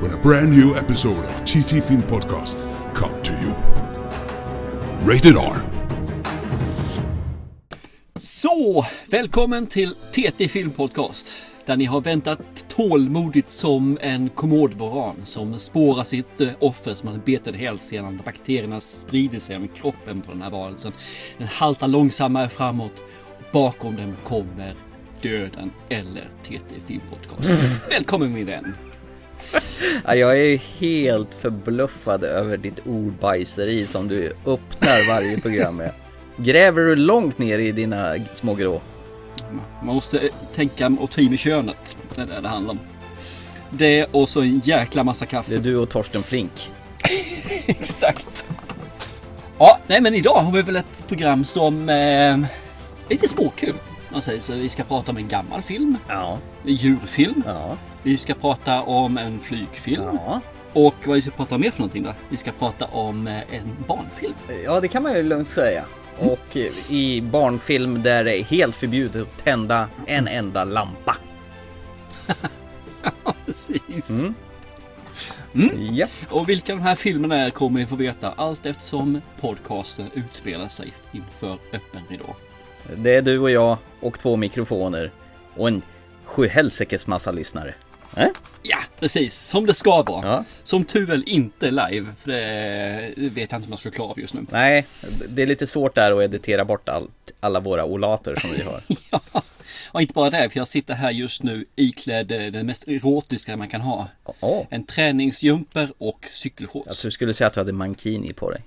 [0.00, 2.58] when a brand new episode of TT Film Podcast
[2.94, 3.54] come to you.
[5.04, 5.56] Rated R.
[8.16, 11.42] Så, välkommen till TT Filmpodcast.
[11.66, 17.18] Där ni har väntat tålmodigt som en kommodvaran som spårar sitt eh, offer som har
[17.18, 20.92] betat ihjäl sedan bakterierna sprider sig om kroppen på den här varelsen.
[21.38, 23.02] Den haltar långsammare framåt.
[23.52, 24.74] Bakom den kommer
[25.22, 27.48] döden eller TT Filmpodcast.
[27.90, 28.74] Välkommen min vän!
[30.04, 35.90] Ja, jag är helt förbluffad över ditt ordbajseri som du öppnar varje program med.
[36.36, 38.80] Gräver du långt ner i dina små grå?
[39.84, 40.20] Man måste
[40.54, 41.96] tänka och ta i med könet.
[42.14, 42.78] Det är det det handlar om.
[43.70, 45.50] Det och så en jäkla massa kaffe.
[45.50, 46.70] Det är du och Torsten Flink.
[47.66, 48.46] Exakt.
[49.58, 52.46] Ja, nej men idag har vi väl ett program som eh, är
[53.10, 53.74] lite småkul.
[54.12, 54.52] Man säger så.
[54.52, 57.42] Vi ska prata om en gammal film, Ja, en djurfilm.
[57.46, 60.02] ja, Vi ska prata om en flygfilm.
[60.26, 60.40] ja.
[60.72, 62.14] Och vad vi ska prata om mer för någonting då?
[62.28, 64.34] Vi ska prata om eh, en barnfilm.
[64.64, 65.84] Ja, det kan man ju lugnt säga.
[66.18, 71.16] Och eh, i barnfilm där det är helt förbjudet att tända en enda lampa.
[73.46, 74.10] Precis.
[74.10, 74.34] Mm.
[75.54, 75.94] Mm.
[75.96, 80.68] Ja, Och vilka de här filmerna är kommer ni få veta allt eftersom podcasten utspelar
[80.68, 82.36] sig inför öppen ridå.
[82.96, 85.10] det är du och jag och två mikrofoner
[85.56, 85.82] och en
[86.24, 87.74] sjuhelsikes massa lyssnare.
[88.16, 88.28] Eh?
[88.62, 89.38] Ja, precis.
[89.48, 90.26] Som det ska vara.
[90.26, 90.44] Ja.
[90.62, 94.20] Som tur väl inte live, för det vet jag inte om jag skulle klara av
[94.20, 94.46] just nu.
[94.50, 94.86] Nej,
[95.28, 98.80] det är lite svårt där att editera bort allt, alla våra olater som vi har.
[99.10, 99.42] Ja,
[99.92, 103.56] och inte bara det, för jag sitter här just nu iklädd eh, den mest erotiska
[103.56, 104.08] man kan ha.
[104.40, 107.00] Åh, En träningsjumper och jag cykelshorts.
[107.00, 108.62] tror du skulle säga att du hade mankini på dig.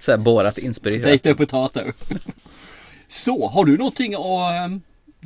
[0.00, 1.22] Så här Borat inspirerat.
[1.22, 1.34] Potato
[1.68, 1.92] potato.
[3.08, 4.78] Så, har du någonting att eh,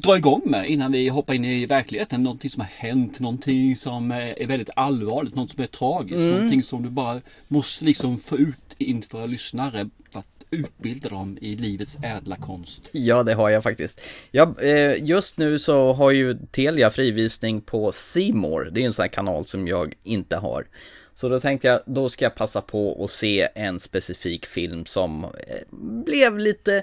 [0.02, 2.22] dra igång med innan vi hoppar in i verkligheten?
[2.22, 6.32] Någonting som har hänt, någonting som eh, är väldigt allvarligt, något som är tragiskt, Mm.
[6.36, 11.56] någonting som du bara måste liksom få ut inför lyssnare för att utbilda dem i
[11.56, 12.88] livets ädla konst.
[12.92, 14.00] Ja, det har jag faktiskt.
[14.30, 18.70] Ja, eh, just nu så har ju Telia frivisning på Simor.
[18.72, 20.66] Det är en sån här kanal som jag inte har.
[21.14, 25.24] Så då tänkte jag, då ska jag passa på att se en specifik film som
[25.24, 25.30] eh,
[26.04, 26.82] blev lite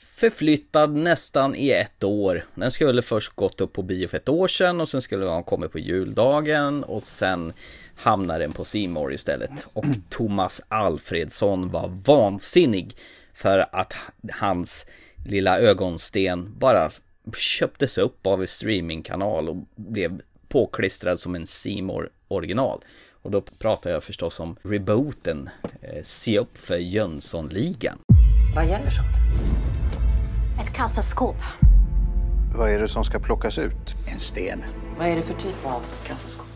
[0.00, 2.44] förflyttad nästan i ett år.
[2.54, 5.42] Den skulle först gått upp på bio för ett år sedan och sen skulle den
[5.42, 7.52] kommit på juldagen och sen
[7.96, 9.50] hamnade den på Simor istället.
[9.72, 12.96] Och Thomas Alfredsson var vansinnig
[13.34, 13.94] för att
[14.32, 14.86] hans
[15.26, 16.90] lilla ögonsten bara
[17.36, 22.80] köptes upp av en streamingkanal och blev påklistrad som en Simor original.
[23.22, 25.48] Och då pratar jag förstås om rebooten
[25.82, 27.98] eh, Se upp för Jönssonligan.
[28.54, 29.79] Vad gäller saken?
[30.60, 31.36] Ett kassaskåp.
[32.54, 33.94] Vad är det som ska plockas ut?
[34.06, 34.64] En sten.
[34.98, 36.46] Vad är det för typ av kassaskåp?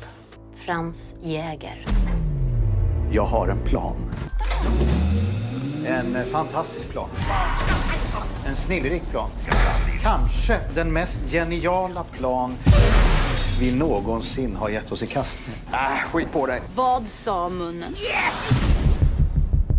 [0.55, 1.87] Frans Jäger.
[3.13, 3.97] Jag har en plan.
[5.87, 7.09] En eh, fantastisk plan.
[8.47, 9.31] En snillrik plan.
[10.03, 12.55] Kanske den mest geniala plan
[13.61, 15.81] vi någonsin har gett oss i kast med.
[15.81, 16.63] Äh, skit på dig.
[16.75, 17.95] Vad sa munnen?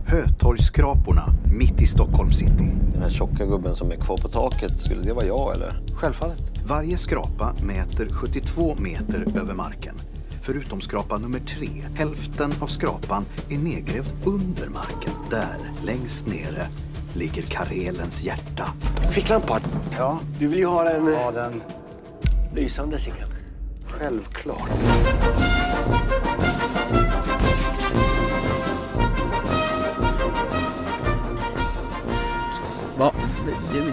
[0.06, 2.72] Hötorgsskraporna mitt i Stockholm city.
[2.94, 5.74] Den här tjocka gubben som är kvar på taket, skulle det vara jag eller?
[5.96, 6.64] Självfallet.
[6.68, 9.96] Varje skrapa mäter 72 meter över marken.
[10.42, 11.70] Förutom skrapa nummer tre.
[11.96, 15.14] Hälften av skrapan är nedgrävd under marken.
[15.30, 16.68] Där, längst nere,
[17.14, 18.68] ligger Karelens hjärta.
[19.12, 19.60] Ficklampa.
[19.98, 21.62] Ja, Du vill ju ha en ja den
[22.56, 23.30] lysande Sickan.
[23.88, 24.70] självklart.
[32.98, 33.14] Va?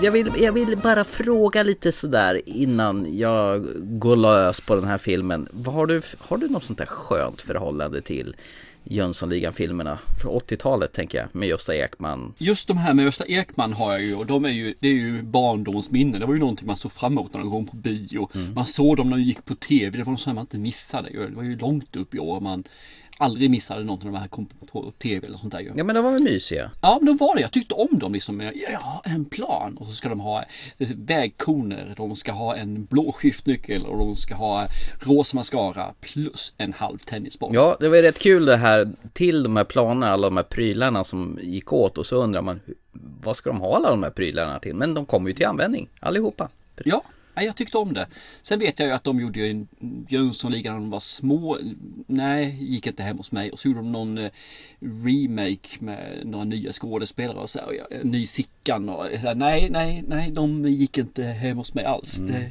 [0.02, 3.66] Jag, vill, jag vill bara fråga lite sådär innan jag
[3.98, 5.48] går lös på den här filmen.
[5.50, 8.36] Vad har, du, har du något sånt där skönt förhållande till
[8.84, 9.98] Jönssonligan-filmerna?
[10.22, 12.34] Från 80-talet tänker jag, med Gösta Ekman.
[12.38, 14.92] Just de här med Gösta Ekman har jag ju och de är ju, det är
[14.94, 16.18] ju barndomens minne.
[16.18, 18.28] Det var ju någonting man såg fram emot när de kom på bio.
[18.54, 19.98] Man såg dem när de gick på tv.
[19.98, 21.08] Det var något som man inte missade.
[21.10, 22.40] Det var ju långt upp i år.
[22.40, 22.64] Man,
[23.22, 25.72] aldrig missade något av de här kom på tv eller sånt där ju.
[25.76, 26.70] Ja men de var väl mysiga?
[26.80, 27.40] Ja, men de var det.
[27.40, 28.40] Jag tyckte om dem liksom.
[28.40, 29.76] Jag har en plan.
[29.76, 30.44] Och så ska de ha
[30.94, 31.94] vägkoner.
[31.96, 34.66] De ska ha en blå skiftnyckel och de ska ha
[35.00, 37.54] rosa mascara plus en halv tennisboll.
[37.54, 41.04] Ja, det var rätt kul det här till de här planerna, alla de här prylarna
[41.04, 42.60] som gick åt och så undrar man
[43.22, 44.74] vad ska de ha alla de här prylarna till?
[44.74, 46.48] Men de kommer ju till användning allihopa.
[46.84, 47.02] Ja,
[47.34, 48.06] Nej, jag tyckte om det.
[48.42, 49.68] Sen vet jag ju att de gjorde ju en
[50.08, 51.58] Jönssonligan när de var små.
[52.06, 53.50] Nej, gick inte hem hos mig.
[53.50, 54.30] Och så gjorde de någon eh,
[54.80, 59.06] remake med några nya skådespelare och så här, och ny Sickan och
[59.36, 62.18] nej, nej, nej, de gick inte hem hos mig alls.
[62.18, 62.32] Mm.
[62.32, 62.50] Det,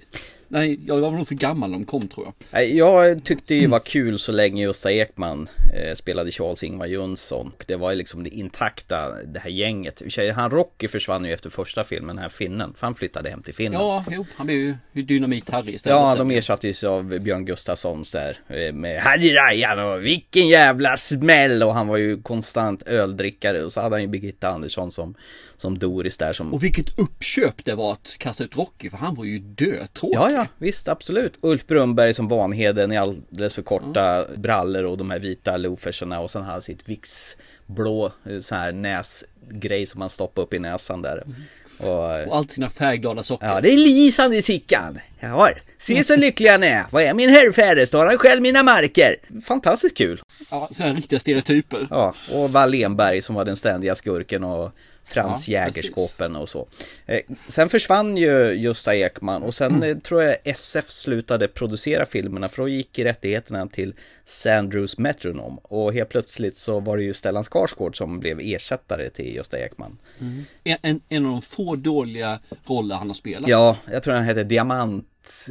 [0.53, 2.33] Nej, jag var nog för gammal när de kom tror jag.
[2.51, 7.51] Nej, jag tyckte det var kul så länge Gösta Ekman eh, spelade Charles-Ingvar Jönsson.
[7.65, 10.01] Det var ju liksom det intakta, det här gänget.
[10.35, 12.73] Han Rocky försvann ju efter första filmen, den här finnen.
[12.73, 13.85] För han flyttade hem till Finland.
[13.85, 15.97] Ja, jo, han blev ju Dynamit-Harry istället.
[15.97, 18.37] Ja, de ersattes av Björn Gustafssons där.
[18.47, 21.63] Eh, med Harry Rajan och vilken jävla smäll!
[21.63, 23.63] Och han var ju konstant öldrickare.
[23.63, 25.15] Och så hade han ju Birgitta Andersson som
[25.61, 26.53] som Doris där som...
[26.53, 30.15] Och vilket uppköp det var att kasta ut Rocky för han var ju dötråkig.
[30.15, 31.37] Ja, ja, visst, absolut.
[31.41, 34.41] Ulf Brumberg som Vanheden i alldeles för korta mm.
[34.41, 38.71] brallor och de här vita loafersarna och sen hade sitt Vicks blå eh, sån här
[38.71, 41.23] näsgrej som man stoppade upp i näsan där.
[41.25, 41.35] Mm.
[41.79, 43.47] Och, och allt sina färgglada socker.
[43.47, 44.99] Ja, det är lysande i Sickan.
[45.21, 45.61] Har.
[45.77, 46.85] Se så lycklig han är.
[46.89, 47.87] Vad är min herrfärre?
[47.87, 49.15] Står han själv mina marker?
[49.47, 50.21] Fantastiskt kul.
[50.51, 51.87] Ja, sådana riktiga stereotyper.
[51.89, 54.71] Ja, och Wallenberg som var den ständiga skurken och
[55.05, 56.67] Frans ja, Jägerskåpen och så.
[57.05, 60.01] Eh, sen försvann ju Gösta Ekman och sen mm.
[60.01, 63.93] tror jag SF slutade producera filmerna för då gick rättigheterna till
[64.25, 69.35] Sandrews Metronome och helt plötsligt så var det ju Stellan Skarsgård som blev ersättare till
[69.35, 69.97] Gösta Ekman.
[70.19, 70.43] Mm.
[70.63, 73.49] En, en av de få dåliga roller han har spelat.
[73.49, 75.07] Ja, jag tror han hette Diamant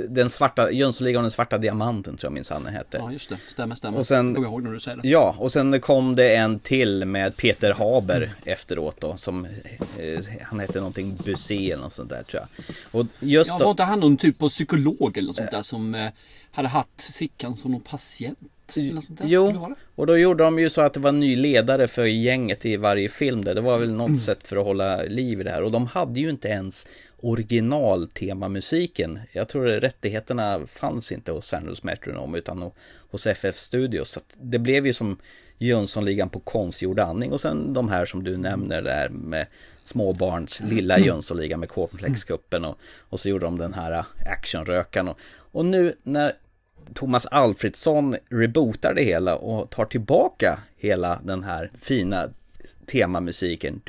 [0.08, 2.96] den svarta, Jönssonligan och den svarta diamanten tror jag minsann den hette.
[2.96, 3.98] Ja just det, stämmer, stämmer.
[3.98, 5.08] Och sen, jag ihåg när du säger det.
[5.08, 8.30] Ja, och sen kom det en till med Peter Haber mm.
[8.44, 9.44] efteråt då, som,
[9.98, 12.66] eh, han hette någonting Busé eller något sånt där tror jag.
[12.90, 15.94] Och just ja, var inte han någon typ av psykolog eller något sånt där som
[15.94, 16.10] eh,
[16.52, 18.38] hade haft Sickan som någon patient?
[19.22, 22.66] Jo, och då gjorde de ju så att det var en ny ledare för gänget
[22.66, 23.54] i varje film där.
[23.54, 24.16] Det var väl något mm.
[24.16, 25.62] sätt för att hålla liv i det här.
[25.62, 26.86] Och de hade ju inte ens
[27.20, 29.18] originaltemamusiken.
[29.32, 32.70] Jag tror rättigheterna fanns inte hos Sanders Metronome utan
[33.10, 34.10] hos FF Studios.
[34.10, 35.18] Så det blev ju som
[35.58, 39.46] Jönssonligan på konstgjord andning och sen de här som du nämner där med
[39.84, 41.06] småbarns lilla mm.
[41.06, 45.18] Jönssonligan med cornflakeskuppen och, och så gjorde de den här actionrökan och,
[45.52, 46.32] och nu när
[46.94, 52.28] Thomas Alfredsson rebootar det hela och tar tillbaka hela den här fina
[52.86, 53.80] temamusiken.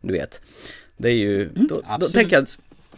[0.00, 0.40] Du vet.
[0.96, 2.46] Det är ju, mm, då, då tänker jag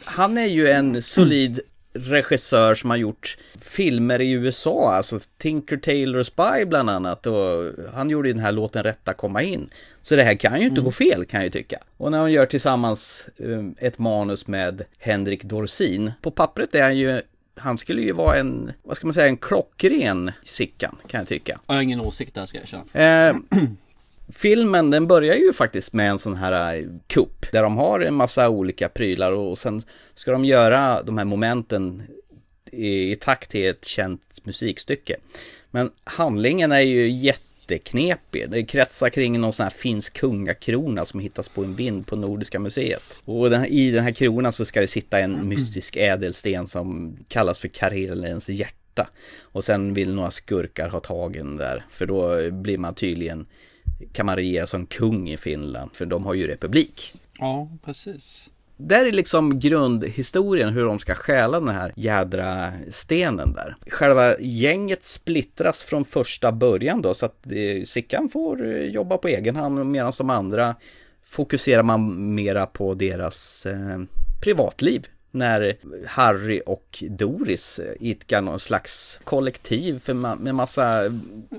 [0.05, 1.61] han är ju en solid
[1.93, 8.11] regissör som har gjort filmer i USA, alltså Tinker Tailor Spy bland annat och han
[8.11, 9.71] gjorde ju den här låten Rätta komma in.
[10.03, 10.85] Så det här kan ju inte mm.
[10.85, 11.79] gå fel kan jag ju tycka.
[11.97, 16.97] Och när hon gör tillsammans um, ett manus med Henrik Dorsin, på pappret är han
[16.97, 17.23] ju
[17.55, 21.61] han skulle ju vara en, vad ska man säga, en klockren Sickan kan jag tycka.
[21.67, 23.29] Jag har ingen åsikt där ska jag erkänna.
[23.29, 23.37] Eh,
[24.29, 28.15] filmen den börjar ju faktiskt med en sån här eh, kupp där de har en
[28.15, 29.83] massa olika prylar och sen
[30.15, 32.03] ska de göra de här momenten
[32.73, 35.17] i, i takt till ett känt musikstycke.
[35.71, 38.51] Men handlingen är ju jätteknepig.
[38.51, 42.59] Det kretsar kring någon sån här finsk kungakrona som hittas på en vind på Nordiska
[42.59, 43.03] museet.
[43.25, 47.59] Och den, i den här kronan så ska det sitta en mystisk ädelsten som kallas
[47.59, 49.09] för Karelens hjärta.
[49.41, 53.47] Och sen vill några skurkar ha tagen där, för då blir man tydligen
[54.13, 57.15] kan man regera som kung i Finland, för de har ju republik.
[57.39, 58.51] Ja, precis.
[58.77, 63.77] Där är liksom grundhistorien hur de ska stjäla den här jädra stenen där.
[63.87, 67.47] Själva gänget splittras från första början då så att
[67.85, 70.75] Sickan får eh, jobba på egen hand medan de andra
[71.25, 74.01] fokuserar man mera på deras eh,
[74.43, 81.03] privatliv när Harry och Doris idkar någon slags kollektiv för ma med massa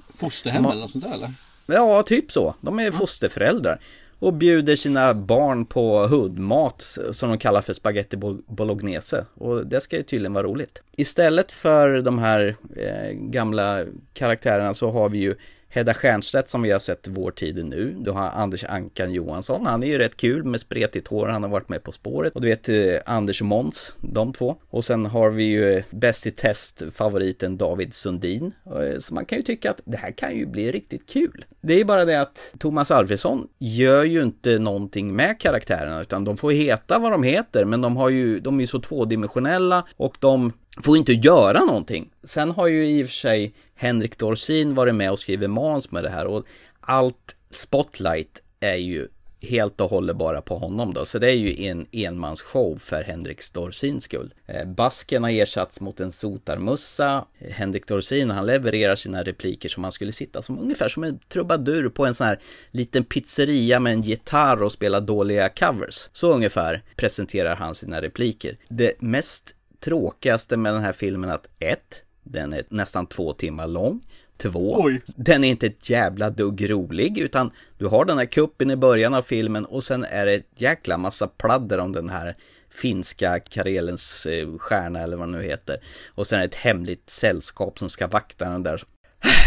[0.09, 1.33] Fosterhem eller något sånt där eller?
[1.65, 2.55] Ja, typ så.
[2.61, 3.79] De är fosterföräldrar.
[4.19, 8.17] Och bjuder sina barn på hudmat som de kallar för spaghetti
[8.47, 9.25] bolognese.
[9.33, 10.81] Och det ska ju tydligen vara roligt.
[10.91, 15.35] Istället för de här eh, gamla karaktärerna så har vi ju
[15.73, 17.95] Hedda Stiernstedt som vi har sett Vår tid nu.
[17.99, 19.65] Du har Anders Ankan Johansson.
[19.65, 21.27] Han är ju rätt kul med spretigt hår.
[21.27, 22.33] Han har varit med På spåret.
[22.35, 22.75] Och du vet eh,
[23.05, 24.55] Anders och Måns, de två.
[24.69, 28.51] Och sen har vi ju eh, Bäst i test favoriten David Sundin.
[28.65, 31.45] Eh, så man kan ju tycka att det här kan ju bli riktigt kul.
[31.61, 36.37] Det är bara det att Thomas Alfredsson gör ju inte någonting med karaktärerna utan de
[36.37, 40.15] får heta vad de heter men de har ju, de är ju så tvådimensionella och
[40.19, 40.51] de
[40.81, 42.09] får inte göra någonting.
[42.23, 46.03] Sen har ju i och för sig Henrik Dorsin varit med och skrivit manus med
[46.03, 46.45] det här och
[46.79, 49.07] allt spotlight är ju
[49.41, 51.05] helt och hållet bara på honom då.
[51.05, 54.33] Så det är ju en enmansshow för Henrik Dorsins skull.
[54.45, 57.25] Eh, basken har ersatts mot en sotarmussa.
[57.49, 61.89] Henrik Dorsin han levererar sina repliker som han skulle sitta som ungefär som en trubadur
[61.89, 62.39] på en sån här
[62.71, 66.09] liten pizzeria med en gitarr och spela dåliga covers.
[66.13, 68.57] Så ungefär presenterar han sina repliker.
[68.69, 71.79] Det mest tråkigaste med den här filmen är att 1
[72.23, 74.01] den är nästan två timmar lång.
[74.37, 75.01] Två, Oj.
[75.05, 79.13] den är inte ett jävla dugg rolig utan du har den här kuppen i början
[79.13, 82.35] av filmen och sen är det ett jäkla massa pladder om den här
[82.69, 85.77] finska Karelens eh, stjärna eller vad det nu heter.
[86.15, 88.83] Och sen är det ett hemligt sällskap som ska vakta den där.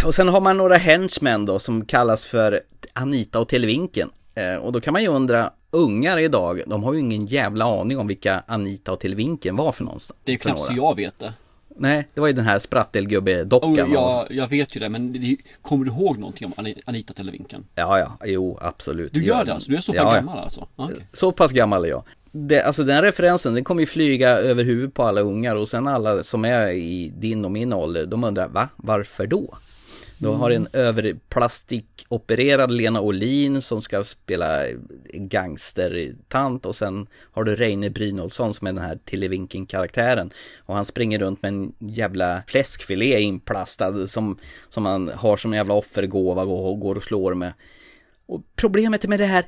[0.05, 2.61] Och sen har man några henchmen då som kallas för
[2.93, 4.11] Anita och Televinken.
[4.35, 7.99] Eh, och då kan man ju undra, ungar idag, de har ju ingen jävla aning
[7.99, 10.21] om vilka Anita och Televinken var för någonstans.
[10.25, 11.33] Det är knappt så jag vet det.
[11.79, 13.83] Nej, det var ju den här sprattelgubbe-dockan.
[13.85, 17.13] Och jag, jag vet ju det, men det, kommer du ihåg någonting om Ani- Anita
[17.15, 17.65] Televinken?
[17.75, 19.13] Ja, ja, jo, absolut.
[19.13, 19.71] Du gör det alltså?
[19.71, 20.15] Du är så pass Ja, ja.
[20.21, 20.67] gammal alltså?
[20.77, 20.97] Okej.
[21.13, 22.03] Så pass gammal är jag.
[22.33, 25.87] Det, alltså den referensen, den kommer ju flyga över huvudet på alla ungar och sen
[25.87, 28.69] alla som är i din och min ålder, de undrar va?
[28.77, 29.57] Varför då?
[30.19, 34.63] Då har en överplastikopererad Lena Olin som ska spela
[35.13, 41.19] gangstertant och sen har du Reine Brynolfsson som är den här Televinken-karaktären och han springer
[41.19, 46.81] runt med en jävla fläskfilé inplastad som, som han har som en jävla offergåva och
[46.81, 47.53] går och slår med.
[48.27, 49.45] Och problemet med det här,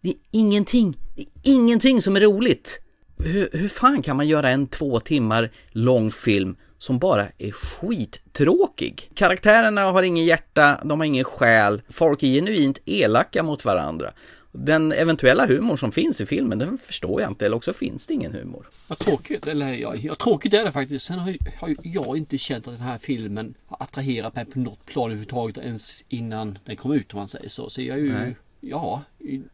[0.00, 2.80] det är ingenting, det är ingenting som är roligt.
[3.18, 9.10] Hur, hur fan kan man göra en två timmar lång film som bara är skittråkig?
[9.14, 14.12] Karaktärerna har ingen hjärta, de har ingen själ, folk är genuint elaka mot varandra.
[14.52, 18.14] Den eventuella humor som finns i filmen, den förstår jag inte, eller också finns det
[18.14, 18.68] ingen humor.
[18.88, 21.04] Vad tråkigt, eller ja, ja, tråkigt är det faktiskt.
[21.06, 24.44] Sen har, ju- har ju jag inte känt att den här filmen har attraherat mig
[24.44, 27.70] på något plan överhuvudtaget ens innan den kom ut om man säger så.
[27.70, 28.36] Så jag är ju, Nej.
[28.60, 29.02] Ja,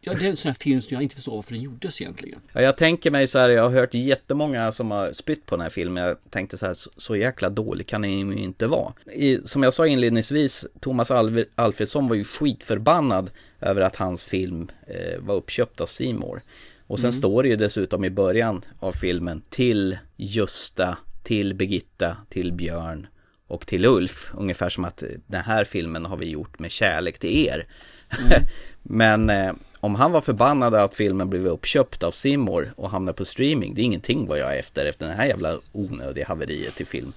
[0.01, 2.39] det är en sån här film som jag inte förstår varför den gjordes egentligen.
[2.53, 5.61] Ja, jag tänker mig så här, jag har hört jättemånga som har spytt på den
[5.63, 6.03] här filmen.
[6.03, 8.93] Jag tänkte så här, så, så jäkla dålig kan den ju inte vara.
[9.13, 13.31] I, som jag sa inledningsvis, Thomas Alv Alfredsson var ju skitförbannad
[13.61, 16.41] över att hans film eh, var uppköpt av More.
[16.87, 17.11] Och sen Mm.
[17.19, 23.07] står det ju dessutom i början av filmen till Gösta, till Birgitta, till Björn
[23.47, 24.31] och till Ulf.
[24.37, 27.67] Ungefär som att eh, den här filmen har vi gjort med kärlek till er.
[28.83, 33.25] Men eh, om han var förbannad att filmen blev uppköpt av Simor och hamnade på
[33.25, 36.85] streaming, det är ingenting vad jag är efter, efter den här jävla onödiga haveriet i
[36.85, 37.13] film.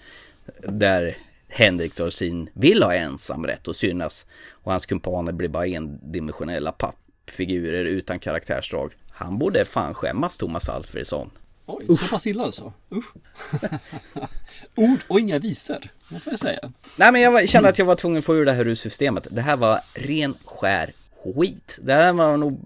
[0.58, 1.16] Där
[1.48, 8.18] Henrik Dorsin vill ha ensamrätt och synas och hans kumpaner blir bara endimensionella pappfigurer utan
[8.18, 8.92] karaktärsdrag.
[9.10, 11.30] Han borde fan skämmas, Thomas Alfredsson.
[11.66, 12.72] Oj, så pass illa alltså?
[12.92, 13.14] Usch.
[14.74, 16.72] Ord och inga visor, vad får jag säga.
[16.98, 19.26] Nej men jag kände att jag var tvungen att få ur det här ur systemet.
[19.30, 20.92] Det här var ren skär
[21.34, 21.78] skit.
[21.82, 22.60] Det här var nog,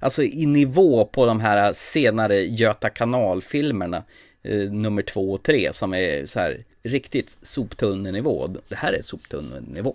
[0.00, 4.02] alltså i nivå på de här senare Göta kanalfilmerna
[4.42, 8.46] eh, nummer två och tre som är så här riktigt soptunnenivå.
[8.68, 9.94] Det här är soptunnenivå.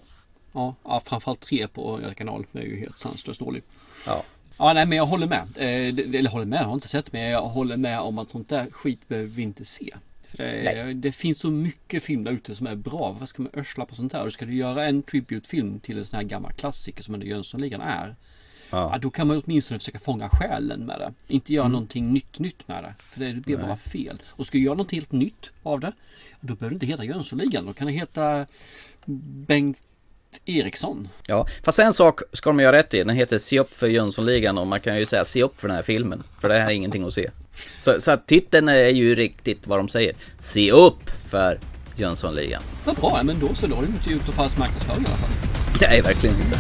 [0.53, 3.63] Ja, ja framförallt tre på Göta kanal är ju helt sanslöst dålig.
[4.07, 4.23] Ja.
[4.57, 5.41] Ja, nej, men jag håller med.
[5.57, 8.29] Eh, det- eller håller med, jag har inte sett men jag håller med om att
[8.29, 9.93] sånt där skit behöver vi inte se.
[10.31, 13.11] Det, det finns så mycket film där ute som är bra.
[13.11, 14.25] Varför ska man örsla på sånt här?
[14.25, 17.81] Och ska du göra en tributefilm till en sån här gammal klassiker som ändå Jönssonligan
[17.81, 18.15] är.
[18.69, 18.97] Ja.
[19.01, 21.13] då kan man åtminstone försöka fånga själen med det.
[21.33, 21.71] Inte göra Mm.
[21.71, 22.93] någonting nytt nytt med det.
[22.99, 24.21] För det blir bara fel.
[24.29, 25.91] Och ska du göra något helt nytt av det.
[26.41, 27.65] Då behöver det inte heta Jönssonligan.
[27.65, 28.45] Då kan det heta
[29.47, 29.77] Bengt
[30.45, 31.07] Eriksson.
[31.27, 32.97] Ja, fast en sak ska de göra rätt i.
[32.97, 35.75] Den heter Se upp för Jönssonligan och man kan ju säga se upp för den
[35.75, 36.23] här filmen.
[36.39, 37.29] För det här är ingenting att se.
[37.79, 40.15] Så, så att titeln är ju riktigt vad de säger.
[40.39, 41.59] Se upp för
[41.95, 42.63] Jönssonligan.
[42.85, 43.67] Vad bra, men då så.
[43.67, 45.29] Då har du inte gjort någon falsk marknadsföring i alla fall.
[45.81, 46.57] Nej, verkligen inte.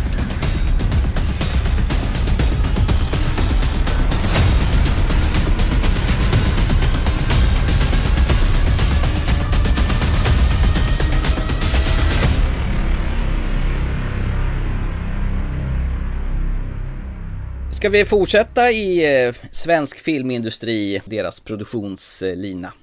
[17.85, 22.73] Ska vi fortsätta i eh, svensk filmindustri, deras produktionslina,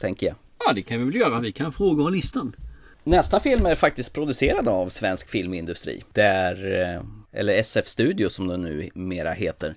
[0.00, 0.36] tänker jag.
[0.66, 1.40] Ja, det kan vi väl göra.
[1.40, 2.56] Vi kan fråga och listan.
[3.04, 6.02] Nästa film är faktiskt producerad av svensk filmindustri.
[6.12, 7.02] Där, eh,
[7.32, 9.74] eller SF Studio som det nu mera heter.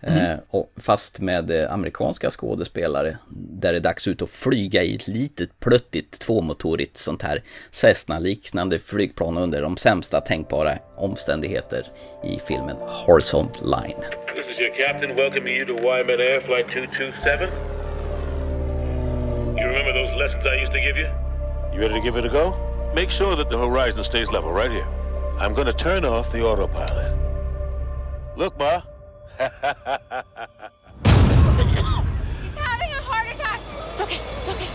[0.00, 3.18] Eh, och fast med eh, amerikanska skådespelare.
[3.30, 8.78] Där det är dags ut att flyga i ett litet plöttigt tvåmotorigt sånt här Cessna-liknande
[8.78, 11.86] flygplan under de sämsta tänkbara omständigheter
[12.24, 14.02] i filmen Horizontal Line.
[14.36, 17.48] This is your captain welcoming you to Wyman Air Flight 227.
[19.58, 21.08] You Remember those lessons I used to give you?
[21.72, 22.54] You ready to give it a go?
[22.94, 25.05] Make sure that the horizon stays level right here.
[25.38, 27.14] I'm gonna turn off the autopilot.
[28.36, 28.80] Look, Ma.
[29.38, 29.48] He's
[32.56, 33.60] having a heart attack.
[33.92, 34.16] It's okay.
[34.16, 34.66] It's okay.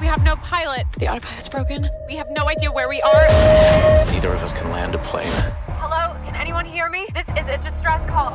[0.00, 0.86] We have no pilot.
[0.98, 1.90] The autopilot's broken.
[2.06, 3.26] We have no idea where we are.
[4.12, 5.32] Neither of us can land a plane.
[5.86, 6.16] Hello?
[6.24, 7.06] Can anyone hear me?
[7.12, 8.32] This is a distress call.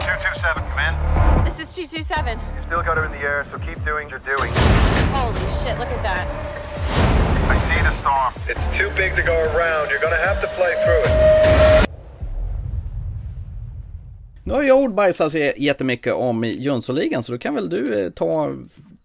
[0.00, 0.94] 227, come in.
[1.44, 2.40] This is 227.
[2.56, 4.50] You still got her in the air, so keep doing what you're doing.
[5.12, 6.24] Holy shit, look at that.
[7.50, 8.32] I see the storm.
[8.48, 9.90] It's too big to go around.
[9.90, 11.88] You're gonna have to play through it.
[14.44, 18.54] Nu har jag ordbajsat så jättemycket om Jönssonligan så då kan väl du eh, ta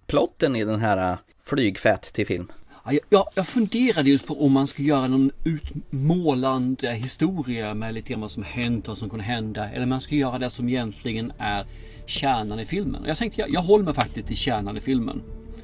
[0.08, 2.52] plotten i den här eh, flygfett till film.
[2.90, 8.10] Ja, jag- jag, funderade just på om man ska göra någon utmålande historia med lite
[8.12, 9.70] grann vad som hänt och som kunde hända.
[9.70, 11.66] Eller om man ska göra det som egentligen är
[12.06, 13.04] kärnan i filmen.
[13.08, 15.22] Jag tänkte jag, jag håller mig faktiskt till kärnan i filmen.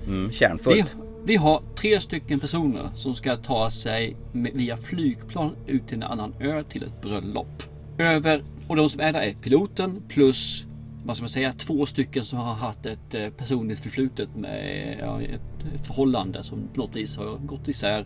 [0.07, 0.95] Mm, Vi, kärnfullt.
[1.25, 6.03] vi har tre stycken personer som ska ta sig med, via flygplan ut till en
[6.03, 7.63] annan ö till ett bröllop.
[7.97, 10.65] Över, och de som är där är piloten plus
[11.05, 15.21] vad ska man säga, två stycken som har haft ett eh, personligt förflutet med ja,
[15.21, 18.05] ett förhållande som på något vis har gått isär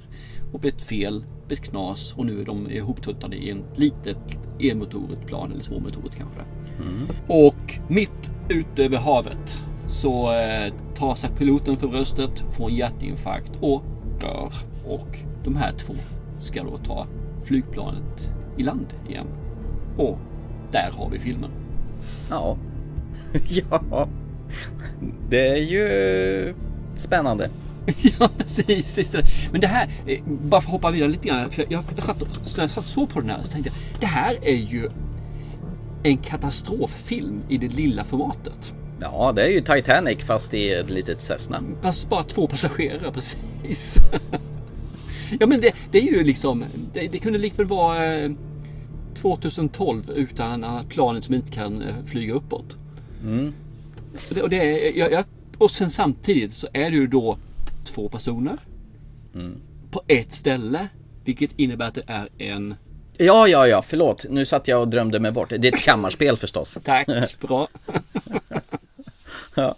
[0.54, 5.52] och blivit fel, blivit knas och nu är de ihoptuttade i en litet enmotorigt plan
[5.52, 6.42] eller tvåmotorigt kanske.
[7.28, 13.52] Och mitt ute över havet så eh, tar sig piloten för bröstet, får en hjärtinfarkt
[13.62, 13.84] och
[14.20, 14.54] dör.
[14.86, 15.94] Och de här två
[16.38, 17.08] ska då ta
[17.44, 19.28] flygplanet i land igen.
[19.98, 20.20] Och
[20.72, 21.52] där har vi filmen.
[22.30, 22.58] Ja.
[23.70, 24.08] ja.
[25.30, 26.54] Det är ju
[26.98, 27.50] spännande.
[28.20, 29.12] ja, precis.
[29.12, 29.24] det.
[29.52, 31.52] Men det här, eh, bara för att hoppa vidare lite grann.
[31.52, 34.08] För jag, jag, satt, så jag satt så på den här så tänkte jag, det
[34.08, 34.90] här är ju
[36.04, 38.74] en katastroffilm i det lilla formatet.
[39.00, 41.62] Ja, det är ju Titanic fast i ett litet Cessna.
[41.82, 43.98] Fast bara två passagerare, precis.
[45.40, 48.32] ja men det, det är ju liksom, det, det kunde likväl vara eh,
[49.14, 52.78] 2012 utan att planet som inte kan eh, flyga uppåt.
[53.28, 53.54] Mm.
[54.30, 55.26] Och, det, och, det, är- jag, jag,
[55.58, 57.38] och sen samtidigt så är det ju då
[57.84, 58.58] två personer
[59.36, 59.56] Mm.
[59.92, 60.88] på ett ställe.
[61.26, 62.76] Vilket innebär att det är en...
[63.18, 64.26] Ja, ja, ja, förlåt.
[64.30, 65.50] Nu satt jag och drömde mig bort.
[65.50, 66.78] Det är ett kammarspel förstås.
[66.84, 67.08] Tack,
[67.42, 67.68] bra.
[69.56, 69.76] ja.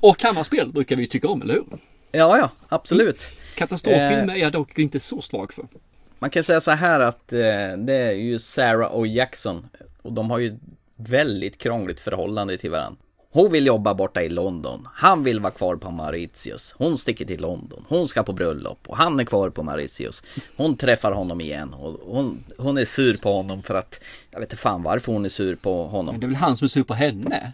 [0.00, 1.64] Och kammarspel brukar vi tycka om, eller hur?
[2.12, 3.32] ja, ja, absolut.
[3.54, 4.34] Katastroffilmer Eh.
[4.34, 5.64] är jag dock inte så svag för.
[6.18, 7.38] Man kan säga så här att eh,
[7.78, 9.68] det är ju Sarah och Jackson
[10.02, 10.56] och de har ju
[11.08, 12.98] väldigt krångligt förhållande till varandra.
[13.32, 14.88] Hon vill jobba borta i London.
[14.94, 16.74] Han vill vara kvar på Mauritius.
[16.78, 17.84] Hon sticker till London.
[17.88, 20.22] Hon ska på bröllop och han är kvar på Mauritius.
[20.56, 24.46] Hon träffar honom igen och hon, hon är sur på honom för att jag vet
[24.46, 26.20] inte fan varför hon är sur på honom.
[26.20, 27.52] Det är väl han som är sur på henne?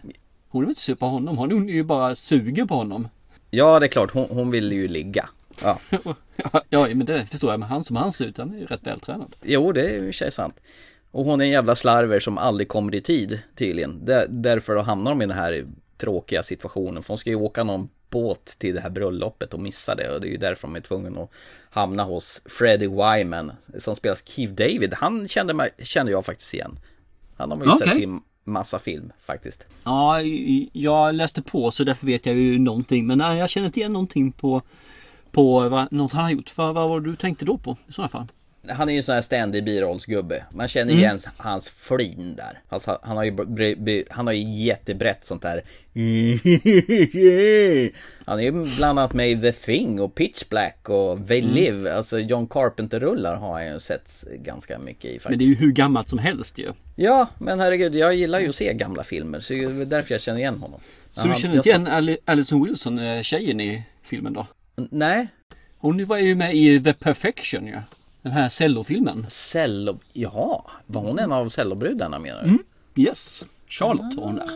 [0.49, 1.37] Hon är väl inte sur på honom?
[1.37, 3.07] Hon är ju bara suger på honom.
[3.49, 4.11] Ja, det är klart.
[4.11, 5.29] Hon, hon vill ju ligga.
[5.63, 5.79] Ja.
[6.53, 7.59] Ja, ja, men det förstår jag.
[7.59, 9.35] Men han som han ser ut, han är ju rätt vältränad.
[9.41, 10.59] Jo, det är ju i och för sig sant.
[11.11, 14.05] Och hon är en jävla slarver som aldrig kommer i tid tydligen.
[14.05, 15.67] Där, därför då hamnar de i den här
[15.97, 17.03] tråkiga situationen.
[17.03, 20.15] För hon ska ju åka någon båt till det här bröllopet och missa det.
[20.15, 21.29] Och det är ju därför de är tvungna att
[21.69, 23.51] hamna hos Freddie Wyman.
[23.77, 24.93] Som spelas Keith David.
[24.93, 26.79] Han kände, mig, kände jag faktiskt igen.
[27.35, 27.87] Han har man ju Okej.
[27.87, 29.67] sett i massa film faktiskt.
[29.83, 30.21] Ja,
[30.73, 33.07] jag läste på så därför vet jag ju någonting.
[33.07, 34.61] Men nej, jag känner inte igen någonting på,
[35.31, 36.49] på vad, något han har gjort.
[36.49, 38.27] För vad var det du tänkte då på i sådana fall?
[38.69, 40.43] Han är ju en sån här ständig birollsgubbe.
[40.53, 41.03] Man känner Mm.
[41.03, 42.59] igen hans flin där.
[42.69, 45.61] Alltså, han har ju, han har ju jättebrett sånt där.
[48.25, 51.53] Han är ju bland annat med i The Thing och Pitch Black och They Mm.
[51.53, 51.93] Live.
[51.93, 55.29] Alltså John Carpenter-rullar har jag ju sett ganska mycket i faktiskt.
[55.29, 56.71] Men det är ju hur gammalt som helst ju.
[56.95, 59.39] Ja, men herregud, jag gillar ju att se gamla filmer.
[59.39, 60.79] Så det är därför jag känner igen honom.
[61.11, 64.47] Så du Han- känner inte igen Ali- Alison Wilson, eh, tjejen i filmen då?
[64.91, 65.27] Nej.
[65.77, 67.77] Hon var ju med i The Perfection ju.
[68.27, 69.25] Den här cellofilmen.
[69.29, 72.49] Cello, ja, var hon en av cellobrudarna menar du?
[72.49, 72.63] Mm.
[72.95, 74.49] Yes, Charlotte var hon där.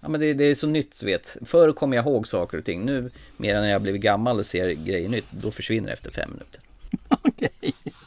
[0.00, 1.36] Ja men det, det är så nytt vet.
[1.44, 2.84] Förr kommer jag ihåg saker och ting.
[2.84, 6.30] Nu, mer när jag blivit gammal och ser grejer nytt, då försvinner det efter fem
[6.30, 6.60] minuter.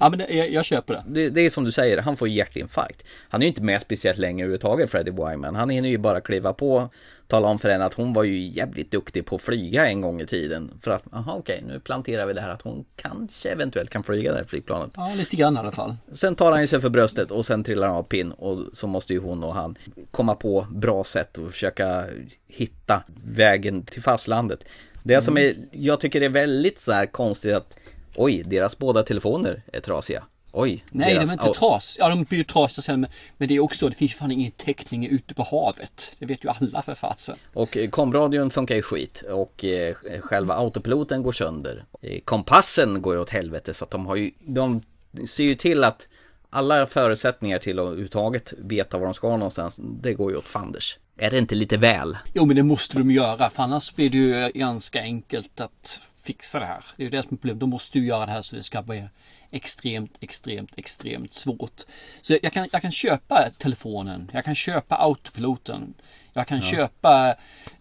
[0.00, 1.04] Ja men det, jag, jag köper det.
[1.06, 3.04] Det, det är som du säger, han får hjärtinfarkt.
[3.28, 5.54] Han är ju inte med speciellt länge överhuvudtaget, Freddie Wyman.
[5.54, 6.88] Han hinner ju bara kliva på,
[7.26, 10.20] tala om för henne att hon var ju jävligt duktig på att flyga en gång
[10.20, 10.70] i tiden.
[10.82, 14.32] För att, aha okej, nu planterar vi det här att hon kanske eventuellt kan flyga
[14.32, 14.90] det här flygplanet.
[14.96, 15.96] Ja, lite grann i alla fall.
[16.12, 18.86] Sen tar han ju sig för bröstet och sen trillar han av pinn och så
[18.86, 19.78] måste ju hon och han
[20.10, 22.04] komma på bra sätt och försöka
[22.48, 24.64] hitta vägen till fastlandet.
[25.02, 27.76] Det som är, jag tycker det är väldigt så här konstigt att
[28.16, 30.24] oj, deras båda telefoner är trasiga.
[30.52, 30.84] Oj.
[30.90, 32.04] Nej, deras, de är inte trasiga.
[32.04, 33.06] Ja, de blir ju trasiga sen.
[33.36, 36.16] Men, det är också, det finns ju fan ingen täckning ute på havet.
[36.18, 37.36] Det vet ju alla för fasen.
[37.54, 41.84] Och eh, komradion funkar ju skit och eh, själva autopiloten går sönder.
[42.02, 44.82] Eh, kompassen går åt helvete så att de har ju, de
[45.26, 46.08] ser ju till att
[46.50, 50.98] alla förutsättningar till att överhuvudtaget veta var de ska någonstans, det går ju åt fanders.
[51.16, 52.16] Är det inte lite väl?
[52.34, 56.58] Jo, men det måste de göra, för annars blir det ju ganska enkelt att fixa
[56.60, 56.84] det här.
[56.96, 57.60] Det är ju det som är problemet.
[57.60, 59.04] De måste ju göra det här så det ska bli
[59.50, 61.80] extremt, extremt, extremt svårt.
[62.22, 65.94] Så jag kan, jag kan köpa telefonen, jag kan köpa autopiloten,
[66.32, 66.62] jag kan Ja.
[66.64, 67.34] köpa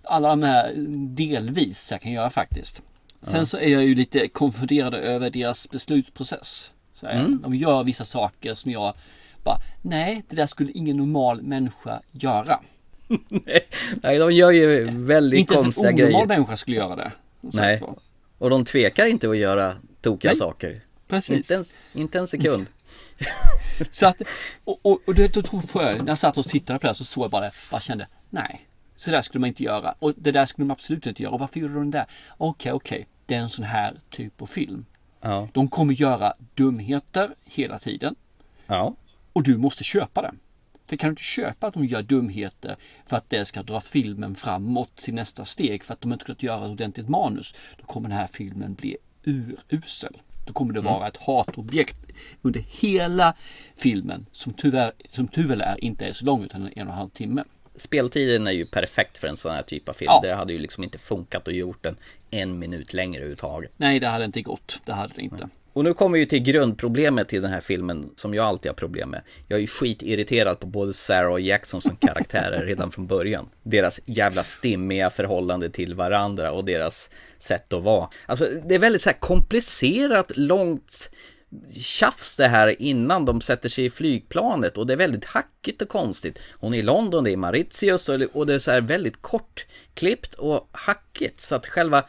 [0.04, 0.74] alla de här
[1.16, 2.82] delvis, jag kan göra faktiskt.
[3.22, 3.46] Sen Ja.
[3.46, 6.72] så är jag ju lite konfunderad över deras beslutsprocess.
[6.94, 7.42] Så Mm.
[7.42, 8.94] De gör vissa saker som jag
[9.44, 12.60] bara, nej, det där skulle ingen normal människa göra.
[14.04, 16.26] Nej, de gör ju väldigt Inte ens en konstiga onormal grejer.
[16.28, 17.12] människa skulle göra det.
[17.42, 17.96] Nej, var.
[18.40, 20.82] Och de tvekar inte att göra tokiga Nej, saker.
[21.08, 21.74] precis.
[21.94, 22.66] Inte en sekund.
[23.92, 24.22] Så att,
[24.64, 26.94] och, och, och det, då tror jag, när jag satt och tittade på det här
[26.94, 29.96] så såg jag bara det, bara kände, nej, så där skulle man inte göra.
[30.00, 31.34] Och det där skulle man absolut inte göra.
[31.34, 32.06] Och varför gjorde de det?
[32.38, 34.86] Okej, okej, det är en sån här typ av film.
[35.22, 35.48] Ja.
[35.54, 38.16] De kommer göra dumheter hela tiden.
[38.68, 38.96] Ja.
[39.34, 40.32] Och du måste köpa det.
[40.90, 42.76] För kan du inte köpa att de gör dumheter
[43.06, 46.44] för att det ska dra filmen framåt till nästa steg för att de inte kunnat
[46.44, 47.56] göra ett ordentligt manus.
[47.78, 50.22] Då kommer den här filmen bli urusel.
[50.48, 50.94] Då kommer det Mm.
[50.94, 51.98] vara ett hatobjekt
[52.42, 53.34] under hela
[53.76, 57.10] filmen som tyvärr, som väl är inte är så lång utan en och en halv
[57.10, 57.44] timme.
[57.76, 60.12] Speltiden är ju perfekt för en sån här typ av film.
[60.12, 60.22] Ja.
[60.24, 61.96] Det hade ju liksom inte funkat att gjort den
[62.32, 63.72] en minut längre överhuvudtaget.
[63.78, 64.82] Nej, det hade inte gått.
[64.86, 65.50] Det hade det inte.
[65.80, 69.10] Och nu kommer vi till grundproblemet till den här filmen som jag alltid har problem
[69.10, 69.22] med.
[69.48, 73.50] Jag är ju skitirriterad på både Sarah och Jackson som karaktärer redan från början.
[73.64, 78.10] Deras jävla stimmiga förhållande till varandra och deras sätt att vara.
[78.26, 81.10] Alltså det är väldigt så här komplicerat, långt
[81.76, 85.90] tjafs det här innan de sätter sig i flygplanet och det är väldigt hackigt och
[85.90, 86.40] konstigt.
[86.54, 90.34] Hon är i London, det är Mauritius och och det är så här väldigt kortklippt
[90.34, 92.04] och hackigt så att själva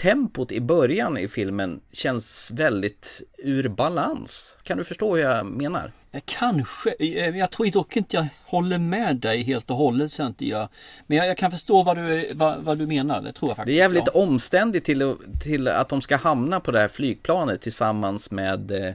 [0.00, 4.56] tempot i början i filmen känns väldigt ur balans.
[4.62, 5.90] Kan du förstå hur jag menar?
[6.12, 6.94] Eh, Kanske.
[6.98, 10.12] Eh, Jag tror dock inte jag håller med dig helt och hållet.
[10.12, 10.68] Så inte jag.
[11.06, 13.22] Men jag, jag kan förstå vad du, vad, vad du menar.
[13.22, 13.74] Det tror jag Det faktiskt.
[13.74, 14.20] är jävligt ja.
[14.20, 18.92] omständigt till, att- till att de ska hamna på det här flygplanet tillsammans med, eh,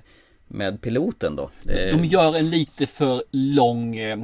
[0.48, 1.50] med piloten då.
[1.72, 4.18] Eh, De gör en lite för lång eh,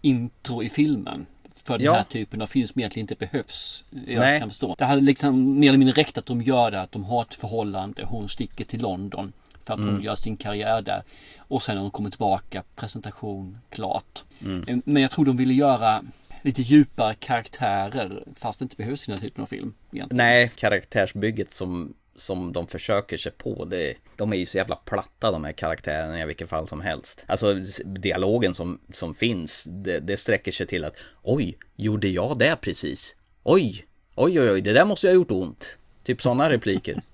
[0.00, 1.26] intro i filmen.
[1.66, 1.92] För den Ja.
[1.94, 3.84] här typen av film som egentligen inte behövs.
[4.06, 4.40] Jag Nej.
[4.40, 4.74] kan förstå.
[4.78, 6.80] Det hade liksom mer eller mindre räckt att de gör det.
[6.80, 8.04] Att de har ett förhållande.
[8.04, 9.32] Hon sticker till London.
[9.60, 10.02] För att hon Mm.
[10.02, 11.02] gör sin karriär där.
[11.38, 12.62] Och sen när hon kommer tillbaka.
[12.76, 14.24] Presentation klart.
[14.44, 14.64] Mm.
[14.68, 16.02] Eh, Men jag tror de ville göra
[16.42, 18.24] lite djupare karaktärer.
[18.36, 19.74] Fast det inte behövs i den här typen av film.
[19.92, 20.16] Egentligen.
[20.16, 25.30] Nej, karaktärsbygget som, som de försöker sig på, det, de är ju så jävla platta
[25.30, 27.24] de här karaktärerna i vilket fall som helst.
[27.26, 32.56] Alltså dialogen som, som finns, det, det sträcker sig till att oj, gjorde jag det
[32.60, 33.16] precis?
[33.42, 35.78] Oj, oj, oj, oj, det där måste jag ha gjort ont.
[36.04, 37.02] Typ sådana repliker.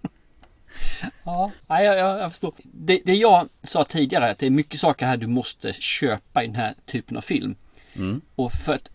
[1.25, 2.55] Ja, jag, jag, jag förstår.
[2.63, 6.47] Det, det jag sa tidigare, att det är mycket saker här du måste köpa i
[6.47, 7.57] den här typen av film.
[7.95, 8.21] Mm.
[8.35, 8.91] Och för att,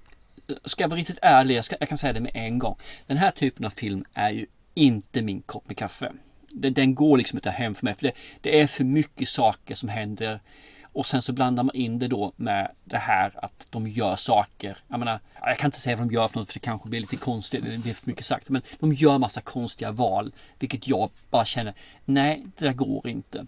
[0.65, 2.78] ska jag vara riktigt ärlig, jag, ska, jag kan säga det med en gång.
[3.08, 4.46] Den här typen av film är ju
[4.78, 6.12] inte min kopp med kaffe.
[6.50, 8.12] Den, den går liksom inte hem för mig, för det,
[8.42, 10.40] det är för mycket saker som händer.
[10.84, 14.78] Och sen så blandar man in det då med det här att de gör saker.
[14.88, 17.00] Jag menar, jag kan inte säga vad de gör för något för det kanske blir
[17.00, 18.50] lite konstigt, det blir för mycket sagt.
[18.50, 21.74] Men de gör massa konstiga val, vilket jag bara känner,
[22.06, 23.46] nej, det där går inte.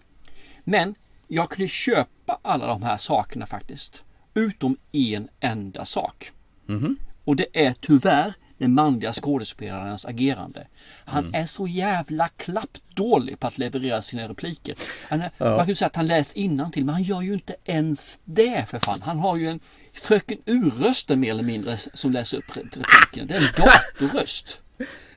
[0.64, 0.94] Men
[1.28, 4.02] jag kunde köpa alla de här sakerna faktiskt.
[4.34, 6.32] Utom en enda sak.
[6.66, 6.96] Mhm.
[7.24, 10.66] Och det är tyvärr den manliga skådespelarens agerande.
[11.04, 11.42] Han Mm.
[11.42, 14.74] är så jävla klappdålig på att leverera sina repliker.
[15.08, 15.56] Han är, Ja.
[15.56, 18.78] Man kan säga att han läser till men han gör ju inte ens det för
[18.78, 19.02] fan.
[19.02, 19.60] Han har ju en
[19.94, 23.26] Fröken Ur-rösten mer eller mindre som läser upp repliken.
[23.26, 23.52] Det är en
[24.00, 24.58] datorröst.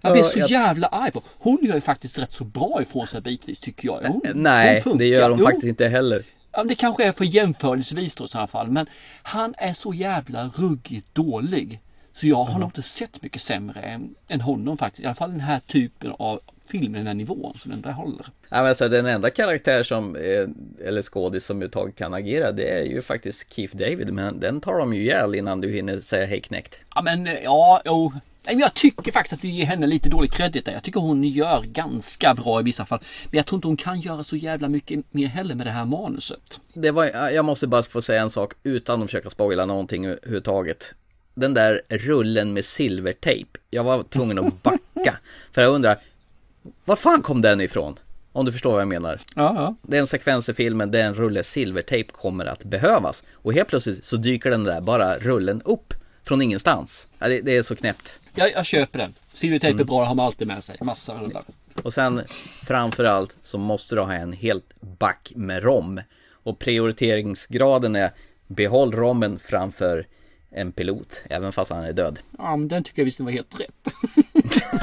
[0.01, 1.21] Jag blir så jag- jävla arg på.
[1.37, 4.01] Hon gör ju faktiskt rätt så bra ifrån sig bitvis tycker jag.
[4.07, 5.45] Hon, Nej, hon det gör de Jo.
[5.45, 6.23] faktiskt inte heller.
[6.51, 8.67] Ja, det kanske är för jämförelsevis då i sådana fall.
[8.67, 8.87] Men
[9.23, 11.79] han är så jävla ruggigt dålig.
[12.13, 15.03] Så jag har nog inte sett mycket sämre än, än honom faktiskt.
[15.03, 18.25] I alla fall den här typen av film, den här nivån som den där håller.
[18.49, 22.79] Ja, men alltså, den enda karaktär som, eh, eller skådis som överhuvudtaget kan agera, det
[22.79, 26.25] är ju faktiskt Keith David, men den tar de ju ihjäl innan du hinner säga
[26.25, 26.75] hej knäckt.
[26.95, 28.13] Ja men eh, ja, jo.
[28.45, 30.73] Jag tycker faktiskt att vi ger henne lite dålig credit där.
[30.73, 32.99] Jag tycker hon gör ganska bra i vissa fall.
[33.25, 35.85] Men jag tror inte hon kan göra så jävla mycket mer heller med det här
[35.85, 36.59] manuset.
[36.73, 40.93] Det var, jag måste bara få säga en sak utan att försöka spoila någonting överhuvudtaget.
[41.33, 45.17] Den där rullen med silvertejp, jag var tvungen att backa.
[45.51, 45.97] För jag undrar,
[46.85, 47.99] Var fan kom den ifrån?
[48.31, 49.19] Om du förstår vad jag menar.
[49.35, 49.75] Ja, ja.
[49.81, 53.23] Det är en sekvens i filmen där en rulle silvertejp kommer att behövas.
[53.33, 55.93] Och helt plötsligt så dyker den där bara rullen upp
[56.23, 57.07] från ingenstans.
[57.19, 58.19] Ja, det, det är så knäppt.
[58.35, 59.13] Jag, jag köper den.
[59.33, 60.77] Silvertejp är bra, det har man alltid med sig.
[60.81, 61.43] Massa rullar.
[61.83, 62.21] Och sen
[62.63, 66.01] framförallt så måste du ha en helt back med rom.
[66.31, 68.11] Och prioriteringsgraden är
[68.47, 70.05] behåll rommen framför
[70.55, 72.19] en pilot, även fast han är död.
[72.37, 73.93] Ja, men den tycker jag visst var helt rätt.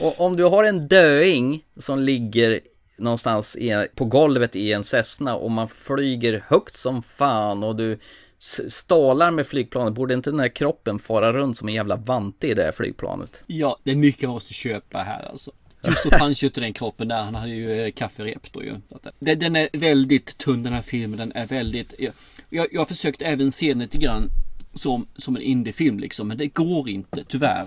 [0.00, 2.60] Och om du har en döing som ligger
[2.96, 7.98] någonstans i, på golvet i en Cessna och man flyger högt som fan och du
[8.38, 12.46] s- stålar med flygplanet, borde inte den här kroppen fara runt som en jävla vante
[12.48, 13.42] i det här flygplanet?
[13.46, 15.52] Ja, det är mycket man måste köpa här alltså.
[15.86, 17.22] Just då fanns ju inte den kroppen där.
[17.22, 18.74] Han hade ju eh, kafferep då ju.
[19.18, 21.18] Den är väldigt tunn den här filmen.
[21.18, 21.94] Den är väldigt...
[21.98, 22.12] Jag,
[22.50, 24.30] jag, jag har försökt även se den lite grann
[24.74, 26.28] som, som en indiefilm liksom.
[26.28, 27.66] Men det går inte, tyvärr.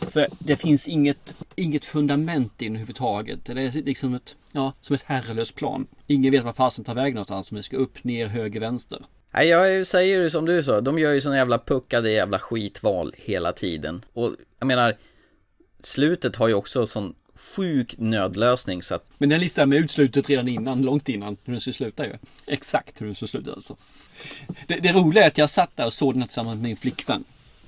[0.00, 3.44] För det finns inget, inget fundament i den överhuvudtaget.
[3.44, 5.86] Det är liksom ett, ja, som ett herrelöst plan.
[6.06, 7.50] Ingen vet var fasen tar vägen någonstans.
[7.50, 9.02] Om det ska upp, ner, höger, vänster.
[9.30, 13.14] Nej, jag säger ju som du sa, de gör ju såna jävla puckade jävla skitval
[13.16, 14.04] hela tiden.
[14.12, 14.96] Och jag menar,
[15.82, 20.48] slutet har ju också sån sjuk nödlösning så att Men den listar med utslutet redan
[20.48, 22.12] innan, långt innan hur den skulle sluta ju.
[22.46, 23.76] Exakt hur den skulle sluta alltså.
[24.66, 27.24] Det, det roliga är att jag satt där och såg den tillsammans med min flickvän.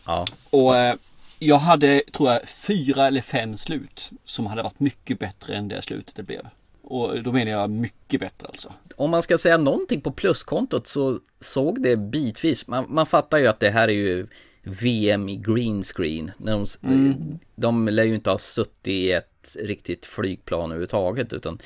[0.07, 0.27] Ja.
[0.51, 0.95] Och eh,
[1.39, 5.83] jag hade, tror jag, fyra eller fem slut som hade varit mycket bättre än det
[5.83, 6.49] slutet det blev.
[6.83, 8.73] Och då menar jag mycket bättre alltså.
[8.97, 12.67] om man ska säga någonting på pluskontot så såg det bitvis.
[12.67, 14.27] Man, man fattar ju att det här är ju
[14.67, 16.31] VM i green screen.
[16.39, 17.39] När de, Mm.
[17.57, 21.33] de lär ju inte ha suttit i ett riktigt flygplan överhuvudtaget.
[21.33, 21.59] Utan,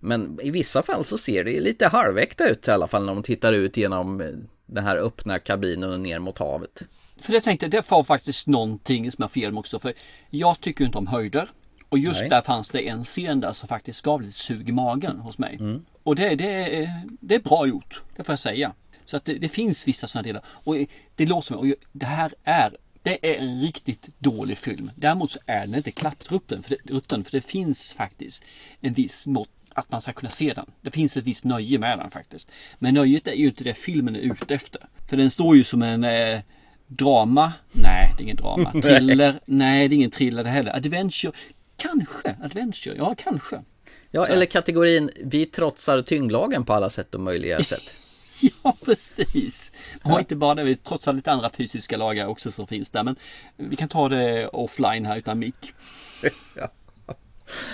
[0.00, 3.22] men i vissa fall så ser det lite halväkta ut i alla fall när de
[3.22, 4.28] tittar ut genom eh,
[4.66, 6.82] den här öppna kabinen och ner mot havet.
[7.20, 9.78] För jag tänkte, det var faktiskt någonting som får igenom också.
[9.78, 9.92] För
[10.30, 11.48] jag tycker inte om höjder.
[11.88, 12.30] Och just Nej.
[12.30, 15.56] där fanns det en scen där som faktiskt gav lite sug i magen hos mig.
[15.60, 15.84] Mm.
[16.02, 18.72] Och det, det, är- det är bra gjort, det får jag säga.
[19.04, 20.42] Så att det, det finns vissa sådana delar.
[20.46, 20.76] Och
[21.16, 24.90] det låter som, och det här är, det är en riktigt dålig film.
[24.96, 28.44] Däremot så är den inte klapprutten, för det, rutten, för det finns faktiskt
[28.80, 30.66] en viss mått att man ska kunna se den.
[30.80, 32.50] Det finns ett visst nöje med den faktiskt.
[32.78, 34.86] Men nöjet är ju inte det filmen är ute efter.
[35.08, 36.40] För den står ju som en eh,
[36.86, 37.52] drama.
[37.72, 38.72] Nej, det är ingen drama.
[38.82, 39.40] Thriller.
[39.44, 40.76] Nej, det är ingen thriller det heller.
[40.76, 41.32] Adventure.
[41.76, 42.36] Kanske.
[42.42, 42.96] Adventure.
[42.96, 43.62] Ja, kanske.
[44.10, 48.03] Ja, eller kategorin vi trotsar tyngdlagen på alla sätt och möjliga sätt.
[48.62, 49.72] Ja, precis.
[50.02, 53.02] Och inte bara det, trots allt lite andra fysiska lagar också som finns där.
[53.02, 53.16] Men
[53.56, 55.72] vi kan ta det offline här utan mick.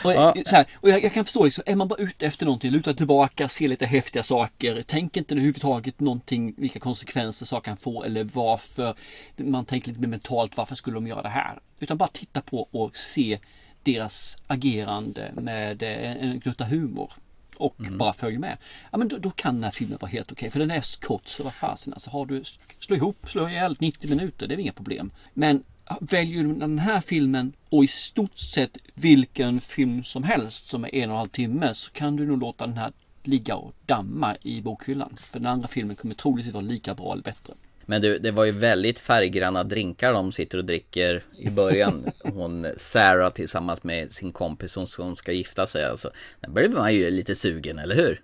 [0.05, 0.35] Och, Ja.
[0.47, 2.95] så här, och jag, jag kan förstå, liksom, är man bara ute efter någonting, luta
[2.95, 8.25] tillbaka, se lite häftiga saker, tänk inte överhuvudtaget någonting, vilka konsekvenser saker kan få eller
[8.25, 8.95] varför.
[9.37, 11.59] Man tänker lite mer mentalt, varför skulle de göra det här?
[11.81, 13.39] Utan bara titta på och se
[13.83, 17.13] deras agerande med eh, en gnutta humor.
[17.61, 18.57] Och bara följ med.
[18.91, 20.51] Ja men då, då kan den här filmen vara helt okej.
[20.51, 22.11] För den är kort så vad fasen alltså.
[22.11, 22.43] Har du,
[22.79, 25.11] slå ihop, slå ihjäl 90 minuter, det är inga problem.
[25.35, 25.63] Men
[26.01, 30.95] väljer du den här filmen och i stort sett vilken film som helst som är
[30.95, 32.93] en och en halv timme så kan du nog låta den här
[33.23, 35.17] ligga och damma i bokhyllan.
[35.17, 37.55] För den andra filmen kommer troligtvis vara lika bra eller bättre.
[37.91, 42.11] Men du, det var ju väldigt färggranna drinkar de sitter och dricker i början.
[42.23, 45.85] Hon Sarah tillsammans med sin kompis hon som ska gifta sig.
[45.85, 48.23] Alltså, där blir man ju lite sugen, eller hur?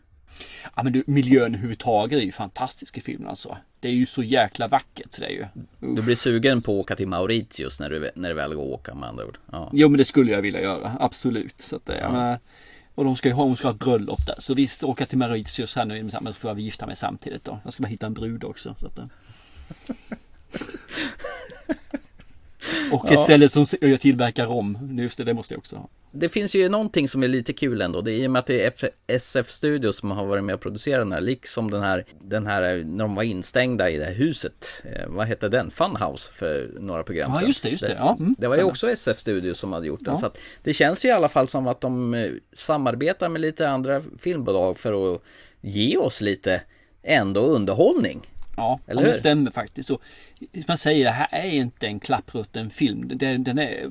[0.76, 3.56] Ja men du, miljön överhuvudtaget är ju fantastisk i filmen alltså.
[3.80, 5.46] Det är ju så jäkla vackert så det är ju.
[5.94, 8.80] Du blir sugen på att åka till Mauritius när du, när du väl går att
[8.80, 9.38] åka med andra ord.
[9.52, 9.70] Ja.
[9.72, 11.62] Jo men det skulle jag vilja göra, absolut.
[11.62, 12.38] Så att, eh, jag menar,
[12.94, 14.36] och de ska ju ha, hon ska ha ett bröllop där.
[14.38, 17.58] Så visst, åka till Mauritius här nu, men så får jag gifta mig samtidigt då.
[17.64, 18.74] Jag ska bara hitta en brud också.
[18.78, 19.04] Så att, eh.
[22.92, 23.20] Och ett Ja.
[23.20, 23.66] ställe som
[24.00, 24.98] tillverkar rom.
[25.00, 25.88] Just det, det måste jag också ha.
[26.12, 28.00] Det finns ju någonting som är lite kul ändå.
[28.00, 28.72] Det är i och med att det är
[29.06, 31.20] SF Studios som har varit med och producerat den här.
[31.20, 34.82] Liksom den här, den här när de var instängda i det här huset.
[34.84, 35.70] Eh, vad hette den?
[35.70, 37.96] Funhouse för några program Ja, just det, just det.
[37.98, 40.14] Ja, mm, det var ju också SF Studios som hade gjort den.
[40.14, 40.20] Ja.
[40.20, 43.68] Så att det känns ju i alla fall som att de eh, samarbetar med lite
[43.68, 45.22] andra filmbolag för att
[45.60, 46.62] ge oss lite
[47.02, 48.20] ändå underhållning.
[48.56, 49.90] Ja, Eller ja, det stämmer faktiskt.
[49.90, 50.02] Och
[50.68, 53.08] man säger det här är inte en klapprutten film.
[53.18, 53.90] Den, den, är,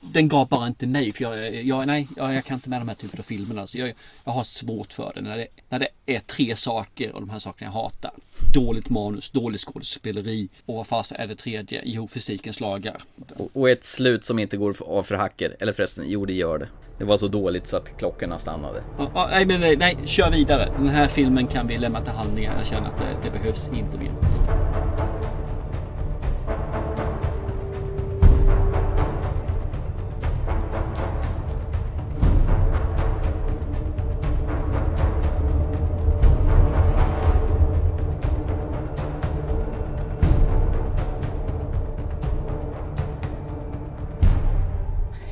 [0.00, 1.12] den gav bara inte mig.
[1.12, 3.66] För jag, jag, nej, jag, jag kan inte med de här typen av filmerna.
[3.66, 3.92] Så jag,
[4.24, 5.46] jag har svårt för det när, det.
[5.68, 8.10] när det är tre saker och de här sakerna jag hatar.
[8.54, 11.82] Dåligt manus, dåligt skådespeleri och vad fasen är det tredje?
[11.84, 12.96] Jo, fysikens lagar.
[13.36, 15.56] Och- Och ett slut som inte går av för hacker.
[15.60, 16.68] Eller förresten, jo det gör det.
[16.98, 18.82] Det var så dåligt så att klockorna stannade.
[18.98, 20.72] Ja, nej, men nej, nej, kör vidare.
[20.78, 22.52] Den här filmen kan vi lämna till handlingar.
[22.58, 24.12] Jag känner att det, det behövs inte mer.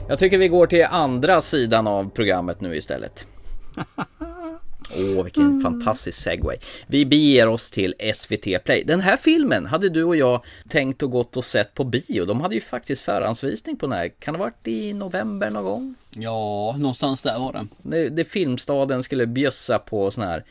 [0.09, 3.27] Jag tycker vi går till andra sidan av programmet nu istället.
[4.97, 6.57] Åh, vilken fantastisk segway.
[6.87, 8.85] Vi beger oss till SVT Play.
[8.85, 12.25] Den här filmen hade du och jag tänkt och gått och sett på bio.
[12.25, 14.09] De hade ju faktiskt förhandsvisning på den här.
[14.09, 15.95] Kan det ha varit i november någon gång?
[16.11, 17.69] Ja, någonstans där var den.
[17.83, 20.45] Det, det Filmstaden skulle bjössa på sån här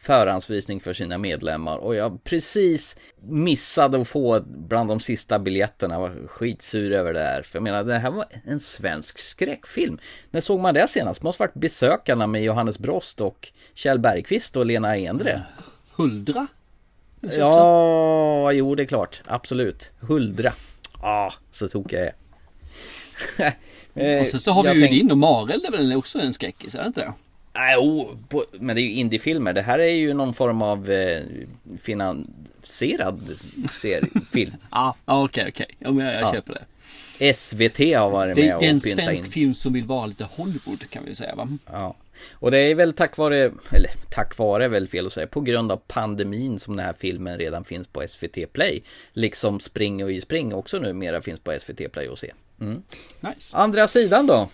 [0.00, 6.00] förhandsvisning för sina medlemmar och jag precis missade att få bland de sista biljetterna, jag
[6.00, 7.42] var skitsur över det här.
[7.42, 9.98] För jag menar, det här var en svensk skräckfilm.
[10.30, 11.22] När såg man det senast?
[11.22, 15.42] Måste varit Besökarna med Johannes Brost och Kjell Bergqvist och Lena Endre.
[15.92, 16.46] Huldra?
[17.20, 19.90] Ja, jo det är klart, absolut.
[20.00, 20.52] Huldra.
[21.02, 22.12] Ja, ah, så tog jag är.
[24.20, 24.92] och sen så har vi ju tänk...
[24.92, 27.12] din och Marel, det är väl också en skräckis, är det inte det?
[27.54, 28.10] Nej, oh,
[28.52, 29.52] men det är ju indiefilmer.
[29.52, 31.22] Det här är ju någon form av eh,
[31.80, 33.20] finansierad
[34.32, 34.52] film.
[34.70, 35.66] ah, okej, okej.
[35.78, 36.32] Ja, men jag, jag ja.
[36.32, 36.64] köper det.
[37.34, 39.32] SVT har varit med och Det är en svensk in.
[39.32, 41.48] film som vill vara lite Hollywood kan vi säga va?
[41.72, 41.94] Ja.
[42.32, 43.36] Och det är väl tack vare,
[43.70, 46.92] eller tack vare är väl fel att säga, på grund av pandemin som den här
[46.98, 48.82] filmen redan finns på SVT Play.
[49.12, 52.32] Liksom Spring och i Spring också numera finns på SVT Play att se.
[52.60, 52.82] Mm.
[53.20, 53.56] Nice.
[53.56, 54.48] Andra sidan då?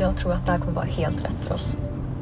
[0.00, 1.76] Jag tror att det här kommer vara helt rätt för oss.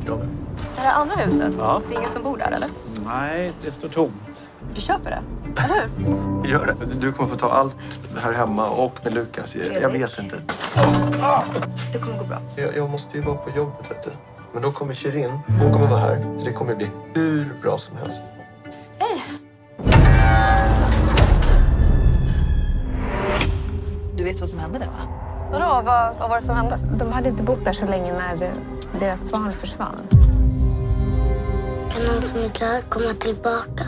[0.06, 0.28] Jag med.
[0.76, 1.82] Det här andra huset, ja.
[1.88, 2.68] det är ingen som bor där eller?
[3.06, 4.48] Nej, det står tomt.
[4.74, 5.22] Vi köper det,
[5.62, 6.50] eller hur?
[6.50, 6.94] Gör det.
[7.00, 7.76] Du kommer få ta allt
[8.16, 9.56] här hemma och med Lukas.
[9.56, 10.36] Jag, jag vet inte.
[11.92, 12.38] Det kommer gå bra.
[12.56, 14.10] Jag, jag, måste ju vara på jobbet, vet du.
[14.52, 15.30] Men då kommer Shirin.
[15.60, 16.34] Hon kommer vara här.
[16.38, 18.22] Så det kommer bli hur bra som helst.
[18.98, 19.22] Hej!
[24.16, 25.27] Du vet vad som hände där, va?
[25.52, 25.82] Vadå?
[25.84, 26.78] Vad, vad var det som hände?
[26.98, 28.52] De hade inte bott där så länge när
[29.00, 29.96] deras barn försvann.
[31.92, 33.84] Kan någon som inte är komma tillbaka?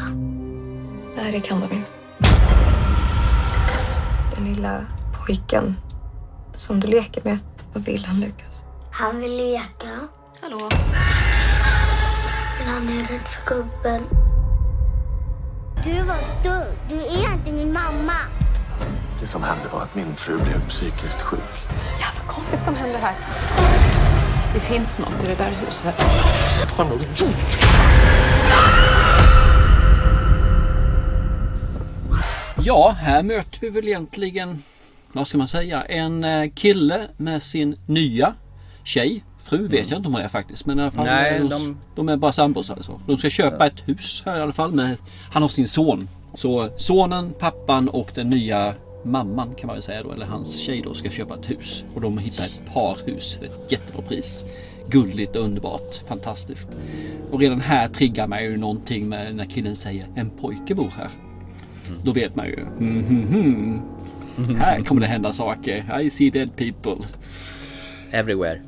[1.16, 1.90] Nej, det kan de inte.
[4.34, 4.86] Den lilla
[5.26, 5.76] pojken
[6.56, 7.38] som du leker med,
[7.72, 8.64] vad vill han, Lukas?
[8.90, 9.98] Han vill leka.
[10.40, 10.68] Hallå?
[12.58, 14.02] Men han är rädd för gubben.
[15.84, 16.74] Du var dum.
[16.88, 18.39] Du är inte min mamma.
[19.20, 21.40] Det som hände var att min fru blev psykiskt sjuk.
[21.68, 23.14] Det är så jävla konstigt som händer här.
[24.54, 25.94] Det finns något i det där huset.
[26.60, 27.36] Vad fan har du gjort?
[32.64, 34.62] Ja, här möter vi väl egentligen,
[35.12, 38.34] vad ska man säga, en eh, kille med sin nya
[38.84, 39.24] tjej.
[39.40, 40.66] Fru vet jag inte om hon är faktiskt.
[40.66, 41.76] Men i alla fall, Nej, de, de...
[41.96, 43.00] de är bara sambos alltså.
[43.06, 44.72] De ska köpa ett hus här i alla fall.
[44.72, 44.96] Med,
[45.32, 46.08] han har sin son.
[46.34, 50.82] Så sonen, pappan och den nya mamman kan man väl säga då, eller hans tjej
[50.84, 51.84] då, ska köpa ett hus.
[51.94, 54.44] Och de hittar ett parhus för ett jättebra pris.
[54.88, 56.70] Gulligt, underbart, fantastiskt.
[57.30, 61.10] Och redan här triggar man ju någonting med när killen säger en pojke bor här.
[61.88, 62.00] Mm.
[62.04, 62.60] Då vet man ju.
[62.60, 63.82] Mm, mm,
[64.38, 64.56] mm.
[64.56, 66.00] Här kommer det hända saker.
[66.00, 67.06] I see dead people.
[68.10, 68.60] Everywhere.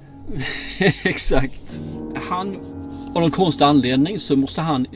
[1.04, 1.80] Exakt.
[2.28, 2.56] Han,
[3.14, 4.86] av någon konstig anledning så måste han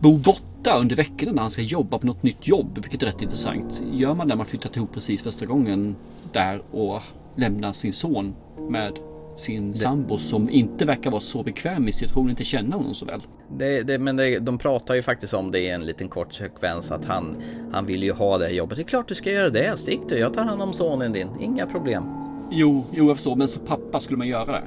[0.00, 3.06] bo bort borta under veckorna när han ska jobba på något nytt jobb, vilket är
[3.06, 3.82] rätt intressant.
[3.92, 5.96] Gör man det när man flyttat ihop precis första gången
[6.32, 7.02] där och
[7.36, 8.34] lämnar sin son
[8.70, 8.92] med
[9.36, 9.78] sin det...
[9.78, 13.20] sambo som inte verkar vara så bekväm i situationen, inte känner honom så väl.
[13.56, 16.92] Det, det, men det, de pratar ju faktiskt om det i en liten kort sekvens
[16.92, 17.36] att han,
[17.72, 18.76] han vill ju ha det här jobbet.
[18.76, 21.28] Det är klart du ska göra det, stick du, jag tar hand om sonen din,
[21.40, 22.04] inga problem.
[22.50, 24.62] Jo, jo jag förstår, men som pappa skulle man göra det.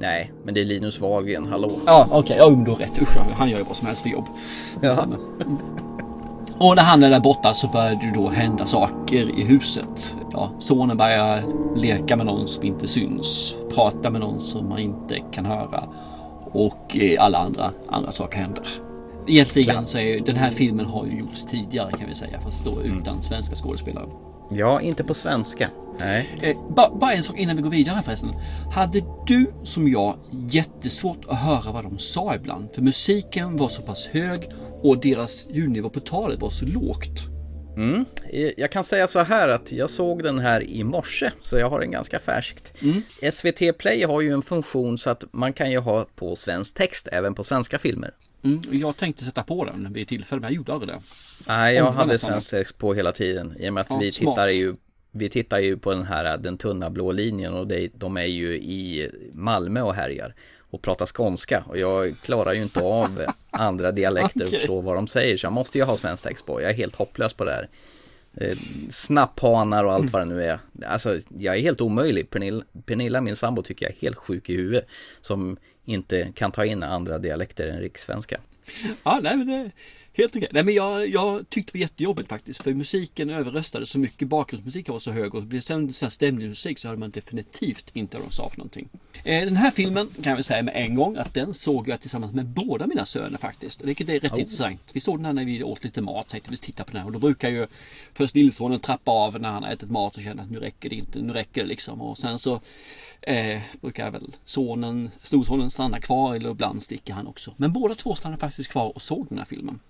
[0.00, 1.70] Nej, men det är Linus Wahlgren, hallå?
[1.86, 2.36] Ja, okej, okay.
[2.36, 3.02] ja, du har rätt.
[3.02, 4.24] Usch, han gör ju vad som helst för jobb.
[4.80, 5.06] Ja.
[6.58, 10.16] Och när han är där borta så börjar det då hända saker i huset.
[10.32, 11.42] Ja, sonen börjar
[11.76, 15.84] leka med någon som inte syns, prata med någon som man inte kan höra
[16.52, 18.64] och eh, alla andra, andra saker händer.
[19.26, 22.80] Egentligen så är den här filmen har ju gjorts tidigare kan vi säga, fast då
[22.80, 22.98] mm.
[22.98, 24.06] utan svenska skådespelare.
[24.50, 25.70] Ja, inte på svenska.
[25.98, 26.38] Nej.
[26.42, 28.30] Eh, bara, bara en sak innan vi går vidare förresten.
[28.74, 30.18] Hade du som jag
[30.50, 32.72] jättesvårt att höra vad de sa ibland?
[32.74, 34.50] För musiken var så pass hög
[34.82, 37.38] och deras ljudnivå på talet var så lågt.
[37.76, 38.04] Mm.
[38.30, 41.70] Eh, jag kan säga så här att jag såg den här i morse, så jag
[41.70, 42.72] har den ganska färskt.
[42.82, 43.02] Mm.
[43.32, 47.08] SVT Play har ju en funktion så att man kan ju ha på svensk text
[47.12, 48.10] även på svenska filmer.
[48.44, 51.00] Mm, jag tänkte sätta på den vid tillfälle, men jag gjorde aldrig det.
[51.46, 53.54] Nej, jag hade svensk text på hela tiden.
[53.58, 54.76] I och med att ja, vi tittar ju
[55.10, 58.54] vi tittar ju på den här den tunna blå linjen och det, de är ju
[58.54, 60.34] i Malmö och härjar
[60.70, 65.06] och pratar skånska och jag klarar ju inte av andra dialekter och förstå vad de
[65.06, 66.62] säger så jag måste ju ha svensk text på.
[66.62, 67.68] Jag är helt hopplös på det här.
[68.34, 68.56] Eh,
[68.90, 70.58] snapphanar och allt vad det nu är.
[70.86, 72.30] Alltså jag är helt omöjlig.
[72.30, 74.86] Pernilla, Pernilla min sambo tycker jag är helt sjuk i huvudet.
[75.20, 75.56] Som
[75.88, 78.40] inte kan ta in andra dialekter än rikssvenska.
[79.02, 79.70] Ja, nej men det
[80.18, 80.48] Helt okej.
[80.52, 82.62] Nej men jag, jag tyckte det var jättejobbigt faktiskt.
[82.62, 84.28] För musiken överröstade så mycket.
[84.28, 85.34] Bakgrundsmusiken var så hög.
[85.34, 88.58] Och blev sen sån här stämningsmusik så hade man definitivt inte vad de sa för
[88.58, 88.88] någonting.
[89.24, 92.00] Eh, den här filmen kan jag väl säga med en gång att den såg jag
[92.00, 93.84] tillsammans med båda mina söner faktiskt.
[93.84, 94.40] Vilket är rätt Oh.
[94.40, 94.80] intressant.
[94.92, 96.28] Vi såg den här när vi åt lite mat.
[96.28, 97.06] Tänkte vi titta på den här.
[97.06, 97.66] Och då brukar ju
[98.12, 100.96] först lillsonen trappa av när han har ätit mat och känner att nu räcker det
[100.96, 101.18] inte.
[101.18, 102.02] Nu räcker det liksom.
[102.02, 102.60] Och sen så
[103.22, 107.54] eh, brukar väl sonen, storsonen stanna kvar eller ibland sticker han också.
[107.56, 109.80] Men båda två stannade faktiskt kvar och såg den här filmen.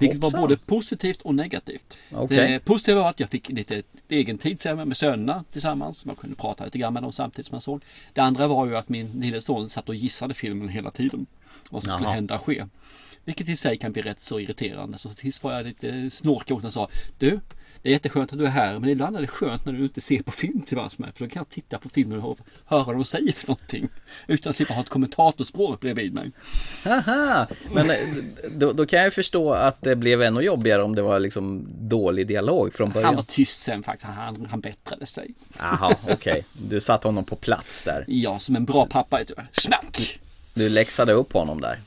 [0.00, 0.40] Vilket var Hoppsan.
[0.40, 1.98] både positivt och negativt.
[2.12, 2.52] Okej.
[2.52, 6.06] Det positiva var att jag fick lite egen tid med sönerna tillsammans.
[6.06, 7.80] Man kunde prata lite grann med dem samtidigt som man såg.
[8.12, 11.26] Det andra var ju att min lille son satt och gissade filmen hela tiden.
[11.70, 12.14] Vad som skulle Jaha.
[12.14, 12.64] hända och ske.
[13.24, 14.98] Vilket i sig kan bli rätt så irriterande.
[14.98, 17.40] Så tills var jag lite snorkig och sa Du,
[17.86, 20.00] det är jätteskönt att du är här men ibland är det skönt när du inte
[20.00, 21.14] ser på film tillsammans med.
[21.14, 23.88] För då kan jag titta på filmen och höra vad de säger för någonting.
[24.26, 26.30] Utan att slippa ha ett kommentatorspråk bredvid mig.
[26.84, 27.96] Haha, men eh,
[28.50, 32.26] då, då kan jag förstå att det blev ännu jobbigare om det var liksom dålig
[32.26, 33.06] dialog från början.
[33.06, 34.06] Han var tyst sen faktiskt.
[34.06, 35.34] Han, han bättrade sig.
[35.58, 36.44] Jaha, okej.
[36.52, 38.04] Du satte honom på plats där.
[38.08, 39.34] Ja, som en bra pappa du.
[39.52, 40.20] Smack!
[40.54, 41.80] Du läxade upp honom där.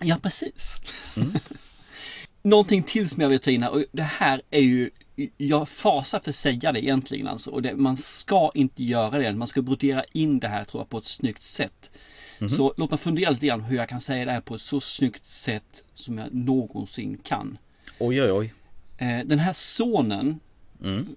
[0.00, 0.76] Ja, precis.
[2.42, 4.90] Någonting till som jag vill ta in här och det här är ju
[5.36, 7.50] jag fasar för att säga det egentligen alltså.
[7.50, 9.32] Och det, man ska inte göra det.
[9.32, 11.90] Man ska brodera in det här tror jag på ett snyggt sätt.
[12.38, 12.48] Mhm.
[12.48, 14.80] Så låt mig fundera lite grann hur jag kan säga det här på ett så
[14.80, 17.58] snyggt sätt som jag någonsin kan.
[17.98, 18.54] Oj, oj, oj.
[18.98, 20.40] Eh, Den här sonen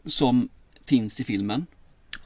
[0.06, 0.49] som
[0.86, 1.66] finns i filmen.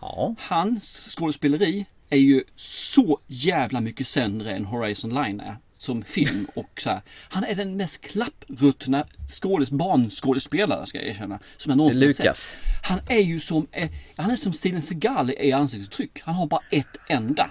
[0.01, 0.35] Ja.
[0.39, 5.57] Hans skådespeleri är ju så jävla mycket sämre än Horizon Line är.
[5.81, 7.01] Som film och så här.
[7.29, 11.39] Han är den mest klappruttna skådes, barnskådespelare ska jag erkänna.
[11.57, 12.39] Som jag någonsin har Lukas.
[12.39, 12.57] sett.
[12.83, 16.21] Han är ju som, eh, han är som Steven Seagal i ansiktsuttryck.
[16.23, 17.49] Han har bara ett enda.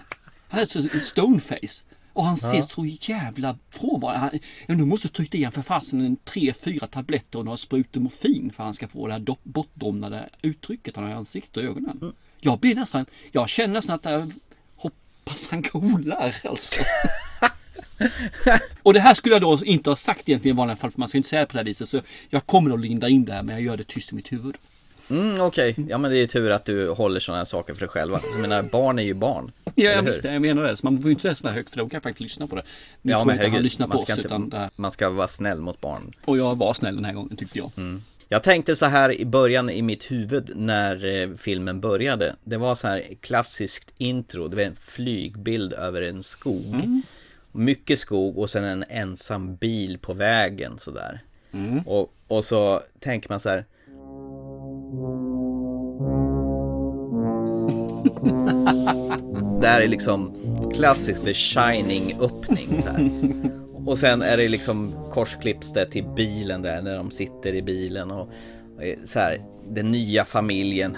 [0.49, 1.85] Han är en stoneface.
[2.12, 2.62] Och han ser Ja.
[2.62, 4.39] så jävla frånvarande.
[4.66, 7.57] Ja, nu måste jag trycka i han för fasen en tre, fyra tabletter och några
[7.57, 11.14] sprutor morfin för att han ska få det här do- bortdomnade uttrycket han har i
[11.14, 11.99] ansiktet och ögonen.
[12.03, 12.14] Mm.
[12.41, 14.33] Jag blir nästan, jag känner nästan att jag
[14.76, 16.81] hoppas han golar alltså.
[18.83, 21.09] och det här skulle jag då inte ha sagt egentligen i vanliga fall för man
[21.09, 21.89] ska inte säga det på det här viset.
[21.89, 24.33] Så jag kommer att linda in det här men jag gör det tyst i mitt
[24.33, 24.55] huvud.
[25.11, 25.75] Mm, okej.
[25.89, 28.21] Ja, men det är tur att du håller sådana här saker för dig själva.
[28.33, 29.53] Jag menar, barn är ju barn.
[29.65, 30.03] Ja, jag hur?
[30.03, 30.77] visste, jag menar det.
[30.77, 32.63] Så man får ju inte säga sådär högt för då kan faktiskt lyssna på det.
[33.03, 34.71] Nu Ja, men inte herregud, lyssnar på man ska, oss inte, utan det här.
[34.77, 36.15] man ska vara snäll mot barn.
[36.25, 37.71] Och jag var snäll den här gången tyckte jag.
[38.29, 42.37] Jag tänkte så här i början i mitt huvud när eh, filmen började.
[42.45, 44.49] Det var så här klassiskt intro.
[44.49, 46.75] Det var en flygbild över en skog.
[46.75, 47.03] Mm.
[47.53, 51.21] Mycket skog och sen en ensam bil på vägen sådär.
[51.53, 51.79] Mm.
[51.79, 53.65] Och, och så tänker man så här.
[59.61, 60.35] Där är liksom
[60.75, 63.11] klassisk The Shining öppning så här.
[63.87, 68.11] Och sen är det liksom korsklipps det till bilen där när de sitter i bilen
[68.11, 68.31] och
[68.79, 70.97] och är så här, den nya familjen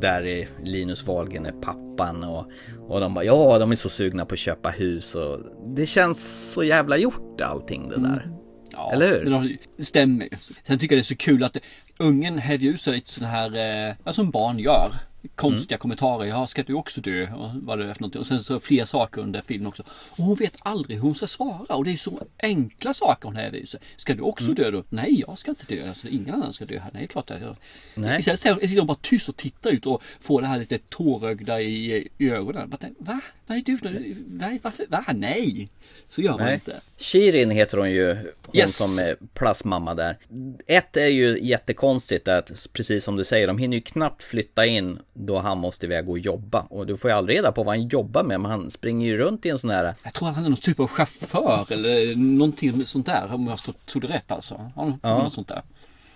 [0.00, 2.46] där är Linus Wahlgren är pappan och,
[2.88, 6.52] och de bara ja de är så sugna på att köpa hus och det känns
[6.52, 8.30] så jävla gjort allting det där.
[8.72, 9.58] Ja, Eller hur?
[9.76, 10.30] Det stämmer ju.
[10.62, 11.56] Sen tycker jag det är så kul att
[11.98, 14.92] ungen häver ur sig lite sån här, eh, som barn gör.
[15.34, 16.24] Konstiga kommentarer.
[16.28, 17.32] Ja, ska du också dö?
[17.34, 18.20] Och vad det är för någonting.
[18.20, 19.82] Och sen så fler saker under filmen också.
[20.10, 21.74] Och hon vet aldrig hur hon ska svara.
[21.76, 23.80] Och det är så enkla saker hon häver sig.
[23.96, 24.54] Ska du också Mm.
[24.54, 24.84] dö då?
[24.88, 25.88] Nej, jag ska inte dö.
[25.88, 26.90] Alltså, ingen annan ska dö här.
[26.94, 27.56] Nej, klart jag...
[27.94, 28.18] Nej.
[28.20, 32.08] Istället sitter hon bara tyst och tittar ut och får det här lite tårögda i,
[32.18, 32.70] i ögonen.
[32.70, 33.20] Bara Va?
[33.46, 34.58] Vad är du för Va?
[34.62, 34.86] Varför?
[34.88, 35.04] Va?
[35.14, 35.68] Nej!
[36.08, 36.54] Så gör man Nej.
[36.54, 36.80] inte.
[36.98, 38.14] Shirin heter hon ju,
[38.46, 38.76] hon Yes.
[38.76, 40.18] som är plastmamma där.
[40.66, 44.98] Ett är ju jättekonstigt att, precis som du säger, de hinner ju knappt flytta in
[45.14, 46.66] då han måste iväg och jobba.
[46.70, 49.18] Och du får ju aldrig reda på vad han jobbar med, men han springer ju
[49.18, 49.94] runt i en sån här...
[50.02, 53.58] Jag tror att han är någon typ av chaufför eller någonting sånt där om jag
[53.58, 54.70] stod det rätt alltså.
[54.76, 55.22] Han Ja.
[55.22, 55.62] Något sånt där.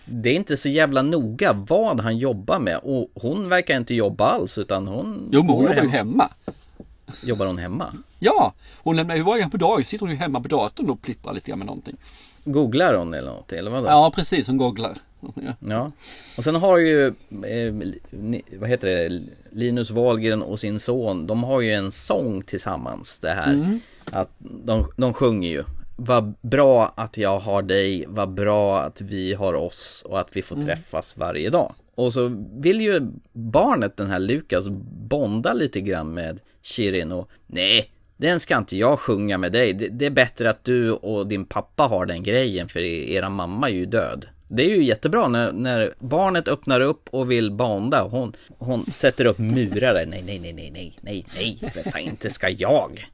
[0.04, 4.24] Det är inte så jävla noga vad han jobbar med och hon verkar inte jobba
[4.24, 5.28] alls utan hon...
[5.32, 5.90] Jo men hon jobbar ju hem.
[5.90, 6.28] hemma.
[7.22, 7.92] Jobbar hon hemma?
[8.18, 11.32] Ja, hon lämnar ju varje på dagen sitter hon ju hemma på datorn och plipprar
[11.32, 11.96] lite grann med någonting.
[12.44, 13.86] Googlar hon eller något, eller vadå?
[13.86, 14.94] Ja precis, hon googlar.
[15.20, 15.54] Ja.
[15.60, 15.92] Ja,
[16.38, 17.74] och sen har ju, eh,
[18.58, 23.30] vad heter det, Linus Wahlgren och sin son, de har ju en sång tillsammans det
[23.30, 23.52] här.
[23.54, 23.80] Mm.
[24.04, 25.64] Att de, de sjunger ju.
[25.96, 30.42] Vad bra att jag har dig, vad bra att vi har oss och att vi
[30.42, 30.66] får Mm.
[30.66, 31.74] träffas varje dag.
[31.94, 33.00] Och så vill ju
[33.32, 34.68] barnet, den här Lukas,
[35.08, 39.72] bonda lite grann med Shirin och nej, den ska inte jag sjunga med dig.
[39.72, 43.68] Det, det är bättre att du och din pappa har den grejen för era mamma
[43.68, 44.26] är ju död.
[44.48, 48.02] Det är ju jättebra när, när barnet öppnar upp och vill bonda.
[48.02, 49.94] Hon, hon sätter upp murar.
[50.06, 53.08] Nej, nej, nej, nej, nej, nej, nej, för fan inte ska jag.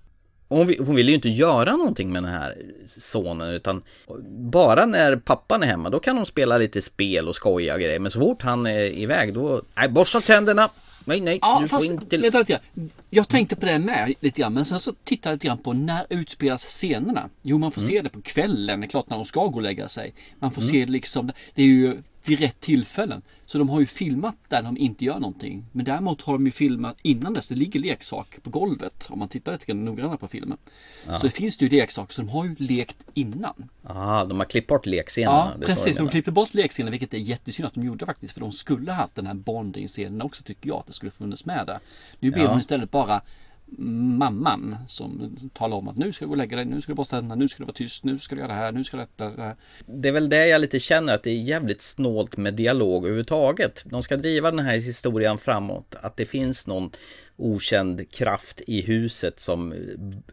[0.49, 2.57] hon, vill- hon vill ju inte göra någonting med den här
[2.89, 3.83] sonen utan
[4.29, 7.99] bara när pappan är hemma då kan de spela lite spel och skoja och grejer.
[8.01, 10.69] Men så fort han är iväg då, nej borsta tänderna.
[11.05, 12.17] Nej, nej, Ja, du fast får inte...
[12.17, 12.91] vänta lite grann.
[13.11, 15.73] Jag tänkte på det med lite grann, men sen så tittade jag lite grann på
[15.73, 17.29] när utspelas scenerna?
[17.43, 17.91] Jo, man får Mm.
[17.93, 20.15] se det på kvällen, det är klart när de ska gå och lägga sig.
[20.39, 20.73] Man får Mm.
[20.73, 23.23] se det liksom, det är ju vid rätt tillfällen.
[23.47, 25.65] Så de har ju filmat där de inte gör någonting.
[25.73, 29.29] Men däremot har de ju filmat innan dess, det ligger leksak på golvet om man
[29.29, 30.59] tittar lite grann noggrannare på filmen.
[31.07, 31.19] Ja.
[31.19, 33.69] Så det finns det ju leksaker, så de har ju lekt innan.
[33.83, 35.53] Ah, de har klippt bort lekscenerna.
[35.61, 35.97] Ja, precis.
[35.97, 38.35] de klippte bort lekscenen, vilket är jättesynd att de gjorde faktiskt.
[38.35, 41.45] För de skulle ha haft den här bonding-scenen också, tycker jag, att det skulle funnits
[41.45, 41.79] med där.
[42.21, 42.49] Nu blir Ja.
[42.51, 43.21] de istället bara
[43.67, 46.97] mamman som talar om att nu ska du gå och lägga dig, nu ska du
[46.97, 48.97] borsta tänderna, nu ska du vara tyst, nu ska du göra det här, nu ska
[48.97, 49.57] du äta det här.
[49.87, 53.85] Det är väl det jag lite känner att det är jävligt snålt med dialog överhuvudtaget.
[53.87, 55.95] De ska driva den här historien framåt.
[56.01, 56.91] Att det finns någon
[57.37, 59.75] okänd kraft i huset som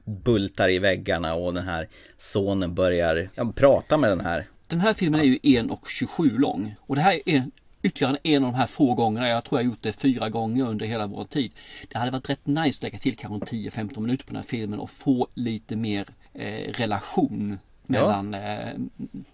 [0.05, 4.47] bultar i väggarna och den här sonen börjar ja, prata med den här.
[4.67, 7.43] Den här filmen är ju 1.27 lång och det här är
[7.83, 10.85] ytterligare en av de här få gångerna, jag tror jag gjort det fyra gånger under
[10.85, 11.51] hela vår tid.
[11.87, 14.79] Det hade varit rätt nice att lägga till kanske 10-15 minuter på den här filmen
[14.79, 18.73] och få lite mer eh, relation mellan eh,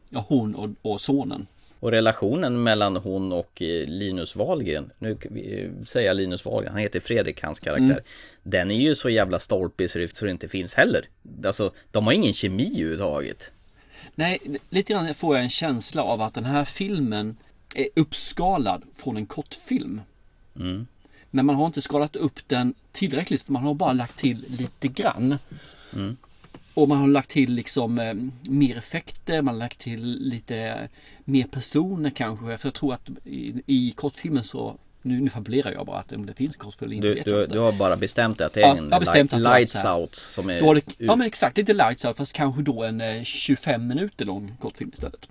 [0.10, 1.48] ja, hon och, och sonen.
[1.80, 6.82] Och relationen mellan hon och eh, Linus Wahlgren, nu eh, säger jag Linus Wahlgren, han
[6.82, 7.86] heter Fredrik, hans karaktär.
[7.86, 8.04] Mm.
[8.44, 11.06] Den är ju så jävla stolpig så det, så det inte finns heller.
[11.46, 13.52] Alltså, de har ingen kemi överhuvudtaget.
[14.16, 14.40] Nej,
[14.70, 17.38] lite grann får jag en känsla av att den här filmen
[17.76, 20.02] är uppskalad från en kortfilm.
[20.56, 20.88] Mm.
[21.32, 24.88] Men man har inte skalat upp den tillräckligt för man har bara lagt till lite
[24.88, 25.38] grann.
[25.94, 26.18] Mm.
[26.74, 28.14] Och man har lagt till liksom eh,
[28.50, 30.88] mer effekter, man har lagt till lite
[31.24, 32.58] mer personer kanske.
[32.58, 36.26] För jag tror att i, i kortfilmen så, nu, nu fabulerar jag bara att om
[36.26, 37.54] det finns en kortfilm inte Du, vet du, inte.
[37.54, 40.76] du har bara bestämt dig att det är Ja, en light, lights out som är...
[40.76, 44.56] Det, ja men exakt, lite lights out fast kanske då en eh, 25 minuter lång
[44.62, 45.28] kortfilm istället.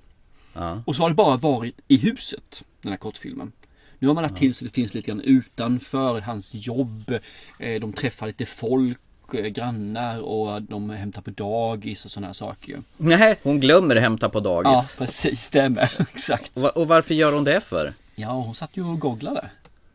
[0.57, 0.83] Ja.
[0.87, 3.53] Och så har det bara varit i huset, den här kortfilmen.
[3.99, 7.11] Nu har man lagt till så det finns lite grann utanför hans jobb.
[7.59, 8.99] Eh, De träffar lite folk,
[9.35, 12.83] eh, grannar och de hämtar på dagis och sådana saker.
[12.97, 14.95] Nej, hon glömmer hämta på Ja, dagis.
[14.99, 15.49] precis.
[15.49, 15.89] Det med.
[16.15, 16.51] Exakt.
[16.57, 17.93] Och, och varför gör hon det för?
[18.15, 19.51] Ja, hon satt ju och googlade.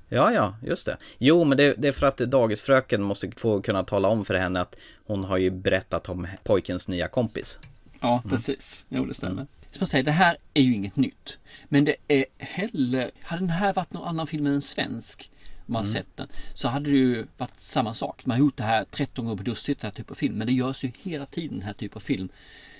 [0.09, 0.97] Ja, ja, just det.
[1.17, 4.61] Jo, men det, det är för att dagisfröken måste få kunna tala om för henne
[4.61, 7.59] att hon har ju berättat om pojkens nya kompis.
[8.01, 8.85] Ja, precis.
[8.89, 9.47] Jo, det stämmer.
[9.71, 11.39] Som jag säger, det här är ju inget nytt.
[11.69, 13.11] Men det är heller...
[13.21, 15.31] Hade den här varit någon annan film än en svensk,
[15.65, 15.93] man Mm.
[15.93, 18.25] sett den, så hade det ju varit samma sak.
[18.25, 20.35] Man har gjort det här 13 gånger på dussit, den här typen av film.
[20.37, 22.29] Men det görs ju hela tiden den här typen av film.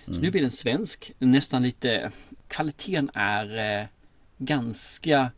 [0.05, 0.21] Så Mm.
[0.23, 1.11] nu blir den svensk.
[1.19, 2.11] Nästan lite...
[2.47, 3.85] Kvaliteten är eh,
[4.37, 5.31] ganska...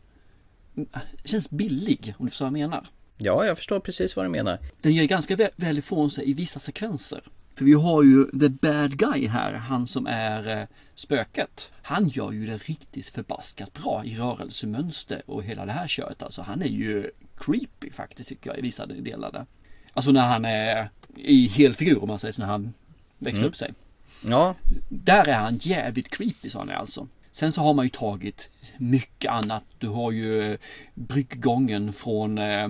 [1.24, 2.86] Känns billig, om du förstår vad jag menar.
[3.18, 4.58] Ja, jag förstår precis vad du menar.
[4.80, 7.22] Den gör ganska väl, väl ifrån sig i vissa sekvenser.
[7.54, 11.70] För vi har ju the bad guy här, han som är eh, spöket.
[11.82, 16.22] Han gör ju det riktigt förbaskat bra i rörelsemönster och hela det här köret.
[16.22, 19.46] Alltså han är ju creepy faktiskt tycker jag i vissa delar där.
[19.92, 22.72] Alltså när han är i helfigur om man säger så, när han
[23.18, 23.48] växlar Mm.
[23.48, 23.72] upp sig.
[24.26, 24.54] Ja,
[24.88, 27.08] Där är han jävligt creepy så han är alltså.
[27.32, 29.64] Sen så har man ju tagit mycket annat.
[29.78, 30.58] Du har ju
[30.94, 32.68] brygggången från eh,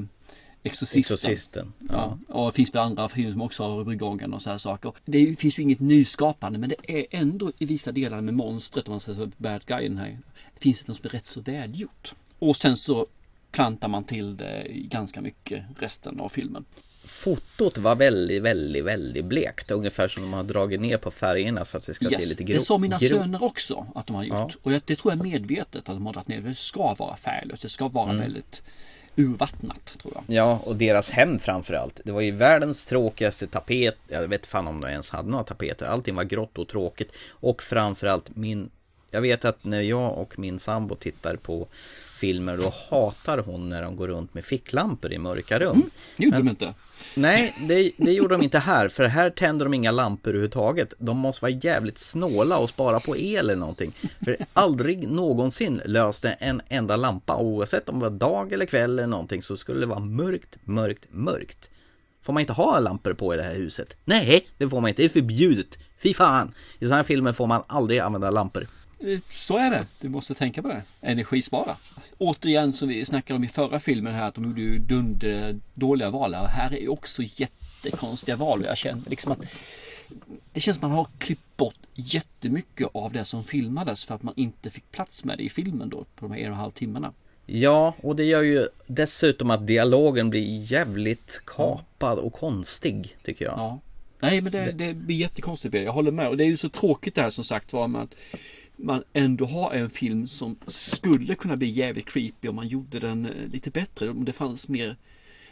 [0.66, 1.14] Exorcisten.
[1.16, 2.18] Exorcisten, Ja.
[2.28, 4.92] Och det finns väl andra filmer som också har brygggången och så här saker.
[5.04, 8.92] Det finns ju inget nyskapande men det är ändå i vissa delar med monstret, om
[8.92, 10.18] man säger så, bad guyen här.
[10.54, 12.14] Det finns det något som är rätt så välgjort.
[12.38, 13.06] Och sen så
[13.52, 16.64] plantar man till det ganska mycket resten av filmen.
[17.06, 19.70] fotot var väldigt, väldigt, väldigt blekt.
[19.70, 22.52] Ungefär som de har dragit ner på färgerna så att det ska se lite det
[22.52, 24.34] grovt sa mina grov- söner också att de har gjort.
[24.34, 24.50] Ja.
[24.62, 26.40] Och det tror jag är medvetet att de har dragit ner.
[26.40, 27.62] Det ska vara färglöst.
[27.62, 28.20] Det ska vara Mm.
[28.22, 28.62] väldigt
[29.16, 30.24] urvattnat tror jag.
[30.26, 32.00] Ja, och deras hem framförallt.
[32.04, 33.96] Det var ju världens tråkigaste tapet.
[34.08, 35.86] Jag vet fan om de ens hade några tapeter.
[35.86, 37.12] Allting var grått och tråkigt.
[37.28, 38.70] Och framförallt min...
[39.10, 41.66] Jag vet att när jag och min sambo tittar på
[42.24, 45.70] filmer då hatar hon när de går runt med ficklampor i mörka rum.
[45.70, 46.74] Mm, gjorde de inte.
[47.14, 48.88] Nej, det, det gjorde de inte här.
[48.88, 50.94] För här tänder de inga lampor överhuvudtaget.
[50.98, 53.92] De måste vara jävligt snåla och spara på el eller någonting.
[54.24, 59.06] För aldrig någonsin löste en enda lampa, oavsett om det var dag eller kväll eller
[59.06, 61.70] någonting, så skulle det vara mörkt, mörkt, mörkt.
[62.22, 63.96] Får man inte ha lampor på i det här huset?
[64.04, 65.02] Nej, det får man inte.
[65.02, 65.78] Det är förbjudet.
[66.02, 66.54] Fy fan!
[66.78, 68.66] I sådana här filmer får man aldrig använda lampor.
[69.30, 69.86] Så är det.
[70.00, 70.82] Du måste tänka på det.
[71.00, 71.76] Energispara.
[72.18, 76.10] Återigen som vi snackade om i förra filmen här att de gjorde ju dunder dåliga
[76.10, 76.34] val.
[76.34, 78.64] Och här är också jättekonstiga val.
[78.64, 79.38] Jag känner liksom att
[80.52, 84.22] det känns som att man har klippt bort jättemycket av det som filmades för att
[84.22, 86.60] man inte fick plats med det i filmen då på de här en och en
[86.60, 87.12] halv timmarna.
[87.46, 93.54] Ja, och det gör ju dessutom att dialogen blir jävligt kapad och konstig, tycker jag.
[93.58, 93.78] Ja.
[94.20, 95.74] Nej, men det, det blir jättekonstigt.
[95.74, 96.28] Jag håller med.
[96.28, 98.14] Och det är ju så tråkigt det här som sagt var med att
[98.76, 103.26] man ändå har en film som skulle kunna bli jävligt creepy om man gjorde den
[103.26, 104.10] eh, lite bättre.
[104.10, 104.96] Om det fanns mer,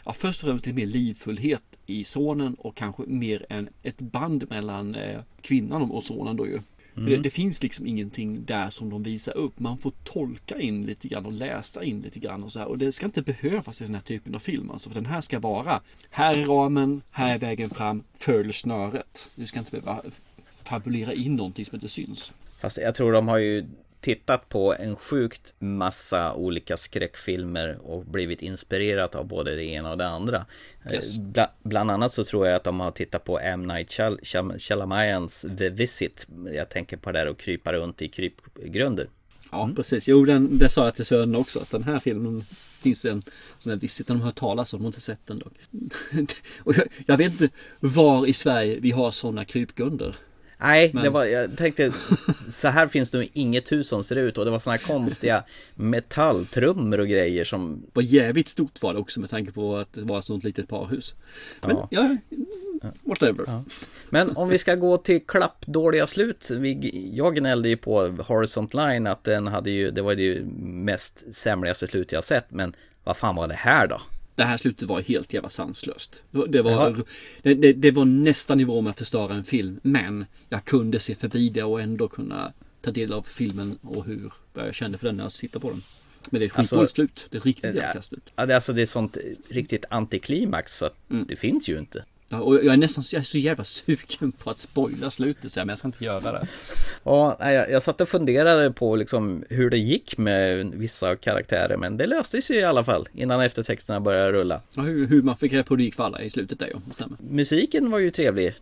[0.04, 4.50] ja först och främst lite mer livfullhet i sonen och kanske mer än ett band
[4.50, 6.58] mellan eh, kvinnan och sonen då ju.
[6.96, 7.10] Mm.
[7.10, 9.58] Det, det, finns liksom ingenting där som de visar upp.
[9.58, 12.66] Man får tolka in lite grann och läsa in lite grann och så här.
[12.66, 14.70] Och det ska inte behövas i den här typen av film.
[14.70, 19.30] Alltså, för den här ska vara, här är ramen, här är vägen fram, följ snöret.
[19.34, 20.02] Du ska inte behöva
[20.64, 22.32] fabulera in någonting som inte syns.
[22.62, 23.66] Fast jag tror de har ju
[24.00, 29.98] tittat på en sjukt massa olika skräckfilmer och blivit inspirerat av både det ena och
[29.98, 30.46] det andra.
[30.92, 31.18] Yes.
[31.18, 33.66] Bla, bland annat så tror jag att de har tittat på M.
[33.66, 34.00] Night
[34.58, 36.26] Shyamalans The Visit.
[36.54, 39.08] Jag tänker på det där att krypa runt i krypgrunder.
[39.50, 39.76] Ja, mm.
[39.76, 40.08] precis.
[40.08, 41.60] Jo, den, det sa jag till sönen också.
[41.60, 42.44] Att den här filmen
[42.82, 43.22] finns en
[43.58, 44.06] som är visit.
[44.06, 45.52] De har hört talas om, de har inte sett den dock.
[46.58, 50.16] och jag, jag vet inte var i Sverige vi har sådana krypgrunder.
[50.62, 51.02] Nej, Men...
[51.02, 51.92] det var, jag tänkte
[52.48, 55.44] så här finns det inget hus som ser ut och det var såna här konstiga
[55.74, 57.82] metalltrummor och grejer som...
[57.92, 60.68] Var jävligt stort var det också med tanke på att det var ett sånt litet
[60.68, 61.14] parhus.
[61.60, 62.16] Men ja, ja
[63.02, 63.44] whatever.
[63.46, 63.64] Ja.
[64.10, 66.50] Men om vi ska gå till klappdåliga slut.
[66.50, 71.34] Vi, jag gnällde ju på Horizont Line att den hade ju, det var det mest
[71.34, 72.50] sämligaste slut jag sett.
[72.50, 74.00] Men vad fan var det här då?
[74.34, 76.22] Det här slutet var helt jävla sanslöst.
[76.30, 77.04] Det var,
[77.42, 79.80] det, det, det, var nästa nivå med att förstöra en film.
[79.82, 84.32] Men jag kunde se förbi det och ändå kunna ta del av filmen och hur
[84.54, 85.82] jag kände för den när jag tittade på den.
[86.30, 87.26] Men det är ett skitdåligt alltså, slut.
[87.30, 88.32] Det är riktigt jävla slut.
[88.36, 89.16] Ja, det, alltså, det är sånt
[89.48, 91.26] riktigt antiklimax så att mm.
[91.28, 92.04] det finns ju inte.
[92.32, 95.68] Ja, och jag är nästan jag är så jävla sugen på att spoila slutet, men
[95.68, 96.46] jag ska inte göra det.
[97.04, 101.96] Ja, jag, jag satt och funderade på liksom hur det gick med vissa karaktärer, men
[101.96, 104.60] det löstes ju i alla fall innan eftertexterna började rulla.
[104.74, 106.68] Ja, hur, hur man fick reda på hur det gick för alla i slutet där,
[106.72, 106.78] ja.
[106.90, 107.16] Stämmer.
[107.30, 108.54] Musiken var ju trevlig.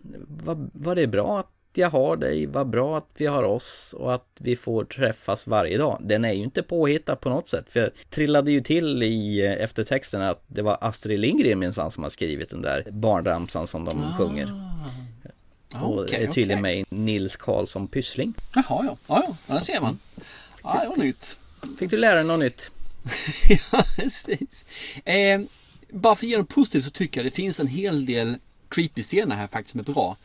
[0.45, 4.14] Var, var det bra att jag har dig, vad bra att vi har oss och
[4.14, 5.99] att vi får träffas varje dag.
[6.01, 7.64] Den är ju inte påhittad på något sätt.
[7.68, 12.03] För jag trillade ju till i eh, eftertexten att det var Astrid Lindgren minsann som
[12.03, 14.16] har skrivit den där barnramsan som de ah.
[14.18, 14.71] sjunger.
[15.83, 16.77] Och okay, är tydligen okay.
[16.77, 18.35] med i Nils Karlsson Pyssling.
[18.55, 18.97] Jaha, ja.
[19.07, 19.99] Ja, ja, där ser man.
[20.62, 21.37] Ja, det var nytt.
[21.79, 22.71] Fick du lära dig något nytt?
[23.73, 24.64] ja, precis.
[25.05, 25.41] Eh,
[25.93, 28.37] bara för att ge något positivt så tycker jag det finns en hel del
[28.68, 30.16] creepy scener här faktiskt som är bra.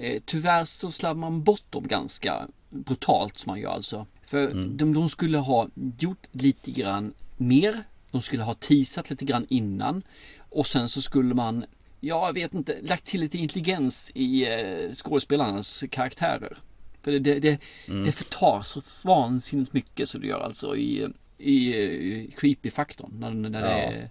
[0.00, 4.06] Eh, tyvärr så slarvar man bort dem ganska brutalt som man gör alltså.
[4.24, 4.76] För mm.
[4.76, 7.84] de, de skulle ha gjort lite grann mer.
[8.10, 10.02] De skulle ha teasat lite grann innan.
[10.38, 11.64] Och sen så skulle man,
[12.00, 16.58] ja jag vet inte, lagt till lite intelligens i eh, skådespelarnas karaktärer.
[17.02, 18.04] För det, det, det, mm.
[18.04, 23.10] det förtar så vansinnigt mycket så det gör alltså i, i, i creepy-faktorn.
[23.20, 23.90] När, när ja.
[23.90, 24.10] det,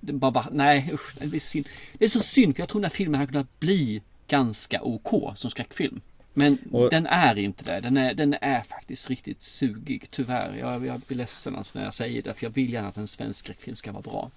[0.00, 1.68] det bara, nej usch, det, är synd.
[1.98, 5.38] det är så synd för jag tror den här filmen hade kunnat bli ganska OK
[5.38, 6.00] som skräckfilm.
[6.34, 7.80] Men och, den är inte det.
[7.80, 10.50] Den är, den är faktiskt riktigt sugig, tyvärr.
[10.60, 13.06] Jag, jag blir ledsen alltså när jag säger det, för jag vill gärna att en
[13.06, 14.30] svensk skräckfilm ska vara bra.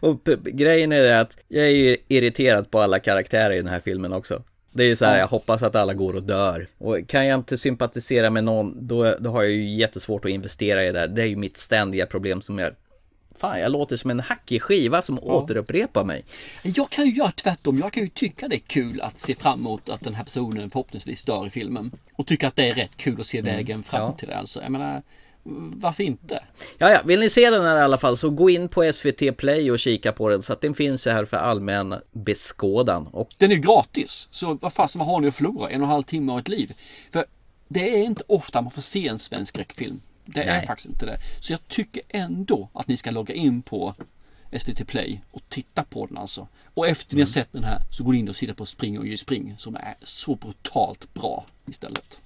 [0.00, 3.80] och grejen är det att jag är ju irriterad på alla karaktärer i den här
[3.80, 4.42] filmen också.
[4.72, 5.18] Det är ju så här, ja.
[5.18, 6.66] jag hoppas att alla går och dör.
[6.78, 10.84] Och kan jag inte sympatisera med någon, då, då har jag ju jättesvårt att investera
[10.84, 11.08] i det där.
[11.08, 12.72] Det är ju mitt ständiga problem som jag
[13.38, 15.32] Fan, jag låter som en hackig skiva som ja.
[15.32, 16.24] återupprepar mig.
[16.62, 17.78] Jag kan ju göra tvärtom.
[17.78, 20.70] Jag kan ju tycka det är kul att se fram emot att den här personen
[20.70, 21.92] förhoppningsvis dör i filmen.
[22.14, 23.54] Och tycka att det är rätt kul att se mm.
[23.54, 24.12] vägen fram ja.
[24.12, 24.36] till det.
[24.36, 25.02] Alltså, jag menar,
[25.74, 26.44] varför inte?
[26.78, 29.36] Ja, ja, vill ni se den här i alla fall så gå in på SVT
[29.36, 33.06] Play och kika på den så att den finns här för allmän beskådan.
[33.06, 33.28] Och...
[33.36, 35.70] Den är gratis, så vad fasen vad har ni att förlora?
[35.70, 36.72] En och en halv timme av ett liv.
[37.12, 37.24] För
[37.68, 40.00] det är inte ofta man får se en svensk skräckfilm.
[40.26, 40.48] Det Nej.
[40.48, 41.18] är faktiskt inte det.
[41.40, 43.94] Så jag tycker ändå att ni ska logga in på
[44.58, 46.48] SVT Play och titta på den alltså.
[46.74, 47.32] Och efter ni har mm.
[47.32, 49.76] sett den här så går ni in och tittar på Spring och ge spring som
[49.76, 52.20] är så brutalt bra istället.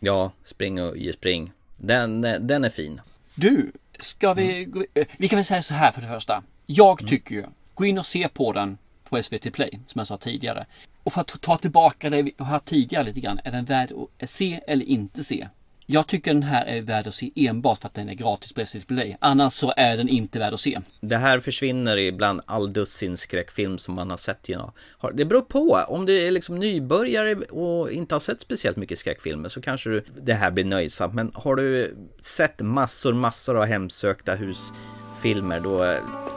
[0.00, 1.52] Ja, Spring och ge spring.
[1.76, 3.00] Den, den är fin.
[3.34, 4.64] Du, ska vi...
[4.64, 4.86] Mm.
[4.94, 6.42] Eh, vi kan väl säga så här för det första.
[6.66, 7.08] Jag mm.
[7.08, 7.44] tycker ju,
[7.74, 8.78] gå in och se på den
[9.08, 10.66] på SVT Play som jag sa tidigare.
[11.02, 13.40] Och för att ta tillbaka det vi har tidigare lite grann.
[13.44, 13.92] Är den värd
[14.22, 15.48] att se eller inte se?
[15.88, 18.66] Jag tycker den här är värd att se enbart för att den är gratis på
[18.66, 19.16] SVT Play.
[19.20, 20.78] Annars så är den inte värd att se.
[21.00, 24.50] Det här försvinner ibland all dussin skräckfilm som man har sett.
[24.50, 25.16] You know.
[25.16, 25.84] Det beror på.
[25.88, 30.04] Om du är liksom nybörjare och inte har sett speciellt mycket skräckfilmer så kanske du,
[30.22, 31.14] det här blir nöjsamt.
[31.14, 35.78] Men har du sett massor, massor av hemsökta husfilmer då,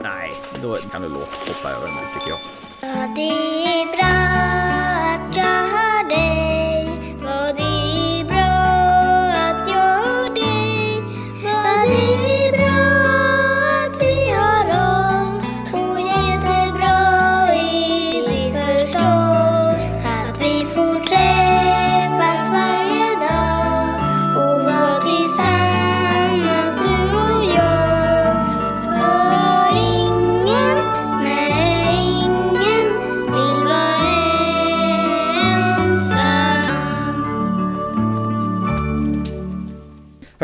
[0.04, 0.32] nej,
[0.62, 2.40] då kan du låta hoppa över den tycker jag.
[2.82, 4.06] Ja, det är bra
[5.16, 6.39] att jag har dig.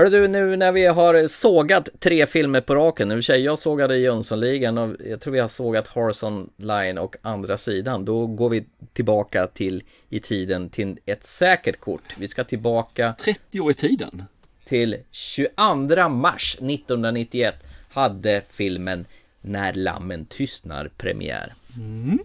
[0.06, 3.98] Hörru du, nu när vi har sågat tre filmer på raken, nu tjej, jag sågade
[3.98, 8.66] Jönssonligan och jag tror vi har sågat Horizon Line och andra sidan, då går vi
[8.94, 12.16] tillbaka till i tiden till ett säkert kort.
[12.18, 14.24] Vi ska tillbaka 30 år i tiden.
[14.66, 17.56] Till 22 mars 1991
[17.90, 19.06] hade filmen
[19.42, 21.54] När lammen tystnar premiär.
[21.78, 22.20] Mm.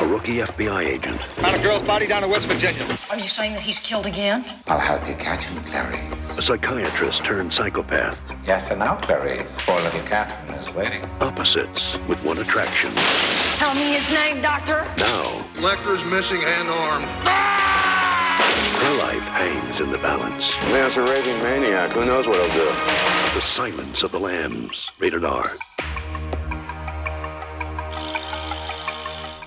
[0.00, 1.22] A rookie FBI agent.
[1.22, 2.98] Found a girl's body down in West Virginia.
[3.10, 4.44] Are you saying that he's killed again?
[4.66, 6.38] I'll help you catch him, Clarice.
[6.38, 8.36] A psychiatrist turned psychopath.
[8.44, 9.56] Yes, and now, Clarice.
[9.60, 11.04] Poor little Catherine is waiting.
[11.20, 12.90] Opposites with one attraction.
[13.56, 14.84] Tell me his name, Doctor.
[14.98, 17.02] Now, Lecter's missing hand arm.
[17.26, 17.64] Ah!
[18.84, 20.54] her life hangs in the balance.
[20.64, 21.92] Man's a raving maniac.
[21.92, 22.68] Who knows what he'll do?
[23.34, 24.90] The Silence of the Lambs.
[24.98, 25.44] Rated R.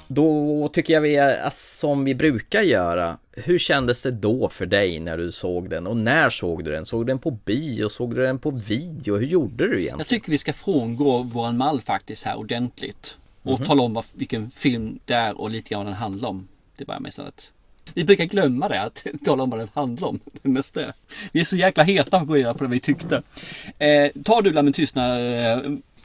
[0.07, 3.17] Då tycker jag vi som vi brukar göra.
[3.31, 6.85] Hur kändes det då för dig när du såg den och när såg du den?
[6.85, 7.89] Såg du den på bio?
[7.89, 9.17] Såg du den på video?
[9.17, 9.97] Hur gjorde du egentligen?
[9.97, 13.17] Jag tycker vi ska frångå våran mall faktiskt här ordentligt.
[13.43, 13.67] Och Mhm.
[13.67, 16.47] tala om vad, vilken film det är och lite grann vad den handlar om.
[16.77, 17.51] Det börjar med istället.
[17.93, 20.19] Vi brukar glömma det, att tala om vad den handlar om.
[20.41, 20.81] Det mesta.
[21.31, 23.21] Vi är så jäkla heta på att gå reda på det vi tyckte.
[23.79, 25.19] Eh, tar du Lammen tystnar?
[25.19, 25.59] Eh,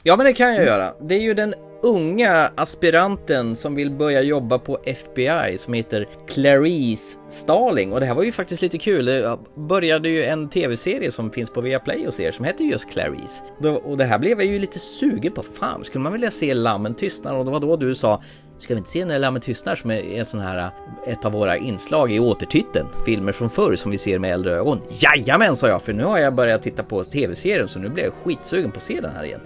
[0.05, 0.93] Ja, men det kan jag göra.
[1.01, 7.17] Det är ju den unga aspiranten som vill börja jobba på FBI som heter Clarice
[7.29, 9.05] Starling och det här var ju faktiskt lite kul.
[9.05, 13.43] Det började ju en tv-serie som finns på Viaplay och ser som heter just Clarice.
[13.83, 15.43] Och det här blev jag ju lite sugen på.
[15.43, 17.37] Fan, skulle man vilja se Lammen tystnar?
[17.37, 18.21] Och det var då du sa
[18.57, 20.69] Ska vi inte se när Lammen tystnar som är ett sån här,
[21.07, 24.81] ett av våra inslag i återtiteln, Filmer från förr som vi ser med äldre ögon.
[24.89, 28.13] Jajamän sa jag, för nu har jag börjat titta på tv-serien så nu blir jag
[28.13, 29.39] skitsugen på att se den här igen.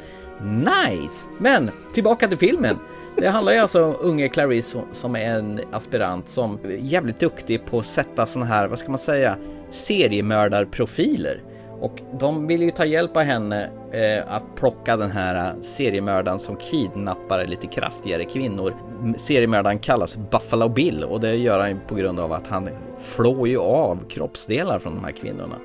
[0.44, 1.30] Nice!
[1.40, 2.76] Men tillbaka till filmen.
[3.16, 7.20] Det handlar ju alltså om unge Clarice som- som är en aspirant som är jävligt
[7.20, 9.38] duktig på att sätta såna här, vad ska man säga,
[9.70, 11.42] seriemördarprofiler.
[11.82, 16.40] Och de vill ju ta hjälp av henne eh, att plocka den här eh, seriemördaren
[16.40, 18.74] som kidnappar lite kraftigare kvinnor.
[19.18, 22.70] Seriemördaren kallas Buffalo Bill och det gör han på grund av att han
[23.00, 25.56] flår ju av kroppsdelar från de här kvinnorna.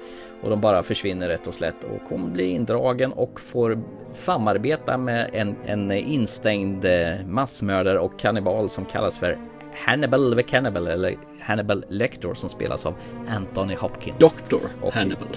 [0.42, 5.30] Och de bara försvinner rätt och slätt och hon blir indragen och får samarbeta med
[5.32, 9.38] en, en instängd eh, massmördare och kannibal som kallas för
[9.86, 12.94] Hannibal the Cannibal eller Hannibal Lecter som spelas av
[13.28, 14.18] Anthony Hopkins.
[14.18, 15.28] Doktor Och- Hannibal.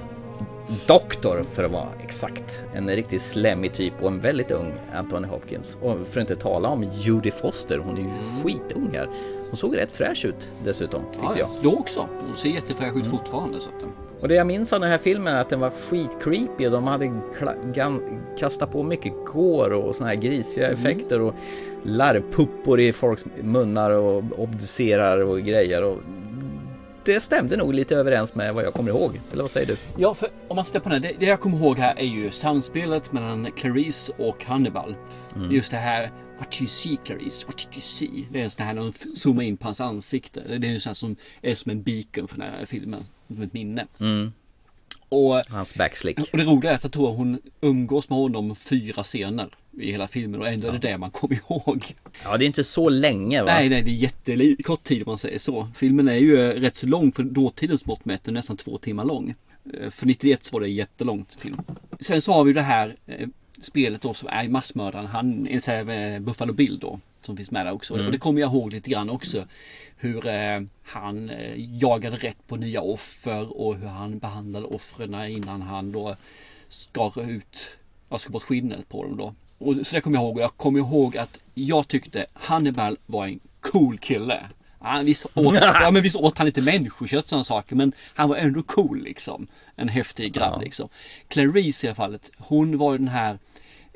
[0.87, 2.63] Doktor för att vara exakt.
[2.73, 5.77] En riktigt slemmig typ och en väldigt ung Anthony Hopkins.
[5.81, 8.09] Och för att inte tala om Judy Foster, hon är ju
[8.43, 9.09] skitung här.
[9.47, 11.47] Hon såg rätt fräsch ut dessutom, tyckte Ja, jag.
[11.47, 12.07] ja, då också.
[12.27, 13.59] Hon ser jättefräsch ut fortfarande.
[13.59, 13.85] Så att,
[14.21, 16.83] Och det jag minns av den här filmen är att den var skitcreepy och de
[16.87, 17.11] hade
[18.39, 20.73] kastat på mycket gore och såna här grisiga Mhm.
[20.75, 21.33] effekter och
[21.83, 25.83] larvpuppor i folks munnar och obducerar och grejer.
[25.83, 25.97] Och
[27.05, 29.21] det stämde nog lite överens med vad jag kommer ihåg.
[29.31, 29.77] Eller vad säger du?
[29.97, 32.31] Ja, för om man tittar på den, det, det jag kommer ihåg här är ju
[32.31, 34.95] samspelet mellan Clarice och Hannibal.
[35.35, 35.51] Mm.
[35.51, 38.27] Just det här What you see Clarice, what did you see?
[38.31, 40.43] Det är en sån här när de zoomar in på hans ansikte.
[40.59, 43.03] Det är ju sån här som är som en beacon för den här filmen.
[43.27, 43.87] Som ett minne.
[43.99, 44.31] Mm.
[45.09, 46.19] Och, Hans backslick.
[46.19, 49.47] och det roliga är att jag tror att hon umgås med honom fyra scener
[49.79, 51.95] i hela filmen och ändå är det det man kommer ihåg.
[52.23, 53.53] Ja, det är inte så länge va?
[53.53, 55.67] Nej, nej, det är jättekort tid om man säger så.
[55.75, 59.33] Filmen är ju eh, rätt så lång för dåtidens mått mätt, nästan två timmar lång.
[59.81, 61.57] Eh, För 91 så var det en jättelångt film.
[61.99, 63.27] Sen så har vi det här eh,
[63.61, 66.99] spelet då som är massmördaren, han är eh, Buffalo Bill då.
[67.21, 67.93] Som finns med där också.
[67.93, 68.05] Mm.
[68.05, 69.45] Och det kommer jag ihåg lite grann också.
[69.97, 75.61] Hur eh, han eh, jagade rätt på nya offer och hur han behandlade offren innan
[75.61, 76.15] han då
[76.67, 77.77] skar ut,
[78.09, 79.33] jag skar bort skinnet på dem då.
[79.57, 80.35] Och så det kommer jag ihåg.
[80.35, 84.43] Och jag kommer ihåg att jag tyckte Hannibal var en cool kille.
[84.85, 88.29] Han, visst, åt, ja, men visst åt han lite människokött och sådana saker men han
[88.29, 89.47] var ändå cool liksom.
[89.75, 90.61] En häftig grabb Ja.
[90.61, 90.89] liksom.
[91.27, 93.39] Clarice i alla fallet, hon var ju den här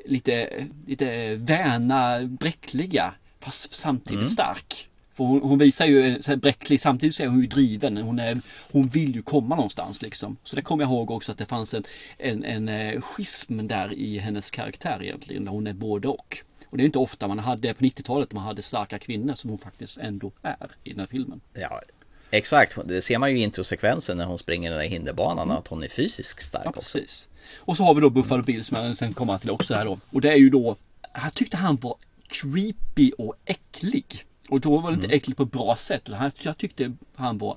[0.06, 0.48] lite,
[0.86, 4.28] lite väna, bräckliga fast samtidigt Mm.
[4.28, 4.86] stark.
[5.14, 7.96] För hon, hon visar ju så här bräcklig, samtidigt så är hon ju driven.
[7.96, 8.40] Hon, är,
[8.72, 10.36] hon vill ju komma någonstans liksom.
[10.44, 11.84] Så det kommer jag ihåg också att det fanns en,
[12.18, 15.44] en, en eh, schism där i hennes karaktär egentligen.
[15.44, 16.38] Där hon är både och.
[16.70, 19.58] Och det är inte ofta man hade på 90-talet man hade starka kvinnor som hon
[19.58, 21.40] faktiskt ändå är i den här filmen.
[21.54, 21.80] Ja,
[22.30, 22.78] exakt.
[22.84, 25.56] Det ser man ju i introsekvensen när hon springer den där hinderbanan Mm.
[25.56, 26.62] att hon är fysiskt stark.
[26.64, 27.28] Ja, precis.
[27.58, 29.98] Och så har vi då Buffalo Bill som jag sen kommer till också här då.
[30.10, 30.76] Och det är ju då,
[31.14, 31.96] jag tyckte han var
[32.28, 34.24] creepy och äcklig.
[34.48, 35.16] Och då var det inte Mm.
[35.16, 36.08] äcklig på ett bra sätt.
[36.42, 37.56] Jag tyckte han var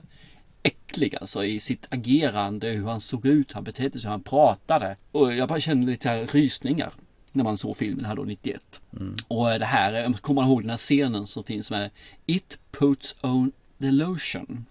[0.63, 4.23] äcklig alltså i sitt agerande, hur han såg ut, hur han betedde sig, hur han
[4.23, 4.97] pratade.
[5.11, 6.91] Och jag bara kände lite här rysningar
[7.33, 8.81] när man såg filmen här då 91.
[8.99, 9.15] Mm.
[9.27, 11.89] Och det här, eh, kommer man ihåg den här scenen som finns med
[12.25, 14.65] It puts on the lotion.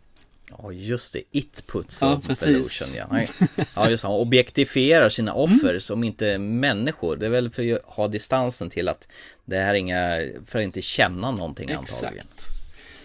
[0.58, 2.48] Ja just det, It puts Ja, of precis.
[2.48, 3.06] illusion ja.
[3.10, 3.28] Nej.
[3.74, 7.16] Ja just det, han objektifierar sina offer som inte människor.
[7.16, 9.08] Det är väl för att ha distansen till att
[9.44, 12.26] det här är inga, för att inte känna någonting antagligen.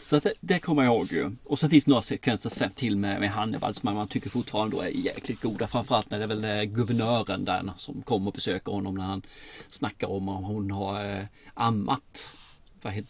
[0.07, 1.31] Så att det, det kommer jag ihåg ju.
[1.45, 4.75] Och sen finns det några sekvenser sen till med, med Hannibal som man tycker fortfarande
[4.75, 5.67] då är jäkligt goda.
[5.67, 9.21] Framförallt när det är väl eh, guvernören där som kommer och besöker honom när han
[9.69, 12.33] snackar om om hon har eh, ammat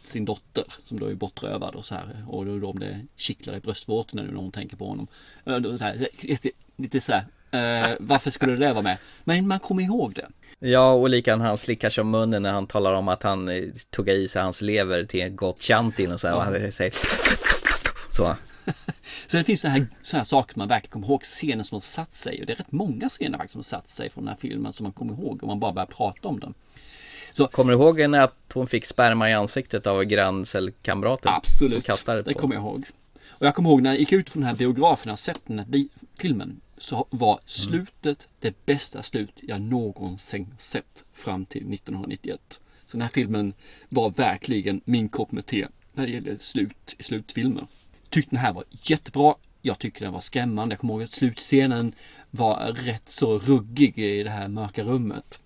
[0.03, 2.25] sin dotter som då är bortrövad och så här.
[2.27, 5.07] Och då, om det kittlar i bröstvårtorna nu när hon tänker på honom.
[5.45, 7.25] Eh, så här, lite, lite så här.
[7.51, 8.97] Eh, varför skulle det vara med?
[9.23, 10.27] Men man kommer ihåg det.
[10.59, 13.63] Ja, och likan han slickar sig om munnen när han talar om att han eh,
[13.95, 16.35] tuggar i sig hans lever till en gott chantin och så här.
[16.35, 16.37] Ja.
[16.37, 16.93] Och han säger
[18.15, 18.35] så.
[19.27, 22.13] Så det finns sådana här, här saker man verkligen kommer ihåg, scener som har satt
[22.13, 22.39] sig.
[22.39, 24.73] Och det är rätt många scener faktiskt som har satt sig från den här filmen
[24.73, 26.53] som man kommer ihåg om man bara börjar prata om den.
[27.51, 31.31] Kommer du ihåg när hon fick sperma i ansiktet av granncelkamraten?
[31.33, 31.85] Absolut,
[32.25, 32.85] det kommer jag ihåg.
[33.29, 35.59] Och jag kommer ihåg när jag gick ut från den här biografen och sett den
[35.59, 35.85] här
[36.19, 36.61] filmen.
[36.77, 42.59] Så var slutet det bästa slut jag någonsin sett fram till 1991.
[42.85, 43.53] Så den här filmen
[43.89, 47.67] var verkligen min kopp med te när det gäller slut i slutfilmer.
[48.09, 49.35] Tyckte den här var jättebra.
[49.61, 50.73] Jag tycker den var skrämmande.
[50.73, 51.93] Jag kommer ihåg att slutscenen
[52.31, 55.39] var rätt så ruggig i det här mörka rummet.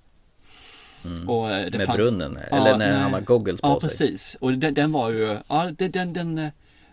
[1.27, 3.89] Och eh, Med fanns- brunnen, eller när han har goggles på ja, sig.
[3.89, 4.38] precis.
[4.39, 6.49] Och den, den var ju, ja den, den, den, eh,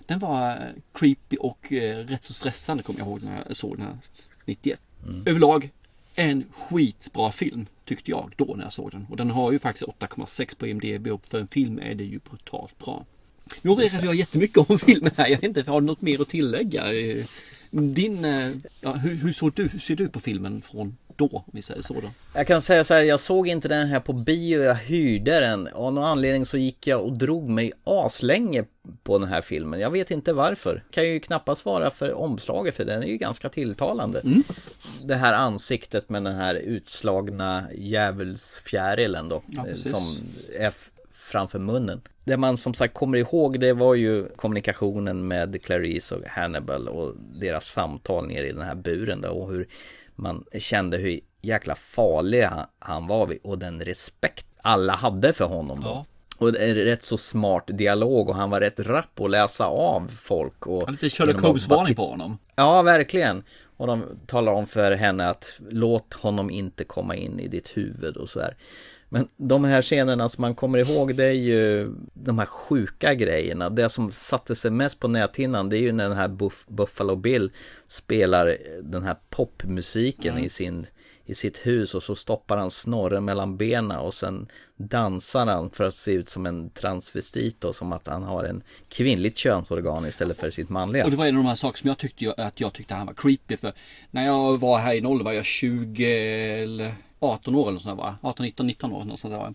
[0.09, 3.86] den var creepy och eh, rätt så stressande kommer jag ihåg när jag såg den
[3.86, 3.96] här
[4.44, 4.80] 91.
[5.06, 5.22] Mm.
[5.26, 5.70] Överlag
[6.14, 9.06] en skitbra film tyckte jag då när jag såg den.
[9.11, 12.18] Och den har ju faktiskt 8,6 på IMDB och för en film är det ju
[12.30, 13.04] brutalt bra.
[13.62, 15.28] Nu redogjorde jag jättemycket om filmen här.
[15.28, 16.92] Jag vet inte, har du något mer att tillägga?
[17.71, 18.51] Din, eh,
[18.81, 21.83] ja, hur, hur, såg du, hur ser du på filmen från då, om vi säger
[21.83, 22.11] så då?
[22.35, 25.69] Jag kan säga så här, jag såg inte den här på bio, jag hyrde den.
[25.69, 28.64] Av någon anledning så gick jag och drog mig aslänge
[29.03, 29.81] på den här filmen.
[29.81, 30.85] Jag vet inte varför.
[30.91, 34.23] Kan ju knappast vara för omslaget, för den är ju ganska tilltalande.
[35.05, 39.43] Det här ansiktet med den här utslagna djävulsfjärilen då.
[39.47, 40.03] Ja, eh, som
[40.59, 40.75] är
[41.29, 42.01] framför munnen.
[42.24, 47.14] Det man som sagt kommer ihåg det var ju kommunikationen med Clarice och Hannibal och
[47.41, 49.68] deras samtal nere i den här buren då och hur
[50.14, 52.47] man kände hur jäkla farlig
[52.79, 56.07] han- var och den respekt alla hade för honom då.
[56.39, 60.09] Och det är rätt så smart dialog och han var rätt rapp att läsa av
[60.09, 60.66] folk.
[60.66, 62.39] Och Lite Sherlock genom att Holmes bara varning titta- på honom.
[62.57, 63.43] Ja, verkligen.
[63.76, 68.16] Och de talar om för henne att låt honom inte komma in i ditt huvud
[68.16, 68.57] och så här.
[69.09, 73.70] Men de här scenerna som man kommer ihåg det är ju de här sjuka grejerna.
[73.70, 77.16] Det som satte sig mest på näthinnan det är ju när den här Buff- Buffalo
[77.16, 77.50] Bill
[77.86, 80.86] spelar den här popmusiken i, sin,
[81.24, 85.84] i sitt hus och så stoppar han snorren mellan benen och sen dansar han för
[85.88, 90.40] att se ut som en transvestit och som att han har en kvinnligt könsorgan istället
[90.40, 91.04] för sitt manliga.
[91.04, 93.06] Och det var en av de här sakerna som jag tyckte att jag tyckte han
[93.06, 93.72] var creepy för
[94.11, 96.04] när jag var här i ålder var jag 20
[96.62, 99.55] eller 18 år eller sånt där var 18, 19, 19 år eller sånt där var.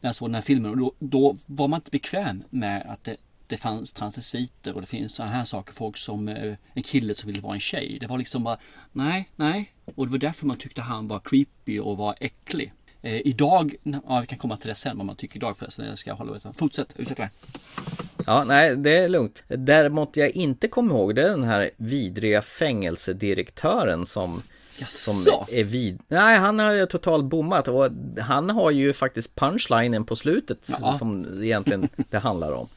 [0.00, 3.04] När jag såg den här filmen och då, då var man inte bekväm med att
[3.04, 3.16] det,
[3.46, 5.72] det fanns transvestiter och det finns sådana här saker.
[5.72, 7.98] Folk som eh, en kille som ville vara en tjej.
[8.00, 8.58] Det var liksom bara
[8.92, 9.72] nej, nej.
[9.94, 12.72] Och det var därför man tyckte han var creepy och var äcklig.
[13.02, 15.86] Eh, idag, ja vi kan komma till det sen vad man tycker idag förresten.
[15.86, 16.42] Jag ska hålla ut.
[16.56, 17.28] Fortsätt, ursäkta.
[18.26, 19.44] Ja, nej, det är lugnt.
[19.48, 24.42] Däremot jag inte kommer ihåg det är den här vidriga fängelsedirektören som
[24.82, 25.12] Jaså?
[25.22, 25.98] som är vid...
[26.08, 27.88] Nej, han har ju totalt bommat och
[28.20, 30.94] han har ju faktiskt punchlinen på slutet Ja.
[30.94, 32.68] som egentligen det handlar om.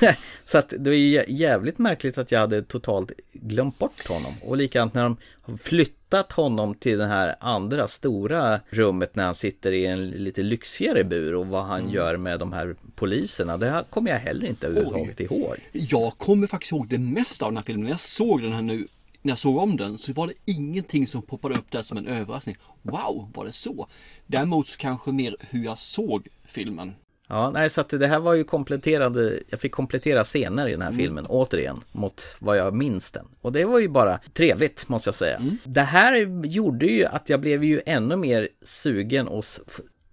[0.44, 4.32] Så att det är jä- jävligt märkligt att jag hade totalt glömt bort honom.
[4.42, 9.34] Och likadant när de har flyttat honom till det här andra stora rummet när han
[9.34, 13.56] sitter i en lite lyxigare bur och vad han gör med de här poliserna.
[13.56, 15.54] Det här kommer jag heller inte överhuvudtaget ihåg.
[15.72, 17.88] Jag kommer faktiskt ihåg det mesta av den här filmen.
[17.88, 18.86] Jag såg den här nu,
[19.22, 22.06] när jag såg om den så var det ingenting som poppade upp där som en
[22.06, 22.56] överraskning.
[22.82, 23.86] Wow, var det så?
[24.26, 26.94] Däremot så kanske mer hur jag såg filmen.
[27.28, 30.82] Ja, nej, så att det här var ju kompletterande, jag fick komplettera scener i den
[30.82, 30.98] här Mm.
[30.98, 33.26] filmen återigen mot vad jag minns den.
[33.40, 35.36] Och det var ju bara trevligt måste jag säga.
[35.36, 35.56] Mm.
[35.64, 39.44] Det här gjorde ju att jag blev ju ännu mer sugen och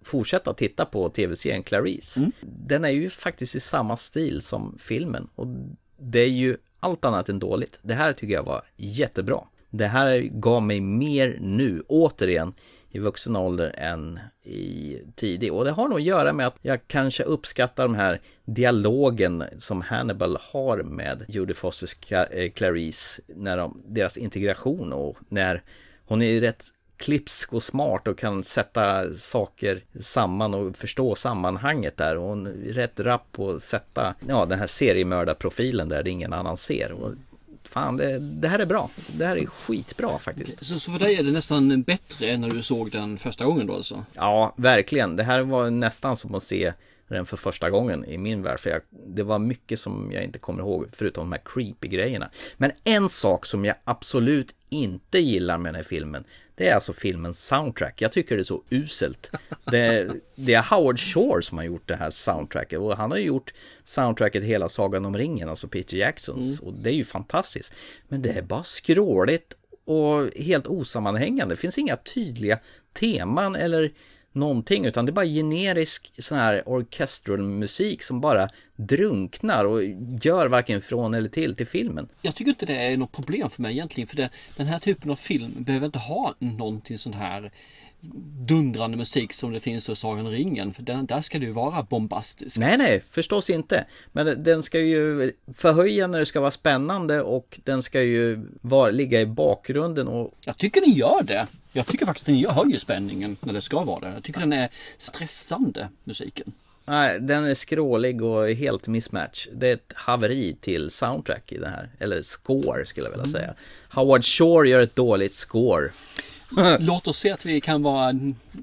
[0.02, 2.16] fortsätta titta på tv-serien Clarice.
[2.16, 2.32] Mm.
[2.40, 5.46] Den är ju faktiskt i samma stil som filmen och
[6.00, 7.78] det är ju allt annat än dåligt.
[7.82, 9.40] Det här tycker jag var jättebra.
[9.70, 12.54] Det här gav mig mer nu, återigen,
[12.90, 15.52] i vuxen ålder än i tidig.
[15.52, 19.80] Och det har nog att göra med att jag kanske uppskattar de här dialogen som
[19.80, 25.62] Hannibal har med Jodie Fosters eh, Clarice, när de, deras integration och när
[26.06, 26.64] hon är rätt
[26.98, 32.16] klipsk och smart och kan sätta saker samman och förstå sammanhanget där.
[32.16, 36.32] Och hon är rätt rapp på att sätta ja, den här seriemördarprofilen där det ingen
[36.32, 36.92] annan ser.
[36.92, 37.12] Och
[37.64, 38.90] fan det, det här är bra.
[39.12, 40.64] Det här är skitbra faktiskt.
[40.64, 43.66] Så, så för dig är det nästan bättre än när du såg den första gången
[43.66, 44.04] då alltså?
[44.14, 45.16] Ja, verkligen.
[45.16, 46.72] Det här var nästan som att se
[47.08, 48.60] den för första gången i min värld.
[48.60, 52.30] För jag, det var mycket som jag inte kommer ihåg, förutom de här creepy grejerna.
[52.56, 56.24] Men en sak som jag absolut inte gillar med den här filmen,
[56.58, 58.02] det är alltså filmens soundtrack.
[58.02, 59.30] Jag tycker det är så uselt.
[59.64, 63.24] Det, det är Howard Shore som har gjort det här soundtracket och han har ju
[63.24, 63.54] gjort
[63.84, 66.60] soundtracket hela Sagan om ringen, alltså Peter Jacksons.
[66.60, 66.68] Mm.
[66.74, 67.72] Och det är ju fantastiskt.
[68.08, 69.54] Men det är bara skråligt
[69.84, 71.54] och helt osammanhängande.
[71.54, 72.58] Det finns inga tydliga
[72.92, 73.92] teman eller
[74.32, 79.82] någonting utan det är bara generisk sån här orchestral musik som bara drunknar och
[80.22, 82.08] gör varken från eller till till filmen.
[82.22, 85.10] Jag tycker inte det är något problem för mig egentligen för det, den här typen
[85.10, 87.52] av film behöver inte ha någonting sån här
[88.48, 90.74] dundrande musik som det finns hos Sagan ringen.
[90.74, 92.58] För den, där ska det ju vara bombastiskt.
[92.58, 93.84] Nej, nej, förstås inte.
[94.12, 98.90] Men den ska ju förhöja när det ska vara spännande och den ska ju vara,
[98.90, 100.34] ligga i bakgrunden och...
[100.44, 101.46] Jag tycker den gör det.
[101.72, 104.12] Jag tycker faktiskt den gör, höjer spänningen när det ska vara det.
[104.14, 104.68] Jag tycker den är
[104.98, 106.52] stressande, musiken.
[106.84, 109.48] Nej, den är skrålig och helt mismatch.
[109.52, 111.88] Det är ett haveri till soundtrack i det här.
[111.98, 113.40] Eller score skulle jag vilja Mm.
[113.40, 113.54] säga.
[113.90, 115.88] Howard Shore gör ett dåligt score.
[116.78, 118.14] Låt oss se att vi kan vara,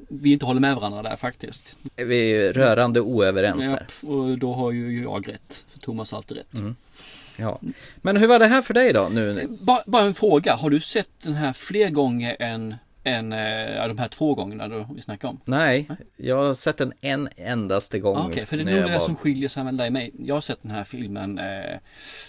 [0.07, 1.77] vi inte håller med varandra där faktiskt.
[1.95, 3.87] Vi är rörande oöverens där.
[4.01, 5.65] Ja, och då har ju jag rätt.
[5.71, 6.53] För Thomas har alltid rätt.
[6.53, 6.75] Mm.
[7.37, 7.59] Ja.
[8.01, 9.09] Men hur var det här för dig då?
[9.11, 9.47] Nu?
[9.59, 10.55] Bara, bara en fråga.
[10.55, 12.75] Har du sett den här fler gånger än,
[13.05, 15.39] än äh, de här två gångerna då vi snackade om?
[15.45, 18.17] Nej, jag har sett den en endaste gång.
[18.17, 20.11] Okej, okay, för det är nog det var- som skiljer sig mellan dig och mig.
[20.19, 21.77] Jag har sett den här filmen, eh,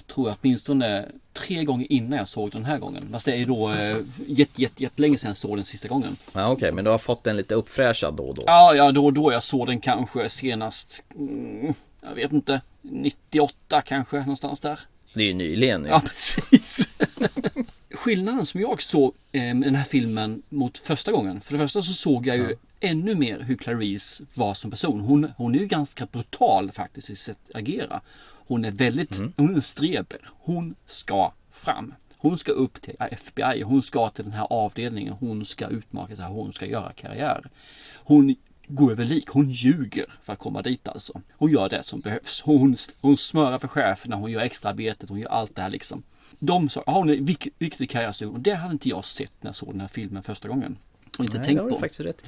[0.07, 3.09] tror jag åtminstone tre gånger innan jag såg den här gången.
[3.13, 3.97] Fast det är då eh,
[4.27, 6.17] jätte, jätte, jättelänge sedan jag såg den sista gången.
[6.33, 8.43] Ja, Okej, men du har fått den lite uppfräschad då och då?
[8.47, 14.17] Ja, ja då, då jag såg den kanske senast, mm, jag vet inte, 98 kanske
[14.17, 14.81] någonstans där.
[15.15, 15.89] Det är ju nyligen nu.
[15.89, 16.89] Ja, precis.
[17.97, 21.41] Skillnaden som jag såg eh, med den här filmen mot första gången.
[21.41, 25.01] För det första så såg jag ju ännu mer hur Clarice var som person.
[25.01, 28.01] Hon, hon är ju ganska brutal faktiskt i sitt agera.
[28.47, 30.31] Hon är väldigt, hon är en streber.
[30.39, 31.95] Hon ska fram.
[32.17, 36.25] Hon ska upp till FBI, hon ska till den här avdelningen, hon ska utmärka sig,
[36.25, 37.51] hon ska göra karriär.
[37.95, 38.35] Hon
[38.69, 41.21] går över lik, hon ljuger för att komma dit alltså.
[41.33, 42.43] Hon gör det som behövs.
[42.43, 46.03] Hon, hon smörar för cheferna, hon gör extraarbetet, hon gör allt det här liksom.
[46.39, 49.49] De sa, ja, hon är vik- viktig karriärsugen och det hade inte jag sett när
[49.49, 50.79] jag såg den här filmen första gången.
[51.19, 51.79] Och inte Nej, tänkt på.
[51.79, 52.23] faktiskt rätt.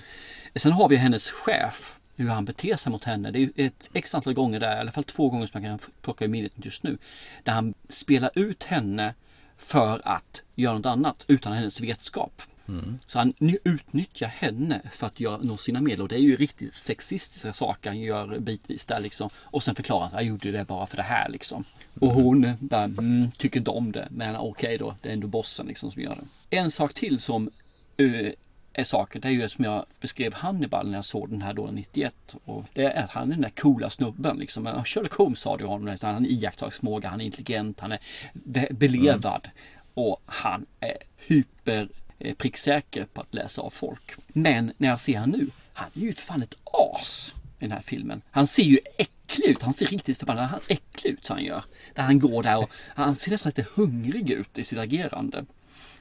[0.56, 3.30] Sen har vi hennes chef, hur han beter sig mot henne.
[3.30, 5.90] Det är ett x antal gånger där, i alla fall två gånger som jag kan
[6.02, 6.98] plocka i minnet just nu.
[7.44, 9.14] Där han spelar ut henne
[9.56, 12.42] för att göra något annat utan hennes vetskap.
[12.68, 12.98] Mm.
[13.06, 16.36] Så han ny- utnyttjar henne för att göra, nå sina medel och det är ju
[16.36, 19.30] riktigt sexistiska saker han gör bitvis där liksom.
[19.36, 21.64] Och sen förklarar han att jag gjorde det bara för det här liksom.
[22.00, 24.08] Och hon eh, bara, mm, tycker inte om det.
[24.10, 26.56] Men okej då, det är ändå bossen liksom som gör det.
[26.56, 27.50] En sak till som
[27.96, 28.32] eh,
[28.72, 31.66] är saken, det är ju som jag beskrev Hannibal när jag såg den här då
[31.66, 32.36] 91.
[32.44, 34.84] Och det är att han är den där coola snubben liksom.
[34.84, 37.98] Sherlock Holmes sa det ju honom, han har iakttagelseförmåga, han är intelligent, han är
[38.32, 39.48] be- belevad.
[39.94, 41.88] Och han är hyper
[42.36, 44.12] pricksäker på att läsa av folk.
[44.28, 47.80] Men när jag ser han nu, han är ju fan ett as i den här
[47.80, 48.22] filmen.
[48.30, 51.64] Han ser ju äcklig ut, han ser riktigt förbannad han äcklig ut så han gör.
[51.94, 55.44] Där han går där och han ser nästan lite hungrig ut i sitt agerande.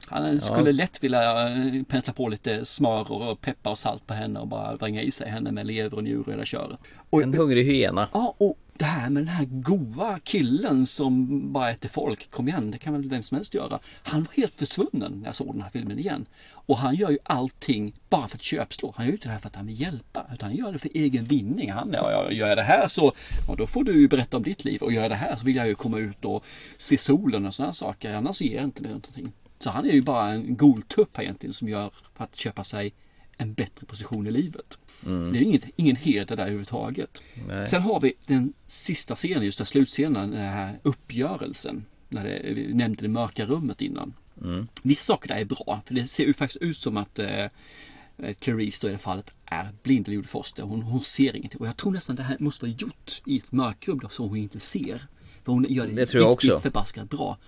[0.06, 4.40] Han skulle lätt vilja eh, pensla på lite smör och peppar och salt på henne
[4.40, 6.78] och bara vränga i sig henne med lever och njure och hela köret.
[7.10, 8.08] Och, En hungrig hyena.
[8.12, 12.70] Ja, och det här med den här goa killen som bara äter folk, kom igen,
[12.70, 13.78] det kan väl vem som helst göra.
[14.02, 16.26] Han var helt försvunnen när jag såg den här filmen igen.
[16.52, 18.94] Och han gör ju allting bara för att köpslå.
[18.96, 20.78] Han gör ju inte det här för att han vill hjälpa, utan han gör det
[20.78, 21.72] för egen vinning.
[21.72, 23.12] Han, ja, ja, gör jag det här så,
[23.48, 24.82] ja, då får du ju berätta om ditt liv.
[24.82, 26.44] Och gör jag det här så vill jag ju komma ut och
[26.76, 28.14] se solen och sådana saker.
[28.14, 29.32] Annars ger jag inte det någonting.
[29.58, 32.94] Så han är ju bara en goltupp här egentligen som gör för att köpa sig
[33.36, 34.78] en bättre position i livet.
[35.06, 35.32] Mm.
[35.32, 37.22] Det är inget, ingen heder där överhuvudtaget.
[37.48, 37.62] Nej.
[37.62, 41.84] Sen har vi den sista scenen, just den slutscenen, den här uppgörelsen.
[42.08, 44.14] När det, vi nämnde det mörka rummet innan.
[44.42, 44.68] Mm.
[44.82, 47.46] Vissa saker där är bra, för det ser ju faktiskt ut som att eh,
[48.38, 50.62] Clarice då i det fallet är blind eller Foster.
[50.62, 51.60] Hon, hon ser ingenting.
[51.60, 54.36] Och jag tror nästan det här måste vara gjort i ett mörkrum då, så hon
[54.36, 55.06] inte ser.
[55.48, 56.62] För hon gör det, Det tror jag riktigt också.
[56.62, 57.38] förbaskat bra.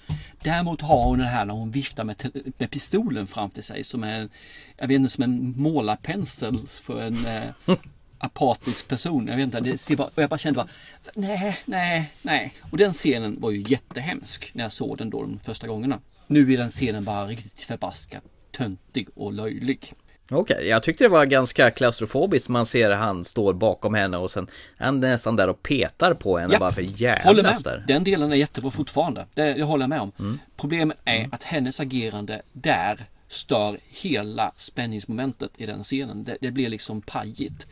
[0.43, 4.31] Däremot har hon det här när hon viftar med, med pistolen framför sig som en,
[4.77, 7.49] jag vet inte, som en målarpensel för en eh,
[8.19, 9.27] apatisk person.
[9.27, 10.69] Jag vet inte, det ser bara, och jag bara kände bara,
[11.15, 12.55] nej, nej, nej.
[12.71, 16.01] Och den scenen var ju jättehemsk när jag såg den då de första gångerna.
[16.27, 18.23] Nu är den scenen bara riktigt förbaskat
[18.53, 19.93] töntig och löjlig.
[20.31, 22.49] Okej, jag tyckte det var ganska klaustrofobiskt.
[22.49, 26.39] Man ser han står bakom henne och sen är han nästan där och petar på
[26.39, 26.61] henne Japp.
[26.61, 27.75] bara för Håller jävlas med.
[27.75, 27.85] där.
[27.87, 29.27] Den delen är jättebra fortfarande.
[29.35, 30.13] Det, det håller jag med om.
[30.19, 30.39] Mm.
[30.57, 36.25] Problemet är att hennes agerande där stör hela spänningsmomentet i den scenen.
[36.25, 37.67] Det, det blir liksom pajigt.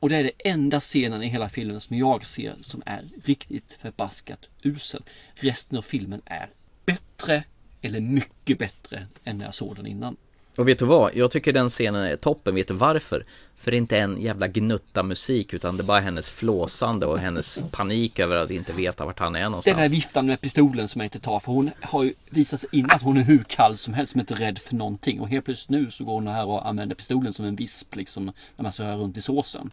[0.00, 3.78] Och det är det enda scenen i hela filmen som jag ser som är riktigt
[3.80, 5.02] förbaskat usel.
[5.34, 6.48] Resten av filmen är
[6.86, 7.42] bättre
[7.82, 10.16] eller mycket bättre än när jag såg den innan.
[10.58, 11.16] Och vet du vad?
[11.16, 12.54] Jag tycker den scenen är toppen.
[12.54, 13.24] Vet du varför?
[13.56, 17.18] För det är inte en jävla gnutta musik utan det är bara hennes flåsande och
[17.18, 19.76] hennes panik över att inte veta vart han är Den någonstans.
[19.76, 22.90] där viftan med pistolen som jag inte tar för hon har ju visat sig innan
[22.90, 25.44] att hon är hur kall som helst som inte är rädd för någonting och helt
[25.44, 28.24] plötsligt nu så går hon här och använder pistolen som en visp liksom
[28.56, 29.70] när man rör runt i såsen.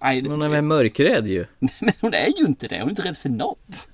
[0.00, 1.46] Men hon är väl mörkrädd ju?
[1.58, 3.88] Men hon är ju inte det, hon är inte rädd för något.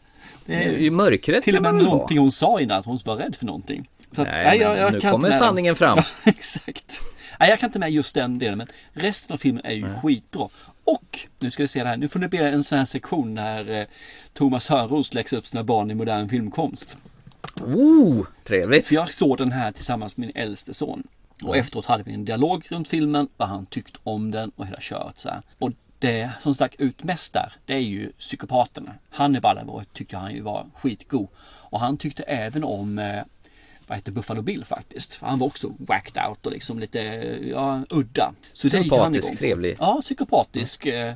[0.47, 3.37] Det är ju mörkrädd Till och med någonting hon sa innan att hon var rädd
[3.37, 3.89] för någonting.
[4.13, 5.99] Så att, Nej, men nu kan kommer sanningen fram.
[6.25, 7.01] Ja, exakt.
[7.41, 10.49] Nej, jag kan inte med just den delen men resten av filmen är ju skitbra.
[10.85, 13.35] Och nu ska vi se det här, nu får det bli en sån här sektion
[13.35, 13.87] när eh,
[14.33, 16.97] Thomas Hörros läxar upp sina barn i modern filmkonst.
[17.61, 18.87] Oh, trevligt.
[18.87, 21.03] För jag såg den här tillsammans med min äldste son.
[21.45, 24.81] Och efteråt hade vi en dialog runt filmen, vad han tyckt om den och hela
[24.81, 25.43] köret så här.
[25.59, 28.95] Och det som stack ut mest där, det är ju psykopaterna.
[29.11, 31.29] Hannibal tyckte han ju var skitgod.
[31.43, 33.23] Och han tyckte även om eh,
[33.91, 35.19] vad heter Buffalo Bill faktiskt.
[35.21, 36.99] Han var också whacked out och liksom lite
[37.43, 38.35] ja, udda.
[38.53, 38.69] Så
[39.31, 39.37] på.
[39.37, 39.77] trevlig.
[39.79, 40.87] Ja, psykopatisk.
[40.87, 41.15] Eh,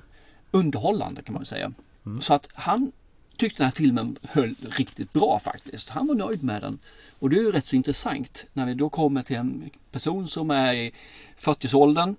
[0.50, 1.72] underhållande kan man säga.
[2.20, 2.92] Så att han
[3.36, 5.88] tyckte den här filmen höll riktigt bra faktiskt.
[5.88, 6.78] Han var nöjd med den.
[7.18, 10.50] Och det är ju rätt så intressant när vi då kommer till en person som
[10.50, 10.92] är i
[11.38, 12.16] 40-årsåldern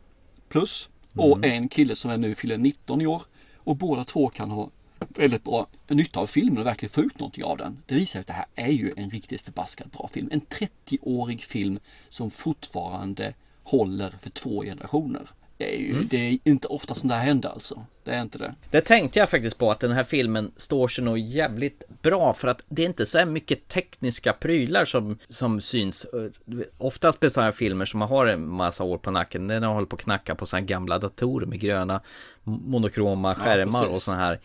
[0.49, 3.21] plus och en kille som är nu fyller 19 i år.
[3.55, 4.69] Och båda två kan ha
[4.99, 7.83] väldigt bra nytta av filmen och verkligen få ut någonting av den.
[7.85, 10.29] Det visar att det här är ju en riktigt förbaskat bra film.
[10.31, 11.79] En 30-årig film
[12.09, 13.33] som fortfarande
[13.63, 15.29] håller för två generationer.
[15.57, 17.85] Det är ju det är inte ofta som det här händer alltså.
[18.05, 18.55] Det är inte det.
[18.71, 22.47] Det tänkte jag faktiskt på att den här filmen står sig nog jävligt bra för
[22.47, 26.05] att det är inte så här mycket tekniska prylar som, som syns.
[26.77, 29.87] Oftast med sådana här filmer som man har en massa år på nacken, den håller
[29.87, 32.01] på att knacka på sådana gamla datorer med gröna
[32.43, 33.95] monokroma skärmar precis.
[33.95, 34.39] och sådana här.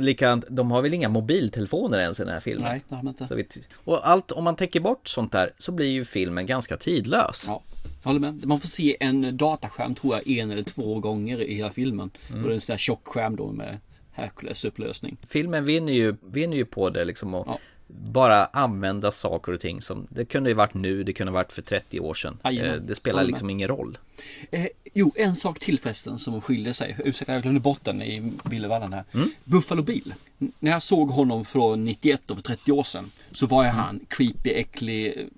[0.00, 2.64] Likadant, de har väl inga mobiltelefoner ens i den här filmen?
[2.64, 3.34] Nej, det har man inte.
[3.34, 7.44] Vitt- och allt, om man tänker bort sånt där så blir ju filmen ganska tidlös.
[7.46, 7.62] Ja,
[8.02, 8.46] jag håller med.
[8.46, 12.10] Man får se en dataskärm tror jag en eller två gånger i hela filmen.
[12.30, 12.42] Mm.
[12.42, 13.78] Och det är en sån där tjock skärm då med
[14.12, 15.16] Hercules upplösning.
[15.28, 17.46] Filmen vinner ju, vinner ju på det liksom att
[17.86, 21.62] bara använda saker och ting som det kunde ju varit nu, det kunde varit för
[21.62, 22.38] 30 år sedan.
[22.44, 23.98] Eh, Det spelar Håller liksom ingen roll.
[24.50, 26.96] Eh, jo, en sak till förresten som skiljer sig.
[27.04, 29.04] Ursäkta, jag glömde bort den i Villevallen här.
[29.14, 29.30] Mm.
[29.44, 30.14] Buffalo Bill.
[30.40, 33.70] N- När jag såg honom från 91 och för 30 år sedan så var ju
[33.70, 35.28] han creepy, äcklig,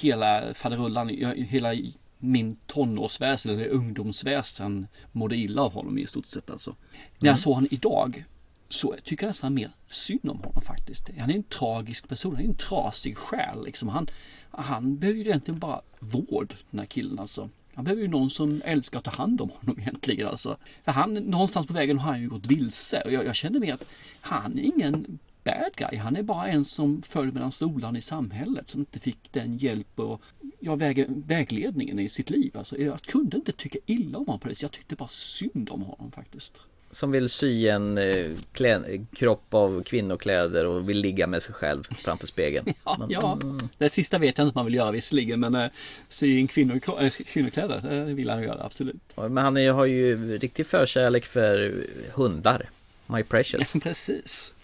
[0.00, 1.74] hela faderullan, jag- hela
[2.20, 6.70] min tonårsväsen eller ungdomsväsen mådde illa av honom i stort sett alltså.
[7.18, 7.38] När jag Mm.
[7.38, 8.24] såg honom idag
[8.68, 11.10] så tycker jag nästan mer synd om honom faktiskt.
[11.18, 13.88] Han är en tragisk person, han är en trasig själ liksom.
[13.88, 14.06] Han,
[14.50, 17.48] han behöver ju egentligen bara vård den här killen alltså.
[17.74, 20.56] Han behöver ju någon som älskar att ta hand om honom egentligen alltså.
[20.84, 23.74] För han, någonstans på vägen har han ju gått vilse och jag, jag känner mer
[23.74, 23.84] att
[24.20, 25.98] han är ingen bad guy.
[25.98, 29.98] Han är bara en som föll mellan stolarna i samhället som inte fick den hjälp
[30.00, 30.22] och
[30.60, 32.56] ja, väg, vägledningen i sitt liv.
[32.56, 34.62] Alltså, jag kunde inte tycka illa om honom på det.
[34.62, 36.62] Jag tyckte bara synd om honom faktiskt.
[36.92, 41.82] Som vill sy en eh, klä, kropp av kvinnokläder och vill ligga med sig själv
[41.90, 42.66] framför spegeln.
[42.84, 43.38] Ja, Men- ja.
[43.78, 45.70] det sista vet jag inte om man vill göra visserligen men äh,
[46.08, 49.02] sy in kvinnor, äh, kvinnokläder, det vill han göra absolut.
[49.16, 51.72] Men han är, har ju riktig förkärlek för
[52.14, 52.68] hundar.
[53.06, 53.72] My precious.
[53.82, 54.54] Precis.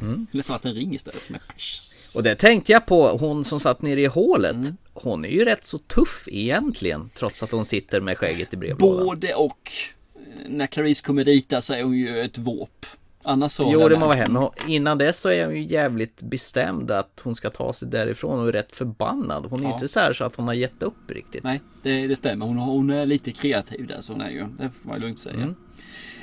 [0.00, 0.26] Mm.
[0.32, 1.30] Eller som att en ring istället.
[1.30, 1.40] Med.
[2.16, 4.54] Och det tänkte jag på, hon som satt nere i hålet.
[4.54, 4.76] Mm.
[4.92, 9.06] Hon är ju rätt så tuff egentligen, trots att hon sitter med skägget i brevlådan.
[9.06, 9.70] Både och.
[10.48, 12.86] När Clarice kommer dit där så är hon ju ett våp.
[13.22, 13.70] Annars så...
[13.72, 14.38] Jo, det må vara henne.
[14.38, 18.40] Och Innan dess så är hon ju jävligt bestämd att hon ska ta sig därifrån
[18.40, 19.46] och är rätt förbannad.
[19.50, 19.74] Hon är ju Ja.
[19.74, 21.44] inte så här så att hon har gett upp riktigt.
[21.44, 22.46] Nej, det, det stämmer.
[22.46, 24.46] Hon, hon är lite kreativ där så hon är ju.
[24.58, 25.36] Det får man lugnt säga.
[25.36, 25.54] Mm.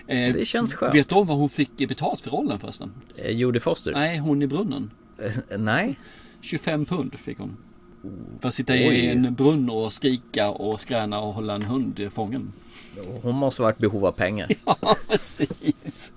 [0.07, 0.95] Eh, Det känns skönt.
[0.95, 2.91] Vet du om vad hon fick betalt för rollen förresten?
[3.17, 3.91] Eh, Jodie Foster?
[3.91, 4.91] Nej, hon i brunnen.
[5.23, 5.95] Eh, Nej.
[6.41, 7.57] 25 pund fick hon.
[8.41, 12.53] För att sitta i en brunn och skrika och skräna och hålla en hund fången.
[13.21, 14.49] Hon måste varit i behov av pengar.
[14.65, 16.11] Ja, precis.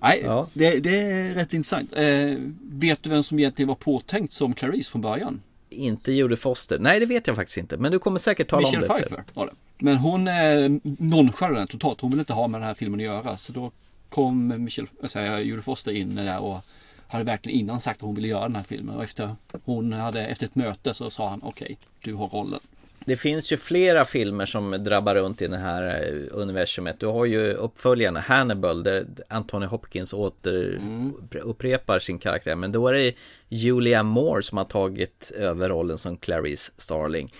[0.00, 0.48] Nej, Ja.
[0.52, 1.92] det, det är rätt intressant.
[1.96, 5.40] Eh, vet du vem som egentligen var påtänkt som Clarice från början?
[5.70, 6.78] Inte Jodie Foster.
[6.78, 7.76] Nej, det vet jag faktiskt inte.
[7.76, 8.94] Men du kommer säkert tala Michelle om det.
[9.02, 9.52] Pfeiffer var det.
[9.78, 12.00] Men hon eh, nonchalerade den totalt.
[12.00, 13.36] Hon ville inte ha med den här filmen att göra.
[13.36, 13.70] Så då
[14.08, 16.60] kom Michelle, alltså, Jodie Foster in där och
[17.08, 18.96] hade verkligen innan sagt att hon ville göra den här filmen.
[18.96, 22.60] Och efter, hon hade, efter ett möte så sa han okej, du har rollen.
[23.06, 27.00] Det finns ju flera filmer som drabbar runt i det här eh, universumet.
[27.00, 31.12] Du har ju uppföljaren Hannibal där Anthony Hopkins åter Mm.
[31.42, 32.54] upprepar sin karaktär.
[32.56, 33.14] Men då är det
[33.48, 37.30] Julia Moore som har tagit över rollen som Clarice Starling.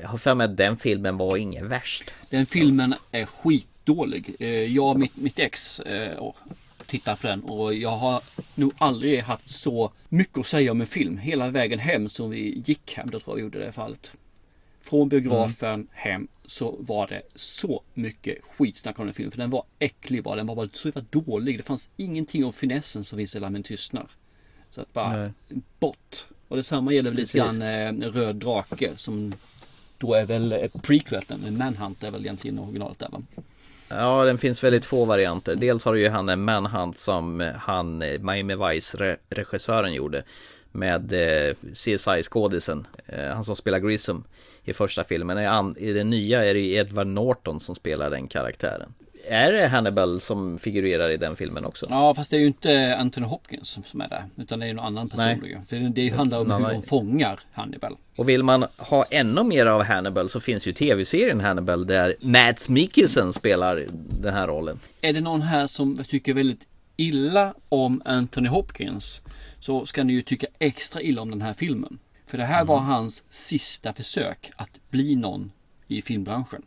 [0.00, 2.10] Jag har för mig att den filmen var ingen värst.
[2.30, 4.36] Den filmen är skitdålig.
[4.38, 6.36] Eh, Jag och mitt, mitt ex eh, och
[6.86, 8.22] tittar på den och jag har
[8.54, 12.62] nog aldrig haft så mycket att säga om en film hela vägen hem som vi
[12.64, 13.10] gick hem.
[13.10, 14.12] Det tror jag gjorde det fallet.
[14.80, 19.30] Från biografen hem så var det så mycket skitsnack om den filmen.
[19.30, 20.36] För den var äcklig bara.
[20.36, 21.58] Den var bara så jävla dålig.
[21.58, 24.06] Det fanns ingenting om finessen som finns i Lammen tystnar.
[24.70, 25.30] Så att bara Nej.
[25.80, 26.26] bort.
[26.48, 29.32] Och detsamma gäller väl lite grann eh, Röd Drake som
[30.02, 33.22] då är väl eh, prequelten, Manhunt är väl egentligen originalet där va?
[33.88, 35.56] Ja, den finns väldigt få varianter.
[35.56, 40.24] Dels har du ju han en Manhunt som eh, han, Miami Vice-regissören gjorde
[40.72, 44.24] med eh, CSI-skådisen, eh, han som spelar Grissom
[44.64, 45.38] i första filmen.
[45.38, 48.94] I, an, I den nya är det ju Edward Norton som spelar den karaktären.
[49.28, 51.86] Är det Hannibal som figurerar i den filmen också?
[51.90, 54.24] Ja fast det är ju inte Anthony Hopkins som- är där.
[54.36, 55.40] Utan det är någon annan person.
[55.42, 55.60] Nej.
[55.66, 57.96] För det, det handlar om hur de fångar Hannibal.
[58.16, 62.68] Och vill man ha ännu mer av Hannibal så finns ju tv-serien Hannibal där Mads
[62.68, 63.84] Mikkelsen spelar
[64.20, 64.80] den här rollen.
[65.00, 66.66] Är det någon här som tycker väldigt
[66.96, 69.22] illa om Anthony Hopkins
[69.60, 71.98] så ska ni ju tycka extra illa om den här filmen.
[72.26, 75.52] För det här var hans sista försök att bli någon
[75.88, 76.62] i filmbranschen.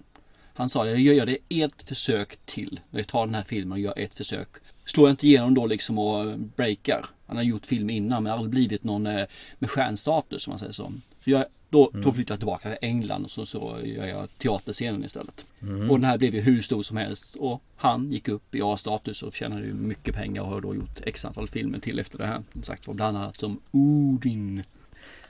[0.56, 2.80] Han sa jag gör det ett försök till.
[2.92, 4.50] Jag tar den här filmen och gör ett försök.
[4.86, 7.06] Slår jag inte igenom då liksom och breakar.
[7.26, 9.26] Han har gjort film innan men aldrig blivit någon eh,
[9.60, 10.92] med stjärnstatus om man säger så.
[11.24, 15.06] så jag, då, då flyttar jag tillbaka till England och så, så gör jag teaterscenen
[15.06, 15.46] istället.
[15.62, 15.92] Mm.
[15.92, 17.36] Och den här blev ju hur stor som helst.
[17.36, 21.02] Och han gick upp i A-status och tjänade ju mycket pengar och har då gjort
[21.04, 22.44] x antal filmer till efter det här.
[22.54, 24.64] Som sagt var bland annat som Odin.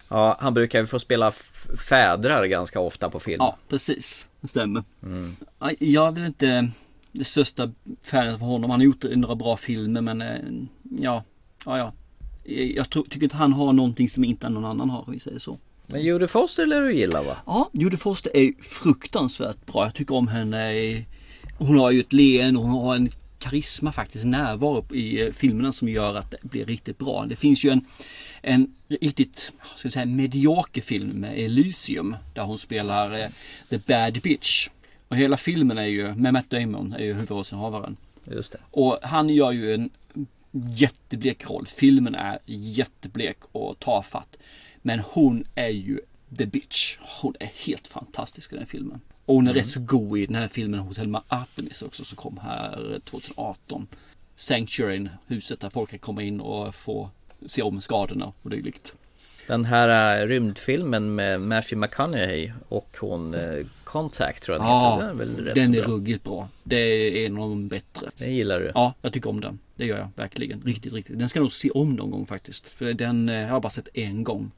[0.10, 1.32] Ja, han brukar ju få spela
[1.90, 3.38] fädrar ganska ofta på film.
[3.40, 4.30] Ja, precis.
[4.42, 4.84] Det stämmer.
[5.60, 6.70] Ja, Jag vill inte
[7.12, 7.72] det största
[8.04, 8.70] färgen för honom.
[8.70, 10.36] Han har gjort några bra filmer men eh,
[11.00, 11.24] ja,
[11.66, 11.94] ja, ja.
[12.76, 15.40] Jag tror, tycker inte han har någonting som inte någon annan har, om vi säger
[15.40, 15.58] så.
[15.88, 17.38] Men Jodie Foster lär du gilla va?
[17.46, 19.84] Ja, Jodie Foster är fruktansvärt bra.
[19.86, 20.74] Jag tycker om henne.
[21.58, 23.10] Hon har ju ett leende och hon har en
[23.46, 27.26] karisma faktiskt, närvaro i eh, filmerna som gör att det blir riktigt bra.
[27.26, 27.86] Det finns ju en,
[28.42, 33.30] en riktigt, ska jag säga, medioker film med Elysium där hon spelar eh,
[33.70, 34.70] The Bad Bitch.
[35.08, 37.98] Och hela filmen är ju, med Matt Damon, är ju huvudrollsinnehavaren.
[38.32, 38.60] Just det.
[38.72, 39.90] Och han gör ju en
[40.52, 41.68] jätteblek roll.
[41.68, 44.38] Filmen är jätteblek och tafatt.
[44.82, 46.00] Men hon är ju
[46.38, 46.98] the bitch.
[47.22, 49.02] Hon är helt fantastisk i den filmen.
[49.26, 49.62] Och hon är Mm.
[49.64, 53.88] rätt så god i den här filmen Hotell Artemis också som kom här 2018.
[54.36, 57.10] Sanctuary, huset där folk kan komma in och få
[57.46, 58.94] se om skadorna och dylikt.
[59.48, 64.96] Den här äh, rymdfilmen med Matthew McConaughey och hon äh, Contact tror jag den Ja,
[64.96, 65.08] heter.
[65.08, 65.92] Den är väl rätt den är bra.
[65.92, 66.50] ruggigt bra.
[66.64, 68.10] Det är en av de bättre.
[68.20, 68.72] Den gillar du?
[68.74, 69.60] Ja, jag tycker om den.
[69.76, 70.62] Det gör jag verkligen.
[70.62, 71.20] Riktigt, riktigt.
[71.20, 72.70] Den ska jag nog se om någon gång faktiskt.
[72.70, 74.52] För den eh, har jag bara sett en gång.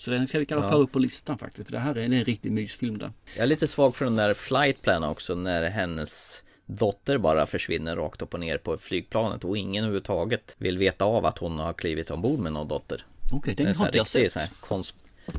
[0.00, 0.70] Så den ska vi kanske Ja.
[0.72, 1.68] föra upp på listan faktiskt.
[1.68, 3.12] För det här är en riktig mysfilm där.
[3.36, 7.96] Jag är lite svag för den där flight plan också när hennes dotter bara försvinner
[7.96, 11.72] rakt upp och ner på flygplanet och ingen överhuvudtaget vill veta av att hon har
[11.72, 13.04] klivit ombord med någon dotter.
[13.32, 14.50] Okej, den är så har inte jag sett.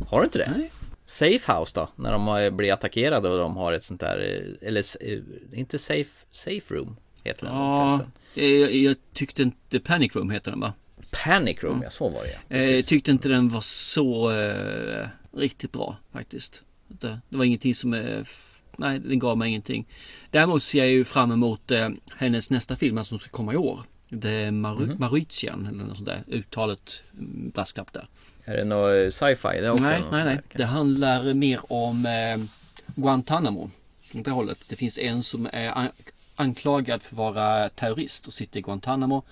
[0.07, 0.53] Har du inte det?
[0.57, 0.71] Nej.
[1.05, 1.89] Safe House då?
[1.95, 4.17] När de blir attackerade och de har ett sånt där,
[4.61, 4.83] eh, eller
[5.13, 5.19] eh,
[5.59, 8.11] inte safe, safe room heter den Ja, förresten.
[8.61, 10.73] jag, jag tyckte inte Panic Room heter den va?
[11.11, 12.55] Panic Room, ja så var det ja.
[12.57, 15.07] Eh, Jag tyckte inte den var så eh,
[15.37, 16.63] riktigt bra faktiskt.
[16.87, 18.27] Det, det var ingenting som är...
[18.77, 19.87] Nej, den gav mig ingenting.
[20.31, 23.57] Däremot ser jag ju fram emot eh, hennes nästa film alltså, som ska komma i
[23.57, 23.83] år.
[24.11, 24.17] Är
[24.51, 24.95] Mar- Mhm.
[24.99, 26.23] Mauritian eller något sånt där.
[26.27, 28.07] Uttalet mm, brasklapp där.
[28.45, 29.47] Är det något sci-fi?
[29.61, 30.35] Det är också nej, nej, nej.
[30.35, 32.37] där, Det handlar mer om eh,
[32.95, 33.69] Guantanamo.
[34.15, 34.57] Åt det hållet.
[34.69, 35.91] Det finns en som är an-
[36.35, 39.23] anklagad för att vara terrorist och sitter i Guantanamo.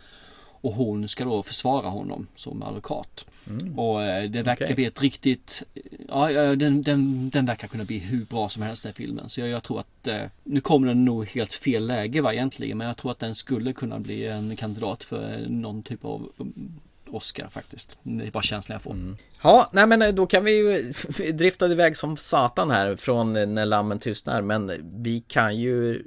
[0.62, 3.26] Och hon ska då försvara honom som advokat.
[3.50, 3.80] Mm.
[3.80, 4.76] Och eh, det verkar Okej.
[4.76, 5.64] bli ett riktigt...
[6.08, 9.30] Ja, den, den, den verkar kunna bli hur bra som helst den filmen.
[9.30, 10.08] Så jag, jag tror att...
[10.08, 12.78] Eh, nu kommer den nog helt fel läge va egentligen.
[12.78, 16.80] Men jag tror att den skulle kunna bli en kandidat för någon typ av um,
[17.10, 17.98] Oscar faktiskt.
[18.04, 18.92] Det är bara känslan jag får.
[18.92, 19.18] Mm.
[19.44, 20.92] Ja, nej men då kan vi ju
[21.32, 24.42] drifta iväg som satan här från när lammen tystnar.
[24.42, 24.72] Men
[25.04, 26.04] vi kan ju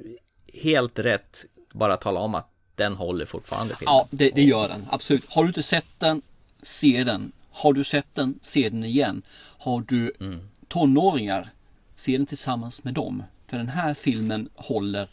[0.55, 2.50] helt rätt bara tala om att
[2.81, 3.95] den håller fortfarande filmen.
[3.95, 4.87] Ja, det, det gör den.
[4.91, 5.25] Absolut.
[5.29, 6.23] Har du inte sett den,
[6.63, 7.33] se den.
[7.51, 9.23] Har du sett den, se den igen.
[9.59, 10.13] Har du
[10.69, 11.51] tonåringar,
[11.95, 13.23] se den tillsammans med dem.
[13.47, 15.09] För den här filmen håller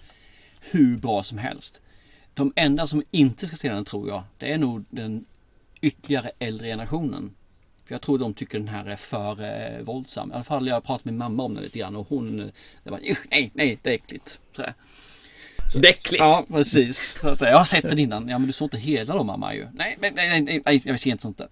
[0.60, 1.82] hur bra som helst.
[2.34, 5.26] De enda som inte ska se den tror jag, det är nog den
[5.82, 7.32] ytterligare äldre generationen.
[7.86, 10.32] För jag tror de tycker den här är för eh, våldsam.
[10.32, 12.48] I alla fall jag har pratat med mamma om den lite grann och hon, eh,
[12.84, 14.40] det var, "Usch, nej, nej, det är äckligt.
[14.56, 14.64] Så,
[15.72, 16.20] så, det är äckligt?
[16.20, 17.18] Ja, precis.
[17.22, 18.30] Så att, jag har sett den innan.
[18.30, 19.68] Ja, men du såg inte hela då mamma ju.
[19.74, 21.48] Nej, nej, nej, nej, nej jag ser inte sånt där.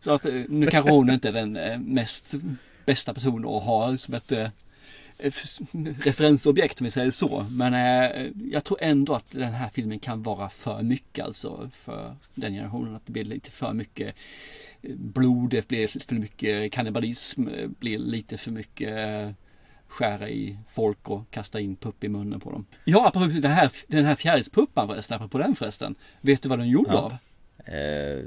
[0.00, 2.34] Så att eh, nu kanske hon inte är den eh, mest
[2.86, 4.48] bästa personen att ha som ett eh,
[6.02, 7.46] referensobjekt om vi säger så.
[7.50, 12.16] Men eh, jag tror ändå att den här filmen kan vara för mycket alltså för
[12.34, 12.96] den generationen.
[12.96, 14.14] Att det blir lite för mycket
[14.82, 19.30] blod, det blir för mycket kannibalism, det blir lite för mycket eh,
[19.88, 22.66] skära i folk och kasta in pupp i munnen på dem.
[22.84, 25.94] Ja, apropå den här, den här fjärilspuppan förresten, apropå den förresten.
[26.20, 26.94] Vet du vad den är gjord Ja.
[26.98, 27.16] av?
[27.64, 28.18] Eh,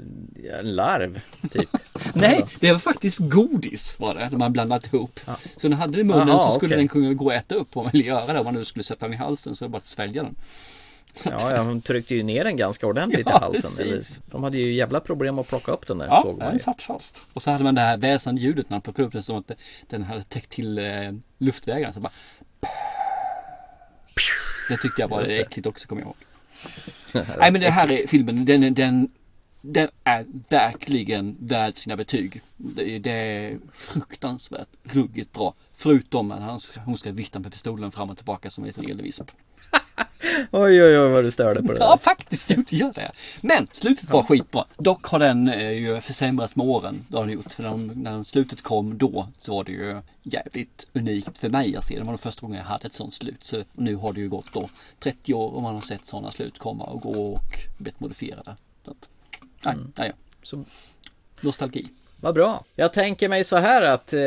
[0.58, 1.68] en larv, typ.
[2.14, 5.20] Nej, det var faktiskt godis var det, de man blandat ihop.
[5.56, 6.78] Så när hade den i munnen Aha, så skulle okej.
[6.78, 8.38] den kunna gå och äta upp om man ville göra det.
[8.38, 10.34] Om man nu skulle sätta den i halsen så är det bara att svälja den.
[11.24, 13.86] Ja, ja, hon tryckte ju ner den ganska ordentligt Ja, i halsen.
[13.86, 16.52] Eller, de hade ju jävla problem att plocka upp den där, Ja, såg man den
[16.52, 16.58] ju.
[16.58, 17.16] satt fast.
[17.32, 19.50] Och så hade man det här väsande ljudet när man plockade upp den som att
[19.88, 20.84] den hade täckt till eh,
[21.38, 21.92] luftvägarna.
[21.92, 22.12] Så bara...
[24.68, 25.40] Det tyckte jag var det.
[25.40, 26.16] äckligt också, kommer jag ihåg.
[27.38, 29.08] Nej men det här är filmen, den, den,
[29.60, 32.40] den är verkligen värd sina betyg.
[32.56, 35.54] Det, det är fruktansvärt ruggigt bra.
[35.74, 39.30] Förutom att han, hon ska vifta med pistolen fram och tillbaka som en liten elvisp.
[40.50, 41.96] Oj, oj, oj vad du störde på det Ja, där.
[41.96, 42.72] faktiskt.
[42.72, 43.10] Gör det.
[43.40, 44.64] Men slutet var skitbra.
[44.76, 47.04] Dock har den eh, ju försämrats med åren.
[47.08, 47.52] Det har den gjort.
[47.52, 51.84] För när, när slutet kom då så var det ju jävligt unikt för mig att
[51.84, 51.94] se.
[51.94, 53.44] Det var den första gången jag hade ett sånt slut.
[53.44, 54.68] Så nu har det ju gått då
[55.00, 57.42] 30 år och man har sett sådana slut komma och gå och
[57.78, 58.56] blivit modifierade.
[58.84, 59.08] Så att,
[59.64, 59.92] nej, Mm.
[59.96, 60.14] nej, ja.
[60.42, 60.64] Så-
[61.40, 61.86] Nostalgi.
[62.22, 62.64] Vad bra.
[62.76, 64.20] Jag tänker mig så här att eh,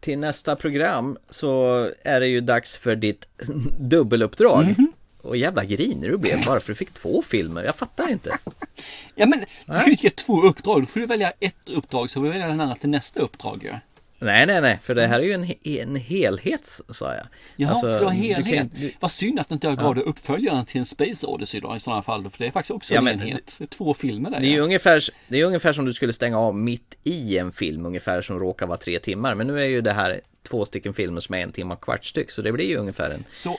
[0.00, 3.26] till nästa program så är det ju dags för ditt
[3.78, 4.64] dubbeluppdrag.
[4.64, 4.92] Mhm.
[5.22, 7.64] Och jävla griner du blev bara för du fick två filmer.
[7.64, 8.38] Jag fattar inte.
[9.14, 10.82] Ja men du kan ju ge två uppdrag.
[10.82, 13.64] Då får du välja ett uppdrag så får du välja den andra till nästa uppdrag
[13.64, 13.72] ju.
[14.18, 17.26] Nej, nej, nej, för det här är ju en, en helhet, sa jag.
[17.56, 18.68] Jaha, Alltså, ska kan ju- helhet?
[18.76, 19.82] du- Vad synd att inte jag Ja.
[19.82, 22.30] gav dig uppföljaren till en Space Odyssey då i sådana fall.
[22.30, 23.54] För det är faktiskt också Ja, en men enhet.
[23.58, 24.40] Det är två filmer där.
[24.40, 24.62] Det är ju ja.
[24.62, 28.38] ungefär, det är ungefär som du skulle stänga av mitt i en film, ungefär som
[28.38, 29.34] råkar vara tre timmar.
[29.34, 32.04] Men nu är ju det här två stycken filmer som är en timme och kvart
[32.04, 33.24] styck, så det blir ju ungefär en...
[33.30, 33.58] Så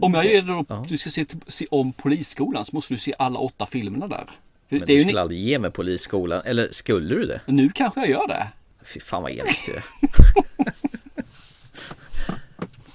[0.00, 3.14] om jag ger dig då, du ska se, se om Polisskolan så måste du se
[3.18, 4.24] alla åtta filmerna där.
[4.68, 7.40] Men det du skulle ni- aldrig ge mig Polisskolan, eller skulle du det?
[7.46, 8.46] Nu kanske jag gör det.
[8.82, 9.82] Fy fan vad elakt du är.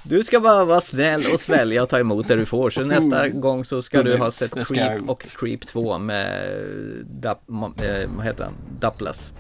[0.06, 2.70] Du ska bara vara snäll och svälja och ta emot det du får.
[2.70, 6.56] Så nästa gång så ska du ha sett Creep och Creep 2 med,
[7.06, 9.34] Dap, eh, vad heter han, Daplas.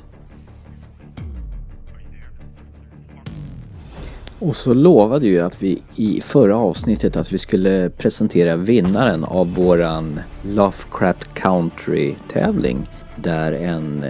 [4.39, 9.53] Och så lovade ju att vi i förra avsnittet att vi skulle presentera vinnaren av
[9.53, 12.89] våran Lovecraft Country tävling.
[13.15, 14.05] Där en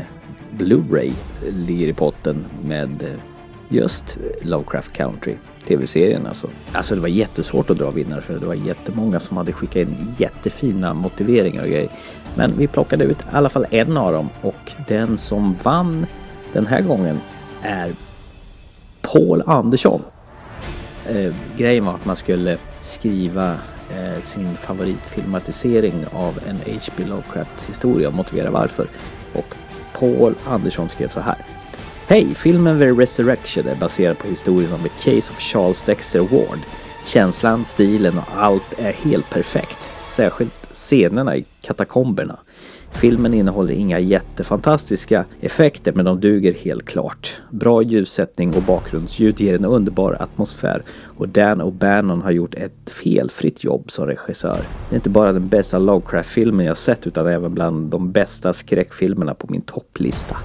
[0.58, 1.12] Blu-ray
[1.50, 3.06] ligger i potten med
[3.70, 5.36] just Lovecraft Country
[5.68, 6.50] tv-serien alltså.
[6.72, 10.16] Alltså det var jättesvårt att dra vinnare för det var jättemånga som hade skickat in
[10.18, 11.90] jättefina motiveringar och grejer.
[12.36, 16.06] Men vi plockade ut i alla fall en av dem och den som vann
[16.54, 17.20] den här gången
[17.62, 17.92] är
[19.02, 20.02] Paul Andersson.
[21.10, 23.52] Eh, grejen var att man skulle skriva
[23.90, 27.06] eh, sin favoritfilmatisering av en H.P.
[27.06, 28.88] Lovecraft historia och motivera varför.
[29.34, 29.56] Och
[29.94, 31.46] Paul Andersson skrev så här.
[32.08, 32.36] Hej!
[32.36, 36.60] Filmen The Resurrection är baserad på historien om The Case of Charles Dexter Ward.
[37.06, 39.90] Känslan, stilen och allt är helt perfekt.
[40.06, 42.40] Särskilt scenerna i katakomberna.
[42.94, 47.42] Filmen innehåller inga jättefantastiska effekter men de duger helt klart.
[47.50, 50.84] Bra ljussättning och bakgrundsljud ger en underbar atmosfär
[51.18, 54.58] och Dan O'Bannon har gjort ett felfritt jobb som regissör.
[54.90, 59.34] Det är inte bara den bästa Lovecraft-filmen jag sett utan även bland de bästa skräckfilmerna
[59.34, 60.38] på min topplista.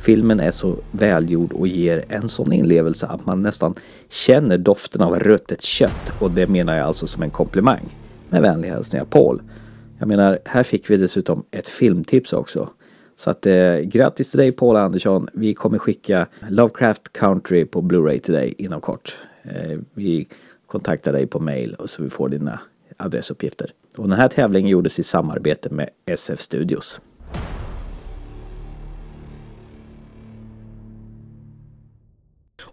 [0.00, 3.74] Filmen är så välgjord och ger en sån inlevelse att man nästan
[4.08, 7.96] känner doften av ruttet kött och det menar jag alltså som en komplimang.
[8.28, 9.42] Med vänliga hälsningar Paul.
[9.98, 12.70] Jag menar, här fick vi dessutom ett filmtips också.
[13.16, 15.28] Så att eh, grattis till dig Paul Andersson.
[15.32, 19.18] Vi kommer skicka Lovecraft Country på Blu-ray till dig inom kort.
[19.42, 20.28] Eh, vi
[20.66, 22.60] kontaktar dig på mail och så vi får dina
[22.96, 23.70] adressuppgifter.
[23.96, 27.00] Och den här tävlingen gjordes i samarbete med SF Studios.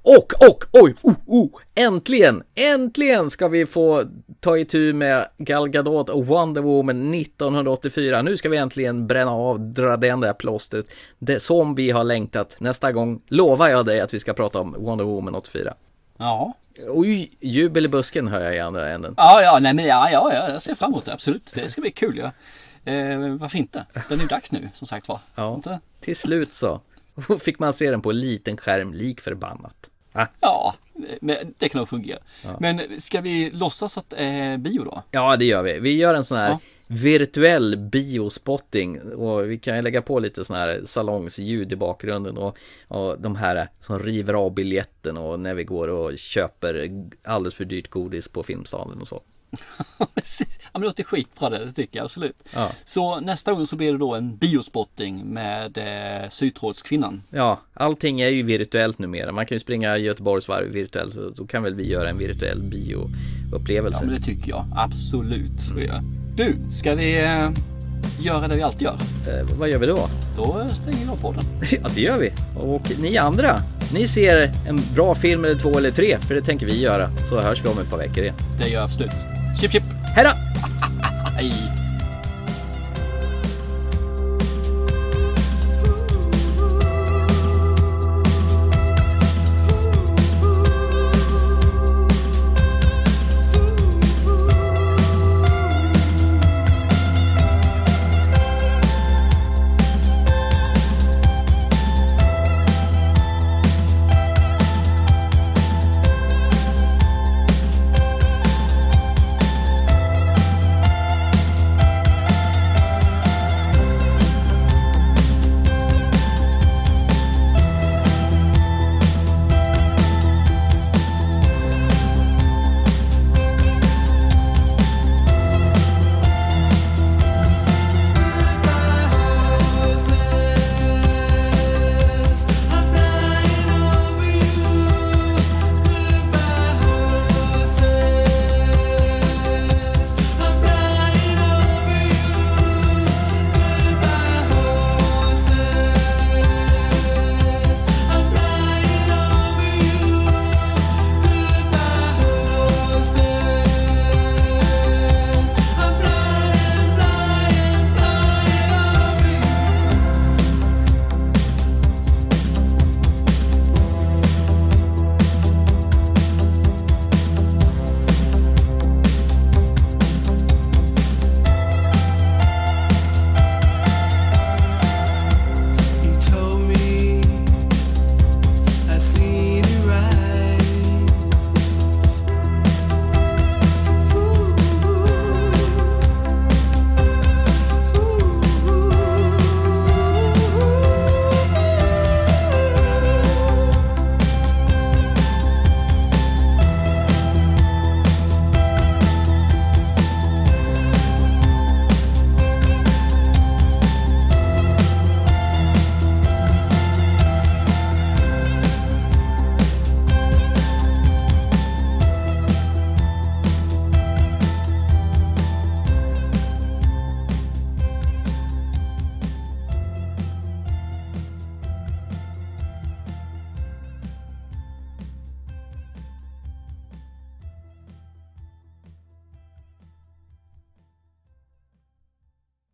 [0.06, 4.04] Och, och, oj, oh, oh, äntligen, äntligen ska vi få
[4.46, 8.22] ta itu med Gal Gadot och Wonder Woman 1984.
[8.22, 10.86] Nu ska vi äntligen bränna av, dra den där plåstret.
[11.20, 12.56] Det som vi har längtat.
[12.60, 15.74] Nästa gång lovar jag dig att vi ska prata om Wonder Woman 84.
[16.18, 16.54] Ja.
[16.88, 19.14] Oj, jubel i busken hör jag i andra änden.
[19.18, 21.52] Ja, ja, nej men ja, ja, ja, jag ser fram emot det, absolut.
[21.56, 22.32] Det ska bli kul ja.
[22.92, 23.86] Eh, varför inte?
[24.10, 25.20] Den är ju dags nu, som sagt var.
[25.36, 25.80] Ja, Inte?
[26.00, 26.82] till slut så.
[27.28, 29.90] Och fick man se den på en liten skärm lik förbannat.
[30.14, 30.26] Ah.
[30.40, 30.76] Ja,
[31.22, 32.20] men det kan nog fungera.
[32.60, 35.04] Men ska vi låtsas att det är bio då?
[35.12, 35.80] Ja, det gör vi.
[35.80, 36.60] Vi gör en sån här Ja.
[36.88, 42.58] virtuell biospotting och vi kan lägga på lite sån här salongsljud i bakgrunden och,
[42.88, 46.90] och de här som river av biljetten och när vi går och köper
[47.24, 49.22] alldeles för dyrt godis på Filmstaden och så.
[50.16, 50.60] Precis.
[50.62, 52.36] Ja, men det låter skitbra det, det tycker jag absolut.
[52.54, 52.72] Ja.
[52.84, 57.24] Så nästa gång så blir det då en biospotting med eh, Sytrådskvinnan.
[57.30, 59.32] Ja, allting är ju virtuellt numera.
[59.32, 64.00] Man kan ju springa Göteborgsvarv virtuellt, så då kan väl vi göra en virtuell bioupplevelse.
[64.02, 65.72] Ja, men det tycker jag absolut.
[65.78, 66.04] Jag.
[66.36, 67.50] Du, ska vi eh,
[68.20, 68.98] göra det vi alltid gör?
[69.30, 70.00] Eh, vad gör vi då?
[70.38, 71.44] Då stänger jag podden.
[71.72, 72.32] Ja, det gör vi.
[72.56, 73.62] Och ni andra,
[73.94, 77.10] ni ser en bra film eller två eller tre, för det tänker vi göra.
[77.30, 78.36] Så hörs vi om ett par veckor igen.
[78.60, 79.35] Det gör jag absolut.
[79.60, 79.84] Chip chip!
[80.16, 80.32] Hej då!
[81.38, 81.85] Hej!